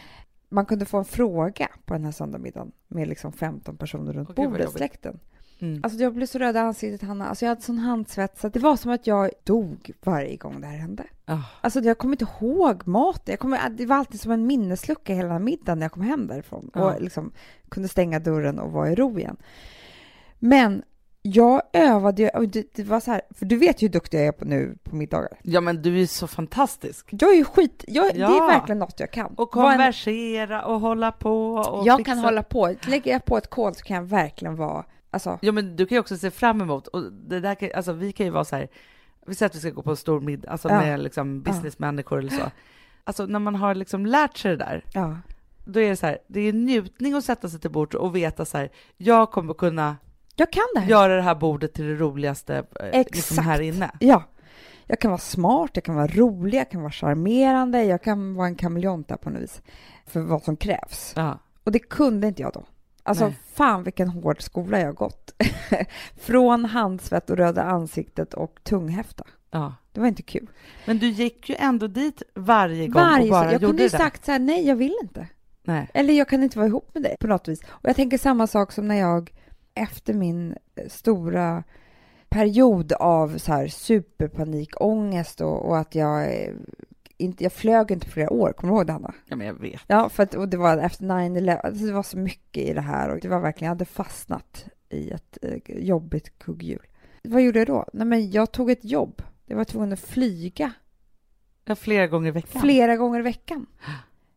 Man 0.48 0.66
kunde 0.66 0.84
få 0.84 0.98
en 0.98 1.04
fråga 1.04 1.68
på 1.84 1.94
den 1.94 2.04
här 2.04 2.12
söndagsmiddagen 2.12 2.72
med 2.88 3.08
liksom 3.08 3.32
15 3.32 3.76
personer 3.76 4.12
runt 4.12 4.28
Åh, 4.28 4.34
bordet, 4.34 4.70
släkten. 4.70 5.20
Mm. 5.64 5.80
Alltså 5.82 5.98
jag 6.02 6.14
blev 6.14 6.26
så 6.26 6.38
röd 6.38 6.56
i 6.56 6.58
ansiktet, 6.58 7.08
Hanna. 7.08 7.28
Alltså 7.28 7.44
jag 7.44 7.50
hade 7.50 7.60
sån 7.62 7.78
handsvett 7.78 8.38
så 8.38 8.48
det 8.48 8.58
var 8.58 8.76
som 8.76 8.90
att 8.90 9.06
jag 9.06 9.30
dog 9.44 9.90
varje 10.04 10.36
gång 10.36 10.60
det 10.60 10.66
här 10.66 10.76
hände. 10.78 11.04
Ah, 11.24 11.38
Alltså 11.60 11.80
jag 11.80 11.98
kommer 11.98 12.14
inte 12.14 12.26
ihåg 12.40 12.86
maten. 12.86 13.22
Jag 13.32 13.38
kommer, 13.38 13.68
det 13.70 13.86
var 13.86 13.96
alltid 13.96 14.20
som 14.20 14.32
en 14.32 14.46
minneslucka 14.46 15.14
hela 15.14 15.38
middagen 15.38 15.78
när 15.78 15.84
jag 15.84 15.92
kom 15.92 16.02
hem 16.02 16.26
därifrån 16.26 16.70
Ja. 16.74 16.94
och 16.94 17.02
liksom 17.02 17.32
kunde 17.68 17.88
stänga 17.88 18.18
dörren 18.18 18.58
och 18.58 18.72
vara 18.72 18.90
i 18.90 18.94
ro 18.94 19.18
igen. 19.18 19.36
Men 20.38 20.82
jag 21.26 21.62
övade 21.72 22.22
ju, 22.22 22.28
och 22.28 22.48
det, 22.48 22.74
det 22.74 22.84
var 22.84 23.00
så 23.00 23.10
här, 23.10 23.20
för 23.30 23.46
du 23.46 23.56
vet 23.56 23.82
ju 23.82 23.86
hur 23.86 23.92
duktig 23.92 24.18
jag 24.18 24.26
är 24.26 24.32
på 24.32 24.44
nu 24.44 24.76
på 24.82 24.96
middagar. 24.96 25.28
Ja, 25.42 25.60
men 25.60 25.82
du 25.82 26.02
är 26.02 26.06
så 26.06 26.26
fantastisk. 26.26 27.06
Jag 27.10 27.30
är 27.30 27.36
ju 27.36 27.44
skit, 27.44 27.84
jag, 27.88 28.14
det 28.14 28.20
Ja. 28.20 28.42
är 28.44 28.46
verkligen 28.58 28.78
något 28.78 29.00
jag 29.00 29.10
kan. 29.10 29.34
Och 29.34 29.50
konversera 29.50 30.64
och 30.64 30.80
hålla 30.80 31.12
på 31.12 31.54
och 31.54 31.86
jag 31.86 31.96
fixa. 31.98 32.10
kan 32.14 32.18
hålla 32.24 32.42
på, 32.42 32.74
lägger 32.88 33.12
jag 33.12 33.24
på 33.24 33.36
ett 33.38 33.50
kol 33.50 33.74
så 33.74 33.84
kan 33.84 33.96
jag 33.96 34.04
verkligen 34.04 34.56
vara, 34.56 34.84
alltså, 35.14 35.38
Ja, 35.42 35.52
men 35.52 35.76
du 35.76 35.86
kan 35.86 35.96
ju 35.96 36.00
också 36.00 36.16
se 36.16 36.30
fram 36.30 36.60
emot, 36.60 36.86
och 36.86 37.12
det 37.12 37.40
där 37.40 37.54
kan, 37.54 37.68
alltså 37.74 37.92
vi 37.92 38.12
kan 38.12 38.26
ju 38.26 38.32
vara 38.32 38.44
så 38.44 38.56
här, 38.56 38.68
vi 39.26 39.34
säger 39.34 39.50
att 39.50 39.56
vi 39.56 39.60
ska 39.60 39.70
gå 39.70 39.82
på 39.82 39.90
en 39.90 39.96
stor 39.96 40.20
middag, 40.20 40.50
alltså 40.50 40.68
Ja. 40.68 40.80
med 40.80 41.00
liksom 41.00 41.42
businessmänniskor 41.42 42.18
eller 42.18 42.30
så. 42.30 42.50
Alltså 43.04 43.26
när 43.26 43.38
man 43.38 43.54
har 43.54 43.74
liksom 43.74 44.06
lärt 44.06 44.36
sig 44.36 44.50
det 44.50 44.56
där, 44.56 44.84
Ja. 44.94 45.16
då 45.64 45.80
är 45.80 45.90
det 45.90 45.96
så 45.96 46.06
här, 46.06 46.18
det 46.26 46.40
är 46.40 46.52
njutning 46.52 47.14
att 47.14 47.24
sätta 47.24 47.48
sig 47.48 47.60
till 47.60 47.70
bordet 47.70 47.94
och 47.94 48.16
veta 48.16 48.44
så 48.44 48.58
här, 48.58 48.70
jag 48.96 49.30
kommer 49.30 49.54
kunna 49.54 49.96
Jag 50.36 50.52
kan 50.52 50.62
det 50.74 50.80
här. 50.80 50.88
göra 50.90 51.16
det 51.16 51.22
här 51.22 51.34
bordet 51.34 51.72
till 51.74 51.84
det 51.88 51.94
roligaste 51.94 52.64
eh, 52.92 53.04
liksom 53.12 53.44
här 53.44 53.60
inne. 53.60 53.90
Ja. 54.00 54.22
Jag 54.86 55.00
kan 55.00 55.10
vara 55.10 55.18
smart, 55.20 55.70
jag 55.74 55.84
kan 55.84 55.94
vara 55.94 56.06
rolig, 56.06 56.58
jag 56.58 56.70
kan 56.70 56.80
vara 56.82 56.92
charmerande, 56.92 57.84
jag 57.84 58.02
kan 58.02 58.34
vara 58.34 58.46
en 58.46 58.54
kameleont 58.54 59.08
där 59.08 59.16
på 59.16 59.30
något 59.30 59.42
vis. 59.42 59.62
För 60.06 60.20
vad 60.20 60.42
som 60.42 60.56
krävs. 60.56 61.12
Ja. 61.16 61.38
Och 61.64 61.72
det 61.72 61.78
kunde 61.78 62.26
inte 62.28 62.42
jag 62.42 62.52
då. 62.52 62.64
Alltså 63.06 63.24
Nej. 63.24 63.36
fan 63.54 63.82
vilken 63.82 64.08
hård 64.08 64.42
skola 64.42 64.78
jag 64.80 64.86
har 64.86 64.92
gått. 64.92 65.34
Från 66.16 66.64
handsvett 66.64 67.30
och 67.30 67.36
röda 67.36 67.62
ansiktet 67.62 68.34
och 68.34 68.60
tunghäfta. 68.62 69.24
ja. 69.50 69.74
Det 69.92 70.00
var 70.00 70.06
inte 70.08 70.22
kul. 70.22 70.46
Men 70.86 70.98
du 70.98 71.06
gick 71.08 71.48
ju 71.48 71.56
ändå 71.58 71.86
dit 71.86 72.22
varje 72.34 72.86
gång 72.88 73.02
Varje, 73.02 73.24
och 73.24 73.30
bara 73.30 73.44
jag 73.44 73.52
gjorde 73.52 73.66
kunde 73.66 73.82
ju 73.82 73.88
det 73.88 73.96
där. 73.96 74.04
sagt 74.04 74.24
så 74.24 74.32
här, 74.32 74.38
nej 74.38 74.66
jag 74.68 74.76
vill 74.76 74.94
inte. 75.02 75.28
Nej. 75.62 75.90
Eller 75.94 76.14
jag 76.14 76.28
kan 76.28 76.42
inte 76.42 76.58
vara 76.58 76.68
ihop 76.68 76.90
med 76.94 77.02
dig 77.02 77.16
på 77.20 77.26
något 77.26 77.48
vis. 77.48 77.60
Och 77.68 77.88
jag 77.88 77.96
tänker 77.96 78.18
samma 78.18 78.46
sak 78.46 78.72
som 78.72 78.88
när 78.88 78.94
jag 78.94 79.30
efter 79.74 80.14
min 80.14 80.56
eh, 80.74 80.88
stora 80.88 81.64
period 82.28 82.92
av 82.92 83.38
så 83.38 83.52
här 83.52 83.68
superpanikångest 83.68 85.40
och, 85.40 85.68
och 85.68 85.78
att 85.78 85.94
jag 85.94 86.22
eh, 86.42 86.52
inte, 87.24 87.42
jag 87.44 87.52
flög 87.52 87.90
inte 87.90 88.06
på 88.06 88.12
flera 88.12 88.30
år, 88.32 88.52
kommer 88.52 88.72
du 88.72 88.76
ihåg 88.78 88.86
det 88.86 88.92
Hanna? 88.92 89.14
Ja, 89.26 89.36
men 89.36 89.46
jag 89.46 89.54
vet. 89.54 89.80
Ja, 89.86 90.08
för 90.08 90.22
att, 90.22 90.34
och 90.34 90.48
det 90.48 90.56
var 90.56 90.78
efter 90.78 91.04
9-11, 91.04 91.60
alltså 91.60 91.84
det 91.86 91.92
var 91.92 92.02
så 92.02 92.18
mycket 92.18 92.62
i 92.62 92.72
det 92.72 92.80
här 92.80 93.08
och 93.10 93.20
det 93.20 93.28
var 93.28 93.40
verkligen, 93.40 93.66
jag 93.66 93.74
hade 93.74 93.84
fastnat 93.84 94.64
i 94.88 95.10
ett 95.10 95.38
eh, 95.42 95.76
jobbigt 95.78 96.38
kugghjul. 96.38 96.86
Vad 97.22 97.42
gjorde 97.42 97.58
jag 97.58 97.66
då? 97.68 97.86
Nej 97.92 98.06
men 98.06 98.30
jag 98.30 98.52
tog 98.52 98.70
ett 98.70 98.84
jobb. 98.84 99.22
Jag 99.46 99.56
var 99.56 99.64
tvungen 99.64 99.92
att 99.92 100.00
flyga 100.00 100.72
Ja, 101.64 101.74
flera 101.76 102.06
gånger 102.06 102.28
i 102.28 102.30
veckan. 102.30 102.62
flera 102.62 102.96
gånger 102.96 103.18
i 103.20 103.22
veckan. 103.22 103.66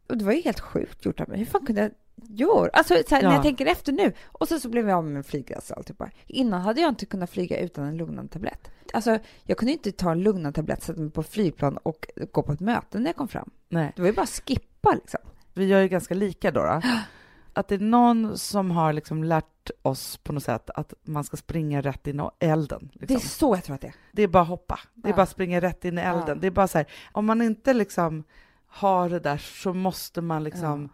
Och 0.09 0.17
det 0.17 0.25
var 0.25 0.33
ju 0.33 0.41
helt 0.41 0.59
sjukt 0.59 1.05
gjort 1.05 1.19
av 1.21 1.29
mig. 1.29 1.37
Hur 1.39 1.45
fan 1.45 1.65
kunde 1.65 1.81
jag 1.81 1.91
göra? 2.23 2.69
Alltså 2.73 2.93
så 3.09 3.15
här, 3.15 3.21
när 3.23 3.29
Ja. 3.29 3.35
jag 3.35 3.43
tänker 3.43 3.65
efter 3.65 3.91
nu. 3.91 4.13
Och 4.27 4.47
sen 4.47 4.59
så 4.59 4.69
blev 4.69 4.89
jag 4.89 4.97
av 4.97 5.03
med 5.03 5.13
min 5.13 5.23
flygresa 5.23 5.73
och 5.73 5.77
alltihopa. 5.77 6.09
Innan 6.27 6.61
hade 6.61 6.81
jag 6.81 6.89
inte 6.89 7.05
kunnat 7.05 7.29
flyga 7.29 7.59
utan 7.59 7.85
en 7.85 7.97
lugnande 7.97 8.31
tablett. 8.33 8.71
Alltså 8.93 9.19
jag 9.43 9.57
kunde 9.57 9.71
inte 9.71 9.91
ta 9.91 10.11
en 10.11 10.19
lugnande 10.23 10.51
tablett, 10.55 10.83
sätta 10.83 11.01
mig 11.01 11.11
på 11.11 11.23
flygplan 11.23 11.77
och 11.77 12.07
gå 12.31 12.43
på 12.43 12.51
ett 12.51 12.59
möte 12.59 12.99
när 12.99 13.05
jag 13.05 13.15
kom 13.15 13.27
fram. 13.27 13.49
Nej. 13.69 13.93
Det 13.95 14.01
var 14.01 14.09
ju 14.09 14.15
bara 14.15 14.21
att 14.21 14.41
skippa 14.47 14.91
liksom. 14.93 15.19
Vi 15.53 15.65
gör 15.65 15.81
ju 15.81 15.87
ganska 15.87 16.13
lika 16.15 16.51
då. 16.51 16.63
då. 16.63 16.81
Att 17.53 17.67
det 17.67 17.75
är 17.75 17.79
någon 17.79 18.37
som 18.37 18.71
har 18.71 18.93
liksom 18.93 19.23
lärt 19.23 19.69
oss 19.81 20.17
på 20.17 20.33
något 20.33 20.43
sätt 20.43 20.69
att 20.69 20.93
man 21.03 21.23
ska 21.23 21.37
springa 21.37 21.81
rätt 21.81 22.07
in 22.07 22.19
i 22.19 22.45
elden. 22.45 22.89
Det 22.93 23.05
är 23.05 23.07
Liksom. 23.07 23.29
så 23.29 23.55
jag 23.55 23.63
tror 23.63 23.75
att 23.75 23.81
det 23.81 23.87
är. 23.87 23.93
Det 24.11 24.23
är 24.23 24.27
bara 24.27 24.43
att 24.43 24.49
hoppa. 24.49 24.79
Det 24.93 25.07
är 25.07 25.11
Ja. 25.11 25.15
bara 25.15 25.21
att 25.21 25.29
springa 25.29 25.61
rätt 25.61 25.85
in 25.85 25.97
i 25.97 26.01
elden. 26.01 26.23
Ja. 26.27 26.35
Det 26.35 26.47
är 26.47 26.51
bara 26.51 26.67
så 26.67 26.77
här, 26.77 26.87
om 27.11 27.25
man 27.25 27.41
inte 27.41 27.73
liksom 27.73 28.23
har 28.67 29.09
det 29.09 29.19
där 29.19 29.37
så 29.37 29.73
måste 29.73 30.21
man 30.21 30.43
liksom 30.43 30.89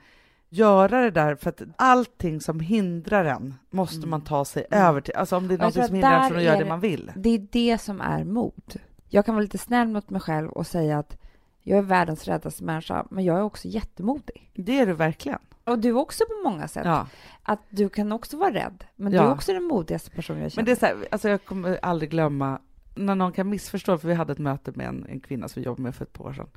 göra 0.53 1.01
det 1.01 1.11
där 1.11 1.35
för 1.35 1.49
att 1.49 1.61
allting 1.75 2.41
som 2.41 2.59
hindrar 2.59 3.25
en 3.25 3.55
måste 3.69 3.97
Mm. 3.97 4.09
man 4.09 4.21
ta 4.21 4.45
sig 4.45 4.65
Mm. 4.71 4.85
över 4.87 5.01
till. 5.01 5.15
Alltså 5.15 5.37
om 5.37 5.47
det 5.47 5.53
är 5.53 5.57
något 5.57 5.73
som 5.73 5.81
hindrar 5.95 6.19
en 6.23 6.27
från 6.29 6.37
att 6.37 6.43
göra 6.43 6.57
det 6.57 6.63
det- 6.63 6.69
man 6.69 6.79
vill. 6.79 7.11
Det 7.15 7.29
är 7.29 7.47
det 7.51 7.77
som 7.81 8.01
är 8.01 8.23
mod. 8.23 8.73
Jag 9.09 9.25
kan 9.25 9.35
vara 9.35 9.41
lite 9.43 9.57
snäll 9.57 9.87
mot 9.87 10.09
mig 10.09 10.21
själv 10.21 10.49
och 10.49 10.67
säga 10.67 10.99
att 10.99 11.17
jag 11.61 11.77
är 11.77 11.81
världens 11.81 12.27
räddaste 12.27 12.63
människa, 12.63 13.05
men 13.09 13.23
jag 13.23 13.37
är 13.37 13.43
också 13.43 13.67
jättemodig. 13.67 14.51
Det 14.55 14.79
är 14.79 14.85
du 14.85 14.93
verkligen. 14.93 15.39
Och 15.63 15.79
du 15.79 15.91
också 15.93 16.23
på 16.25 16.49
många 16.49 16.67
sätt. 16.67 16.85
Ja. 16.85 17.07
Att 17.43 17.59
du 17.69 17.89
kan 17.89 18.11
också 18.11 18.37
vara 18.37 18.53
rädd, 18.53 18.83
men 18.95 19.11
du 19.11 19.17
Ja. 19.17 19.23
är 19.23 19.31
också 19.31 19.53
den 19.53 19.63
modigaste 19.63 20.11
personen 20.11 20.39
jag 20.39 20.43
Men 20.43 20.49
känner. 20.49 20.65
det 20.65 20.71
är 20.71 20.75
så 20.75 20.85
här, 20.85 20.95
alltså 21.11 21.29
jag 21.29 21.45
kommer 21.45 21.79
aldrig 21.81 22.09
glömma 22.11 22.59
när 22.95 23.15
någon 23.15 23.31
kan 23.31 23.49
missförstå, 23.49 23.97
för 23.97 24.07
vi 24.07 24.13
hade 24.13 24.33
ett 24.33 24.39
möte 24.39 24.71
med 24.75 24.87
en, 24.87 25.05
en 25.09 25.19
kvinna 25.19 25.47
som 25.47 25.59
vi 25.61 25.65
jobbade 25.65 25.81
med 25.81 25.95
för 25.95 26.03
ett 26.05 26.13
par 26.13 26.25
år 26.25 26.33
sedan. 26.33 26.47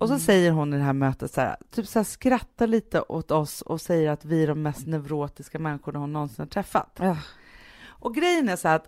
Och 0.00 0.08
så 0.08 0.14
Mm. 0.14 0.20
säger 0.20 0.50
hon 0.50 0.74
i 0.74 0.76
det 0.76 0.82
här 0.82 0.92
mötet 0.92 1.34
så 1.34 1.40
här, 1.40 1.56
typ 1.70 1.86
så 1.88 1.98
här, 1.98 2.04
skrattar 2.04 2.66
lite 2.66 3.00
åt 3.00 3.30
oss 3.30 3.62
och 3.62 3.80
säger 3.80 4.10
att 4.10 4.24
vi 4.24 4.42
är 4.42 4.46
de 4.46 4.62
mest 4.62 4.86
neurotiska 4.86 5.58
människorna 5.58 5.98
hon 5.98 6.12
någonsin 6.12 6.36
har 6.42 6.46
träffat. 6.46 6.96
Ja. 7.00 7.16
Och 7.88 8.14
grejen 8.14 8.48
är 8.48 8.56
så 8.56 8.68
här 8.68 8.76
att 8.76 8.86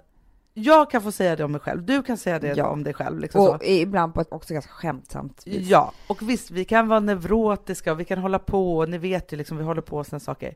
jag 0.55 0.90
kan 0.90 1.03
få 1.03 1.12
säga 1.12 1.37
det 1.37 1.44
om 1.44 1.53
mig 1.53 1.61
själv, 1.61 1.83
du 1.83 2.03
kan 2.03 2.16
säga 2.16 2.38
det 2.38 2.57
Ja. 2.57 2.66
om 2.66 2.85
dig 2.85 2.94
själv. 2.94 3.18
Liksom 3.20 3.46
så. 3.46 3.55
Och 3.55 3.64
ibland 3.64 4.14
på 4.14 4.20
ett 4.20 4.33
också 4.33 4.55
ganska 4.55 4.72
skämtsamt 4.72 5.46
vis. 5.46 5.68
Ja, 5.68 5.92
och 6.09 6.22
visst, 6.31 6.51
vi 6.51 6.64
kan 6.64 6.88
vara 6.88 7.01
neurotiska 7.01 7.92
och 7.92 8.01
vi 8.01 8.05
kan 8.05 8.18
hålla 8.18 8.38
på, 8.38 8.77
och 8.79 8.88
ni 8.88 8.98
vet 8.98 9.33
ju 9.33 9.37
liksom, 9.37 9.57
vi 9.57 9.64
håller 9.64 9.83
på 9.83 10.05
såna 10.05 10.20
saker. 10.20 10.55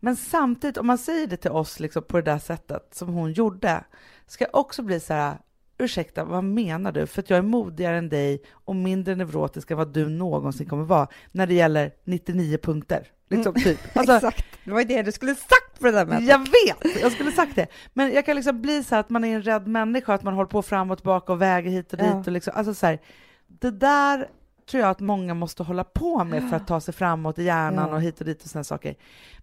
Men 0.00 0.16
samtidigt, 0.16 0.76
om 0.78 0.86
man 0.86 0.98
säger 0.98 1.26
det 1.26 1.36
till 1.36 1.50
oss 1.50 1.80
liksom, 1.80 2.02
på 2.02 2.16
det 2.16 2.22
där 2.22 2.38
sättet 2.38 2.94
som 2.94 3.08
hon 3.08 3.32
gjorde, 3.32 3.84
ska 4.26 4.44
jag 4.44 4.54
också 4.56 4.82
bli 4.82 5.00
så 5.00 5.14
här, 5.14 5.38
ursäkta, 5.84 6.24
vad 6.24 6.44
menar 6.44 6.92
du? 6.92 7.06
För 7.06 7.22
att 7.22 7.30
jag 7.30 7.36
är 7.36 7.42
modigare 7.42 7.96
än 7.98 8.08
dig 8.08 8.42
och 8.52 8.76
mindre 8.76 9.14
neurotisk 9.14 9.70
än 9.70 9.76
vad 9.76 9.92
du 9.92 10.08
någonsin 10.08 10.68
kommer 10.68 10.84
vara 10.84 11.08
när 11.32 11.46
det 11.46 11.54
gäller 11.54 11.90
99 12.04 12.58
punkter. 12.62 13.06
Liksom, 13.30 13.54
typ. 13.54 13.78
Alltså, 13.96 14.14
Exakt, 14.16 14.46
det 14.64 14.70
var 14.70 14.78
ju 14.78 14.84
det 14.86 15.02
du 15.02 15.12
skulle 15.12 15.34
sagt 15.34 15.80
på 15.80 15.86
det 15.86 15.92
där 15.92 16.06
mötet. 16.06 16.28
jag 16.28 16.38
vet, 16.38 17.00
jag 17.02 17.12
skulle 17.12 17.32
sagt 17.32 17.56
det. 17.56 17.66
Men 17.94 18.12
jag 18.12 18.26
kan 18.26 18.36
liksom 18.36 18.62
bli 18.62 18.84
så 18.84 18.96
att 18.96 19.10
man 19.10 19.24
är 19.24 19.34
en 19.34 19.42
rädd 19.42 19.66
människa, 19.66 20.14
att 20.14 20.22
man 20.22 20.34
håller 20.34 20.48
på 20.48 20.62
fram 20.62 20.90
och 20.90 20.98
tillbaka 20.98 21.32
och 21.32 21.42
väger 21.42 21.70
hit 21.70 21.92
och 21.92 21.98
dit. 21.98 22.06
Ja. 22.10 22.18
Och 22.26 22.32
liksom, 22.32 22.52
alltså 22.56 22.74
så 22.74 22.86
här, 22.86 22.98
det 23.46 23.70
där 23.70 24.28
tror 24.70 24.80
jag 24.80 24.90
att 24.90 25.00
många 25.00 25.34
måste 25.34 25.62
hålla 25.62 25.84
på 25.84 26.24
med 26.24 26.48
för 26.50 26.56
att 26.56 26.66
ta 26.66 26.80
sig 26.80 26.94
framåt 26.94 27.38
i 27.38 27.42
hjärnan 27.44 27.88
Ja. 27.88 27.94
och 27.94 28.02
hit 28.02 28.20
och 28.20 28.26
dit 28.26 28.42
och 28.42 28.48
sådana 28.48 28.64
saker. 28.64 28.94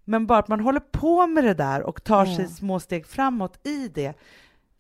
Men 0.04 0.28
bara 0.28 0.40
att 0.40 0.48
man 0.48 0.60
håller 0.60 0.80
på 0.80 1.28
med 1.28 1.44
det 1.44 1.54
där 1.54 1.82
och 1.84 2.04
tar 2.04 2.26
Ja. 2.26 2.36
sig 2.36 2.48
små 2.48 2.80
steg 2.80 3.08
framåt 3.08 3.68
i 3.68 3.88
det 3.88 4.14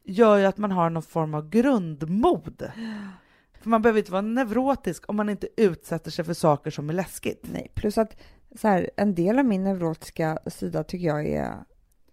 gör 0.07 0.37
ju 0.37 0.45
att 0.45 0.57
man 0.57 0.71
har 0.71 0.89
någon 0.89 1.03
form 1.03 1.33
av 1.33 1.49
grundmod. 1.49 2.71
För 3.61 3.69
man 3.69 3.81
behöver 3.81 3.99
inte 3.99 4.11
vara 4.11 4.21
neurotisk 4.21 5.03
om 5.09 5.15
man 5.15 5.29
inte 5.29 5.47
utsätter 5.57 6.11
sig 6.11 6.25
för 6.25 6.33
saker 6.33 6.71
som 6.71 6.89
är 6.89 6.93
läskigt. 6.93 7.45
Nej, 7.53 7.71
plus 7.73 7.97
att 7.97 8.17
så 8.59 8.67
här, 8.67 8.89
en 8.97 9.15
del 9.15 9.39
av 9.39 9.45
min 9.45 9.63
neurotiska 9.63 10.39
sida 10.47 10.83
tycker 10.83 11.07
jag 11.07 11.27
är 11.27 11.55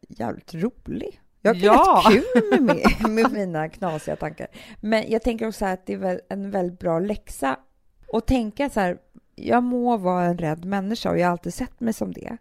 jävligt 0.09 0.55
rolig. 0.55 1.21
Jag 1.41 1.55
har 1.55 1.61
Ja. 1.65 2.03
kul 2.11 2.25
med, 2.51 2.63
min, 3.03 3.15
med 3.15 3.33
mina 3.33 3.69
knasiga 3.69 4.17
tankar. 4.17 4.47
Men 4.81 5.05
jag 5.11 5.23
tänker 5.23 5.49
också 5.49 5.65
att 5.67 5.87
det 5.87 5.93
är 5.95 6.21
en 6.29 6.51
väldigt 6.51 6.79
bra 6.79 6.99
läxa 6.99 7.57
att 8.13 8.27
tänka 8.27 8.71
så 8.71 8.81
här, 8.81 8.99
jag 9.35 9.63
må 9.63 9.97
vara 9.97 10.25
en 10.25 10.39
rädd 10.39 10.65
människa 10.65 11.11
och 11.11 11.19
jag 11.19 11.27
har 11.27 11.33
alltid 11.33 11.55
sett 11.55 11.81
mig 11.81 11.93
som 11.93 12.13
det. 12.13 12.37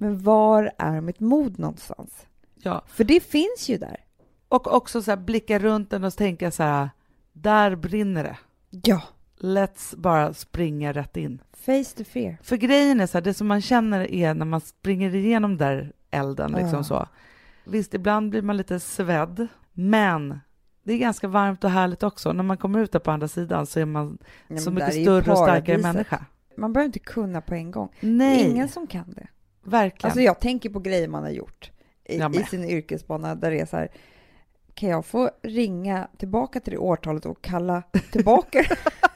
Men 0.00 0.18
var 0.22 0.72
är 0.78 1.00
mitt 1.00 1.20
mod 1.20 1.58
någonstans? 1.58 2.26
Ja. 2.62 2.84
För 2.86 3.04
det 3.04 3.20
finns 3.20 3.68
ju 3.68 3.76
där. 3.78 3.96
Och 4.48 4.74
också 4.74 5.02
så 5.02 5.10
här, 5.10 5.16
blicka 5.18 5.58
runt 5.58 5.90
den 5.90 6.04
och 6.04 6.14
tänka 6.16 6.50
så 6.50 6.62
här, 6.62 6.90
där 7.32 7.76
brinner 7.76 8.24
det. 8.24 8.36
Ja. 8.70 9.02
Let's 9.40 9.96
bara 9.96 10.34
springa 10.34 10.92
rätt 10.92 11.16
in. 11.16 11.42
Face 11.52 11.84
the 11.96 12.04
fear. 12.04 12.36
För 12.42 12.56
grejen 12.56 13.00
är 13.00 13.06
så 13.06 13.18
här, 13.18 13.22
det 13.22 13.34
som 13.34 13.46
man 13.46 13.60
känner 13.62 14.10
är 14.12 14.34
när 14.34 14.46
man 14.46 14.60
springer 14.60 15.14
igenom 15.14 15.56
där 15.56 15.92
elden, 16.10 16.52
liksom 16.52 16.78
Ja. 16.78 16.82
så. 16.84 17.08
Visst, 17.64 17.94
ibland 17.94 18.30
blir 18.30 18.42
man 18.42 18.56
lite 18.56 18.80
svedd, 18.80 19.46
men 19.72 20.40
det 20.82 20.92
är 20.92 20.98
ganska 20.98 21.28
varmt 21.28 21.64
och 21.64 21.70
härligt 21.70 22.02
också. 22.02 22.32
När 22.32 22.42
man 22.42 22.56
kommer 22.56 22.78
ut 22.80 22.92
där 22.92 22.98
på 22.98 23.10
andra 23.10 23.28
sidan 23.28 23.66
så 23.66 23.80
är 23.80 23.84
man 23.84 24.18
Nej, 24.46 24.58
så 24.58 24.70
mycket 24.70 24.92
större 25.02 25.32
och 25.32 25.38
starkare 25.38 25.78
människa. 25.78 26.24
Man 26.56 26.72
behöver 26.72 26.86
inte 26.86 26.98
kunna 26.98 27.40
på 27.40 27.54
en 27.54 27.70
gång. 27.70 27.88
Det 28.00 28.06
Nej, 28.06 28.40
är 28.44 28.50
ingen 28.50 28.68
som 28.68 28.86
kan 28.86 29.12
det. 29.12 29.26
verkligen. 29.64 30.10
Alltså 30.10 30.20
jag 30.20 30.40
tänker 30.40 30.70
på 30.70 30.80
grejer 30.80 31.08
man 31.08 31.22
har 31.22 31.30
gjort 31.30 31.70
i, 32.04 32.14
i 32.16 32.44
sin 32.50 32.64
yrkesbana 32.64 33.34
där 33.34 33.50
det 33.50 33.60
är 33.60 33.66
så 33.66 33.76
här, 33.76 33.88
kan 34.78 34.88
jag 34.88 35.06
få 35.06 35.30
ringa 35.42 36.08
tillbaka 36.18 36.60
till 36.60 36.72
det 36.72 36.78
årtalet 36.78 37.26
och 37.26 37.42
kalla 37.42 37.82
tillbaka 38.12 38.64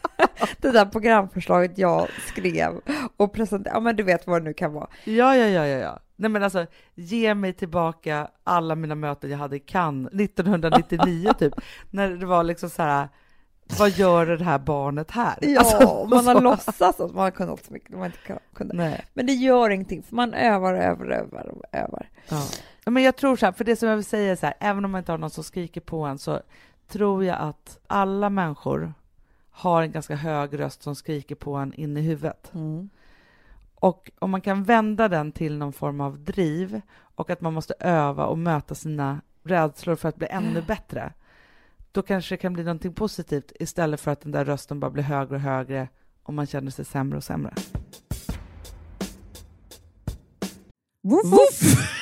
det 0.59 0.71
där 0.71 0.85
programförslaget 0.87 1.79
jag 1.79 2.09
skrev 2.29 2.81
och 3.17 3.33
presentera, 3.33 3.75
ja 3.75 3.81
men 3.81 3.97
du 3.97 4.03
vet 4.03 4.27
vad 4.27 4.41
det 4.41 4.45
nu 4.45 4.55
kan 4.55 4.73
vara. 4.73 4.87
Ja, 5.05 5.37
ja, 5.37 5.47
ja, 5.47 5.67
ja, 5.67 5.79
ja. 5.79 5.99
Nej, 6.17 6.31
men 6.31 6.43
alltså, 6.43 6.67
ge 6.95 7.35
mig 7.35 7.53
tillbaka 7.53 8.29
alla 8.45 8.75
mina 8.75 8.95
möten 8.95 9.31
jag 9.31 9.39
hade 9.39 9.57
i 9.57 9.61
Cannes 9.61 10.13
1999, 10.15 11.33
typ. 11.39 11.55
När 11.91 12.11
det 12.11 12.27
var 12.27 12.43
liksom 12.45 12.71
så 12.71 12.83
här, 12.83 13.09
vad 13.79 13.91
gör 13.91 14.27
det 14.27 14.45
här 14.45 14.59
barnet 14.59 15.11
här? 15.11 15.35
Ja, 15.41 15.59
Alltså, 15.61 16.07
man 16.11 16.27
har 16.27 16.35
så- 16.39 16.41
låtsats 16.41 17.01
att 17.01 17.15
man 17.15 17.25
har 17.25 17.31
kunnat 17.31 17.65
så 17.65 17.73
mycket 17.73 17.91
man 17.97 18.07
inte 18.07 18.39
kunde. 18.55 18.75
Nej. 18.77 19.05
Men 19.15 19.27
det 19.27 19.33
gör 19.33 19.71
ingenting, 19.71 20.03
för 20.03 20.17
man 20.17 20.35
övar 20.35 20.75
och 20.75 20.83
övar 20.83 21.05
och 21.07 21.13
övar 21.17 21.49
och 21.49 21.65
övar. 21.73 22.09
Ja. 22.29 22.43
Ja, 22.85 22.91
Men 22.91 23.03
jag 23.03 23.17
tror 23.17 23.37
så 23.37 23.47
här, 23.47 23.53
för 23.53 23.65
det 23.65 23.77
som 23.77 23.89
jag 23.89 23.97
vill 23.97 24.05
säga 24.05 24.33
är 24.33 24.37
så 24.37 24.47
här, 24.47 24.55
även 24.61 24.85
om 24.85 24.91
man 24.91 24.99
inte 24.99 25.13
har 25.13 25.19
någon 25.19 25.31
som 25.31 25.45
skriker 25.45 25.81
på 25.81 26.05
en 26.05 26.19
så 26.19 26.41
tror 26.89 27.25
jag 27.25 27.39
att 27.39 27.79
alla 27.87 28.31
människor 28.31 28.95
har 29.51 29.83
en 29.83 29.93
ganska 29.93 30.17
hög 30.17 30.59
röst 30.61 30.83
som 30.83 30.95
skriker 30.95 31.35
på 31.35 31.55
en 31.55 31.75
in 31.75 31.97
i 31.97 32.01
huvudet. 32.01 32.53
Och 33.75 34.11
om 34.19 34.31
man 34.31 34.41
kan 34.41 34.65
vända 34.65 35.09
den 35.09 35.33
till 35.33 35.59
någon 35.59 35.73
form 35.73 36.01
av 36.01 36.19
driv 36.19 36.81
och 37.01 37.31
att 37.31 37.41
man 37.41 37.55
måste 37.55 37.75
öva 37.79 38.27
och 38.27 38.39
möta 38.39 38.75
sina 38.75 39.21
rädslor 39.43 39.97
för 39.97 40.09
att 40.09 40.17
bli 40.17 40.27
ännu 40.31 40.63
bättre, 40.63 41.13
då 41.93 42.03
kanske 42.03 42.35
det 42.35 42.39
kan 42.39 42.53
bli 42.53 42.65
någonting 42.65 42.95
positivt 42.95 43.53
istället 43.61 44.01
för 44.01 44.11
att 44.11 44.21
den 44.21 44.33
där 44.33 44.45
rösten 44.45 44.81
bara 44.81 44.91
blir 44.91 45.03
högre 45.03 45.35
och 45.35 45.41
högre 45.41 45.89
och 46.23 46.35
man 46.35 46.47
känner 46.47 46.71
sig 46.71 46.85
sämre 46.85 47.17
och 47.17 47.25
sämre. 47.25 47.55
Woof, 51.03 51.25
woof. 51.25 52.02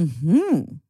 Mm-hmm. 0.00 0.89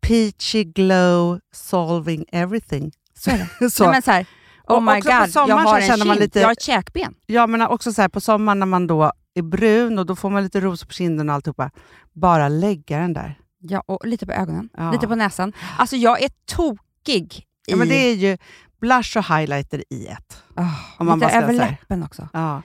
Peachy 0.00 0.64
glow 0.64 1.40
solving 1.54 2.24
everything. 2.32 2.92
så 3.18 3.30
är 3.30 3.48
det. 3.60 3.70
så. 3.70 3.82
Nej, 3.84 3.92
men 3.92 4.02
så 4.02 4.10
här, 4.10 4.26
oh 4.68 4.76
Och 4.76 4.82
my 4.82 4.92
god, 5.00 5.10
jag 5.34 5.56
har 5.56 5.80
en 5.80 5.86
känner 5.86 6.04
man 6.04 6.14
kind, 6.16 6.20
lite- 6.24 6.40
jag 6.40 6.46
har 6.46 6.52
ett 6.52 6.62
käkben. 6.62 7.14
Ja, 7.26 7.46
men 7.46 7.62
också 7.62 7.92
så 7.92 8.02
här, 8.02 8.08
på 8.08 8.20
sommaren 8.20 8.58
när 8.58 8.66
man 8.66 8.86
då 8.86 9.12
är 9.34 9.42
brun 9.42 9.98
och 9.98 10.06
då 10.06 10.16
får 10.16 10.30
man 10.30 10.42
lite 10.42 10.60
rosor 10.60 10.86
på 10.86 10.92
kinden 10.92 11.28
och 11.28 11.34
alltihopa. 11.34 11.70
Bara 12.12 12.48
lägga 12.48 12.98
den 12.98 13.12
där. 13.12 13.38
Ja, 13.58 13.82
och 13.86 14.06
lite 14.06 14.26
på 14.26 14.32
ögonen, 14.32 14.68
Ja. 14.76 14.92
lite 14.92 15.06
på 15.08 15.14
näsan. 15.14 15.52
Alltså 15.78 15.96
jag 15.96 16.22
är 16.22 16.30
tokig 16.46 17.34
i... 17.38 17.44
Ja, 17.70 17.76
men 17.76 17.88
det 17.88 17.94
är 18.10 18.14
ju 18.14 18.38
blush 18.86 19.16
och 19.18 19.24
highlighter 19.36 19.84
i 19.90 20.06
ett. 20.06 20.42
Oh, 20.56 20.74
Om 21.00 21.06
man 21.06 21.18
bara 21.18 21.30
över 21.30 21.52
läppen 21.52 22.02
också. 22.02 22.28
Ja. 22.32 22.62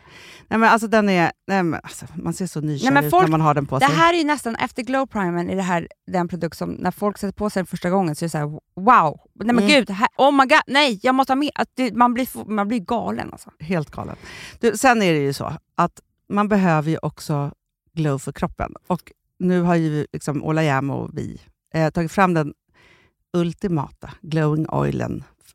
Nej, 0.48 0.60
men 0.60 0.70
alltså, 0.70 0.88
den 0.88 1.10
är, 1.10 1.32
nej, 1.48 1.64
men, 1.64 1.80
alltså, 1.84 2.06
man 2.16 2.34
ser 2.34 2.48
så 2.48 2.62
nykär 2.62 3.04
ut 3.04 3.10
folk- 3.12 3.24
när 3.24 3.32
man 3.32 3.42
har 3.42 3.54
den 3.54 3.66
på 3.66 3.80
Det 3.80 3.86
sig. 3.88 3.96
här 3.96 4.14
är 4.14 4.18
ju 4.18 4.24
nästan, 4.24 4.56
efter 4.56 4.84
glow 4.84 5.06
primern, 5.06 5.50
är 5.50 5.56
det 5.56 5.62
här 5.62 5.88
den 6.08 6.28
produkt 6.28 6.58
som 6.58 6.70
när 6.72 6.92
folk 6.92 7.18
sätter 7.18 7.34
på 7.34 7.50
sig 7.50 7.60
den 7.60 7.68
första 7.68 7.90
gången 7.90 8.16
så 8.16 8.26
är 8.26 8.28
det 8.28 8.32
så 8.32 8.38
här: 8.38 8.46
wow, 8.76 9.20
nej 9.34 9.56
men 9.56 9.58
Mm. 9.58 9.68
gud, 9.68 9.90
här, 9.90 10.08
oh 10.18 10.32
my 10.32 10.46
god, 10.46 10.62
nej 10.68 11.00
jag 11.04 11.16
måste 11.16 11.32
ha 11.34 11.36
mer. 11.36 11.52
Att 11.56 11.70
det, 11.74 11.94
man, 11.96 12.14
blir, 12.14 12.50
man 12.50 12.68
blir 12.68 12.80
galen 12.80 13.30
alltså. 13.32 13.50
Helt 13.60 13.92
galet. 13.92 14.18
Du, 14.60 14.78
sen 14.78 15.02
är 15.02 15.14
det 15.14 15.20
ju 15.20 15.34
så 15.34 15.54
att 15.76 16.02
man 16.30 16.48
behöver 16.48 16.90
ju 16.92 16.98
också 17.02 17.52
glow 17.94 18.18
för 18.20 18.32
kroppen. 18.32 18.74
Och 18.88 19.12
nu 19.40 19.62
har 19.62 19.76
ju 19.76 20.06
liksom 20.14 20.44
Ola 20.44 20.64
Jäm 20.64 20.90
och 20.90 21.10
vi 21.18 21.42
eh, 21.74 21.90
tagit 21.90 22.12
fram 22.12 22.34
den 22.34 22.54
ultimata 23.34 24.10
glowing 24.22 24.70
oilen. 24.70 25.24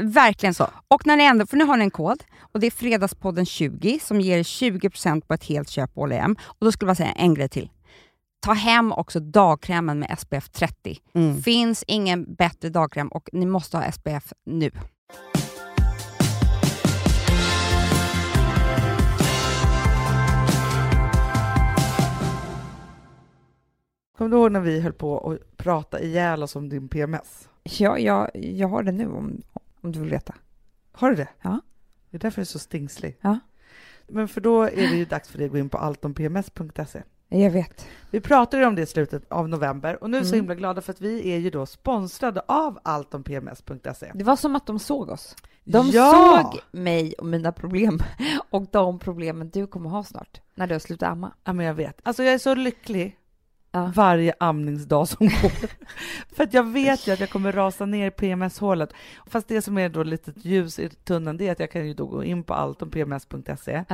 Verkligen 0.00 0.54
Så. 0.54 0.68
Och 0.88 1.06
när 1.06 1.16
ni 1.16 1.24
ändå, 1.24 1.46
för 1.46 1.56
nu 1.56 1.64
har 1.64 1.76
ni 1.76 1.84
en 1.84 1.90
kod 1.90 2.24
och 2.40 2.60
det 2.60 2.66
är 2.66 2.70
Fredagspodden 2.70 3.46
20 3.46 3.98
som 4.02 4.20
ger 4.20 4.42
20% 4.42 5.20
på 5.20 5.34
ett 5.34 5.44
helt 5.44 5.68
köp 5.68 5.94
på 5.94 6.00
H&M. 6.00 6.36
Och 6.42 6.64
då 6.64 6.72
skulle 6.72 6.90
jag 6.90 6.96
säga 6.96 7.12
en 7.12 7.34
grej 7.34 7.48
till. 7.48 7.70
Ta 8.40 8.52
hem 8.52 8.92
också 8.92 9.20
dagkrämen 9.20 9.98
med 9.98 10.18
SPF 10.18 10.48
30. 10.48 10.98
Mm. 11.14 11.42
Finns 11.42 11.84
ingen 11.86 12.34
bättre 12.34 12.68
dagkräm 12.68 13.08
och 13.08 13.28
ni 13.32 13.46
måste 13.46 13.76
ha 13.76 13.92
SPF 13.92 14.32
nu. 14.46 14.70
Kommer 24.18 24.30
du 24.30 24.36
ihåg 24.36 24.52
när 24.52 24.60
vi 24.60 24.80
höll 24.80 24.92
på 24.92 25.30
att 25.30 25.56
prata 25.56 26.00
ihjäl 26.00 26.42
oss 26.42 26.56
om 26.56 26.68
din 26.68 26.88
PMS? 26.88 27.48
Ja, 27.62 27.98
jag, 27.98 28.30
jag 28.34 28.68
har 28.68 28.82
det 28.82 28.92
nu 28.92 29.06
om, 29.06 29.42
om 29.82 29.92
du 29.92 30.00
vill 30.00 30.10
veta. 30.10 30.34
Har 30.92 31.10
du 31.10 31.16
det? 31.16 31.28
Ja. 31.42 31.60
Det 32.10 32.16
är 32.16 32.20
därför 32.20 32.36
du 32.36 32.42
är 32.42 32.46
så 32.46 32.58
stingslig. 32.58 33.18
Ja. 33.20 33.38
Men 34.08 34.28
för 34.28 34.40
då 34.40 34.62
är 34.62 34.70
det 34.90 34.96
ju 34.96 35.04
dags 35.04 35.28
för 35.28 35.38
dig 35.38 35.44
att 35.46 35.52
gå 35.52 35.58
in 35.58 35.68
på 35.68 35.78
alltompms.se. 35.78 37.02
Jag 37.28 37.50
vet. 37.50 37.86
Vi 38.10 38.20
pratade 38.20 38.62
ju 38.62 38.68
om 38.68 38.74
det 38.74 38.82
i 38.82 38.86
slutet 38.86 39.32
av 39.32 39.48
november 39.48 40.02
och 40.02 40.10
nu 40.10 40.16
är 40.16 40.20
vi 40.20 40.26
så 40.26 40.34
Mm. 40.34 40.44
himla 40.44 40.54
glada 40.54 40.80
för 40.80 40.92
att 40.92 41.00
vi 41.00 41.32
är 41.32 41.38
ju 41.38 41.50
då 41.50 41.66
sponsrade 41.66 42.42
av 42.48 42.78
alltompms.se. 42.84 44.10
Det 44.14 44.24
var 44.24 44.36
som 44.36 44.56
att 44.56 44.66
de 44.66 44.78
såg 44.78 45.08
oss. 45.08 45.36
De 45.64 45.86
ja! 45.90 46.40
såg 46.52 46.80
mig 46.80 47.14
och 47.18 47.26
mina 47.26 47.52
problem 47.52 47.98
och 48.50 48.66
de 48.72 48.98
problemen 48.98 49.50
du 49.50 49.66
kommer 49.66 49.90
ha 49.90 50.04
snart 50.04 50.40
när 50.54 50.66
du 50.66 50.74
har 50.74 50.78
slutat 50.78 51.08
amma. 51.08 51.32
Ja, 51.44 51.52
men 51.52 51.66
jag 51.66 51.74
vet. 51.74 52.00
Alltså 52.02 52.22
jag 52.22 52.34
är 52.34 52.38
så 52.38 52.54
lycklig 52.54 53.16
Ja. 53.72 53.92
varje 53.94 54.34
amningsdag 54.40 55.08
som 55.08 55.26
går. 55.26 55.68
för 56.34 56.44
att 56.44 56.54
jag 56.54 56.64
vet 56.72 57.06
ju 57.06 57.12
att 57.12 57.20
jag 57.20 57.30
kommer 57.30 57.52
rasa 57.52 57.86
ner 57.86 58.06
i 58.06 58.10
PMS-hålet. 58.10 58.92
Fast 59.26 59.48
det 59.48 59.62
som 59.62 59.78
är 59.78 59.88
då 59.88 60.02
lite 60.02 60.32
ljus 60.36 60.78
i 60.78 60.88
tunneln, 60.88 61.36
det 61.36 61.48
är 61.48 61.52
att 61.52 61.60
jag 61.60 61.70
kan 61.70 61.86
ju 61.86 61.94
då 61.94 62.06
gå 62.06 62.24
in 62.24 62.42
på 62.44 62.54
alltompms.se. 62.54 63.84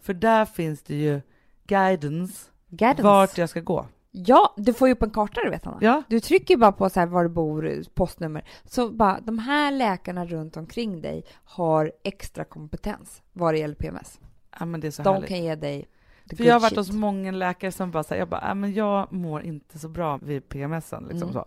För 0.00 0.14
där 0.14 0.44
finns 0.44 0.82
det 0.82 0.94
ju 0.94 1.20
guidance, 1.66 2.50
Guidance. 2.68 3.02
vart 3.02 3.38
jag 3.38 3.48
ska 3.48 3.60
gå. 3.60 3.86
Ja, 4.10 4.54
du 4.56 4.72
får 4.74 4.88
ju 4.88 4.94
upp 4.94 5.02
en 5.02 5.10
karta 5.10 5.40
du 5.44 5.50
vet 5.50 5.66
Anna. 5.66 5.78
Ja, 5.80 6.02
Du 6.08 6.20
trycker 6.20 6.56
bara 6.56 6.72
på 6.72 6.90
så 6.90 7.00
här 7.00 7.06
var 7.06 7.22
du 7.22 7.28
bor, 7.28 7.82
postnummer. 7.94 8.44
Så 8.64 8.90
bara, 8.90 9.20
de 9.20 9.38
här 9.38 9.70
läkarna 9.72 10.26
runt 10.26 10.56
omkring 10.56 11.00
dig 11.02 11.24
har 11.44 11.92
extra 12.04 12.44
kompetens 12.44 13.22
vad 13.32 13.54
det 13.54 13.58
gäller 13.58 13.74
PMS. 13.74 14.20
ja 14.58 14.64
men 14.66 14.80
det 14.80 14.86
är 14.86 14.90
så 14.90 15.02
De 15.02 15.14
härligt. 15.14 15.28
kan 15.28 15.42
ge 15.42 15.54
dig 15.54 15.88
För 16.36 16.44
jag 16.44 16.54
har 16.54 16.60
varit 16.60 16.68
shit. 16.70 16.78
hos 16.78 16.90
många 16.92 17.30
läkare 17.32 17.72
som 17.72 17.90
bara 17.90 18.02
säger, 18.02 18.20
jag 18.20 18.28
bara, 18.28 18.44
ja, 18.48 18.54
men 18.54 18.74
jag 18.74 19.12
mår 19.12 19.42
inte 19.42 19.78
så 19.78 19.88
bra 19.88 20.16
vid 20.22 20.48
PMSen. 20.48 21.02
Liksom 21.08 21.22
Mm. 21.28 21.32
så. 21.32 21.44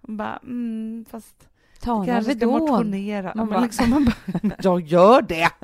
De 0.00 0.16
bara, 0.16 0.38
mm, 0.42 1.04
fast 1.10 1.48
Tana, 1.80 2.06
kanske 2.06 2.36
ska 2.36 2.46
motionera. 2.46 3.32
Man 3.36 3.48
bara- 3.48 3.60
liksom, 3.60 3.90
man 3.90 4.04
bara, 4.04 4.54
jag 4.62 4.80
gör 4.80 5.22
det! 5.22 5.50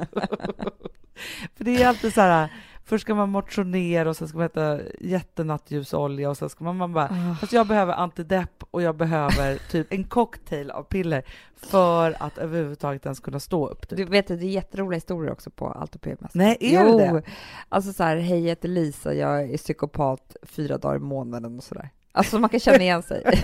För 1.56 1.64
det 1.64 1.82
är 1.82 1.88
alltid 1.88 2.14
så 2.14 2.20
här, 2.20 2.52
först 2.86 3.02
ska 3.02 3.14
man 3.14 3.28
motionera 3.28 4.08
och 4.08 4.16
sen 4.16 4.28
ska 4.28 4.38
man 4.38 4.46
äta 4.46 4.78
jättenattljusolja 5.00 6.30
och 6.30 6.36
sen 6.36 6.48
ska 6.48 6.64
man, 6.64 6.76
man 6.76 6.92
bara, 6.92 7.04
Ah. 7.04 7.34
fast 7.40 7.52
jag 7.52 7.66
behöver 7.66 7.92
antidepp 7.92 8.64
och 8.70 8.82
jag 8.82 8.96
behöver 8.96 9.58
typ 9.70 9.92
en 9.92 10.04
cocktail 10.04 10.70
av 10.70 10.82
piller 10.82 11.24
för 11.56 12.16
att 12.22 12.38
överhuvudtaget 12.38 13.06
ens 13.06 13.20
kunna 13.20 13.40
stå 13.40 13.66
upp. 13.68 13.88
Typ. 13.88 13.96
Du 13.98 14.04
vet 14.04 14.30
att 14.30 14.40
det 14.40 14.46
är 14.46 14.50
jätteroliga 14.50 14.96
historier 14.96 15.32
också 15.32 15.50
på 15.50 15.68
Allt 15.68 15.94
och 15.94 16.00
PMS. 16.00 16.34
Nej, 16.34 16.56
är 16.60 16.84
jo, 16.84 16.98
det 16.98 17.04
det? 17.12 17.22
alltså 17.68 17.92
så 17.92 18.02
här, 18.02 18.16
hej 18.16 18.38
jag 18.40 18.48
heter 18.48 18.68
Lisa, 18.68 19.14
jag 19.14 19.42
är 19.50 19.56
psykopat 19.56 20.36
fyra 20.42 20.78
dagar 20.78 20.96
i 20.96 20.98
månaden 20.98 21.56
och 21.58 21.64
sådär. 21.64 21.90
Alltså 22.12 22.38
man 22.38 22.50
kan 22.50 22.60
känna 22.60 22.78
igen 22.82 23.02
sig. 23.02 23.24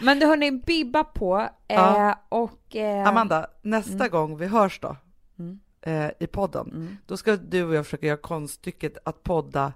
Men 0.00 0.18
du 0.18 0.26
hörni, 0.26 0.52
bibba 0.52 1.04
på 1.04 1.38
eh, 1.68 1.76
Ja. 1.76 2.20
och... 2.28 2.76
Eh, 2.76 3.08
Amanda, 3.08 3.46
nästa 3.62 3.94
Mm. 3.94 4.10
gång 4.10 4.36
vi 4.36 4.46
hörs 4.46 4.80
då 4.80 4.96
Mm. 5.38 5.60
Eh, 5.82 6.10
i 6.18 6.26
podden, 6.26 6.68
Mm. 6.70 6.96
då 7.06 7.16
ska 7.16 7.36
du 7.36 7.64
och 7.64 7.74
jag 7.74 7.84
försöka 7.86 8.06
göra 8.06 8.16
konststycket 8.16 8.98
att 9.04 9.22
podda 9.22 9.72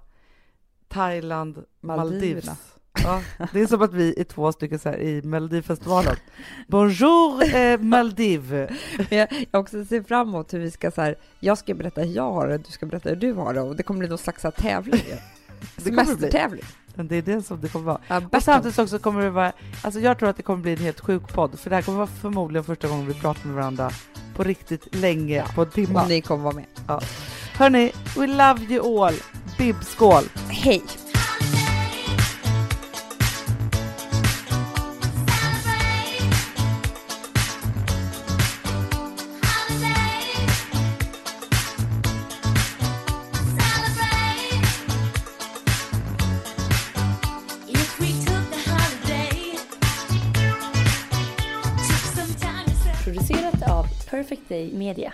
Thailand, 0.87 1.63
Maldiverna. 1.81 2.57
Ja, 3.03 3.21
det 3.53 3.61
är 3.61 3.67
som 3.67 3.81
att 3.81 3.93
vi 3.93 4.19
är 4.19 4.23
två 4.23 4.51
stycken 4.51 4.79
så 4.79 4.89
här 4.89 4.97
i 4.99 5.21
Melodifestivalen. 5.21 6.15
Bonjour 6.67 7.55
eh, 7.55 7.79
Maldives! 7.79 8.71
Jag, 9.09 9.47
jag 9.51 9.61
också 9.61 9.85
ser 9.85 10.03
fram 10.03 10.27
emot 10.27 10.53
hur 10.53 10.59
vi 10.59 10.71
ska 10.71 10.91
så 10.91 11.01
här, 11.01 11.15
jag 11.39 11.57
ska 11.57 11.73
berätta 11.73 12.01
hur 12.01 12.13
jag 12.13 12.31
har 12.31 12.47
det, 12.47 12.57
du 12.57 12.71
ska 12.71 12.85
berätta 12.85 13.09
hur 13.09 13.15
du 13.15 13.33
har 13.33 13.53
det 13.53 13.61
och 13.61 13.75
det 13.75 13.83
kommer 13.83 13.99
bli 13.99 14.07
någon 14.07 14.17
slags 14.17 14.43
här 14.43 14.51
tävling. 14.51 15.01
Semestertävling. 15.77 16.63
Men 16.97 17.07
det 17.07 17.15
är 17.15 17.21
det 17.21 17.41
som 17.41 17.61
det 17.61 17.67
kommer 17.69 17.85
vara. 17.85 18.01
Ja, 18.07 18.21
Och 18.31 18.43
samtidigt 18.43 18.79
också 18.79 18.99
kommer 18.99 19.21
det 19.21 19.29
vara, 19.29 19.51
alltså 19.81 19.99
jag 19.99 20.19
tror 20.19 20.29
att 20.29 20.37
det 20.37 20.43
kommer 20.43 20.61
bli 20.61 20.71
en 20.73 20.77
helt 20.79 20.99
sjuk 20.99 21.33
podd, 21.33 21.59
för 21.59 21.69
det 21.69 21.75
här 21.75 21.83
kommer 21.83 21.97
vara 21.97 22.07
förmodligen 22.21 22.63
första 22.63 22.87
gången 22.87 23.07
vi 23.07 23.13
pratar 23.13 23.45
med 23.47 23.55
varandra 23.55 23.91
på 24.35 24.43
riktigt 24.43 24.95
länge, 24.95 25.35
Ja. 25.35 25.45
på 25.55 25.65
timmar. 25.65 26.03
Och 26.03 26.09
ni 26.09 26.21
kommer 26.21 26.43
vara 26.43 26.55
med. 26.55 26.65
Hörni, 27.57 27.91
we 28.17 28.27
love 28.27 28.73
you 28.73 29.05
all! 29.05 29.13
Bibskål! 29.57 30.23
Hej! 30.49 30.83
Took 54.47 54.73
Media. 54.73 55.13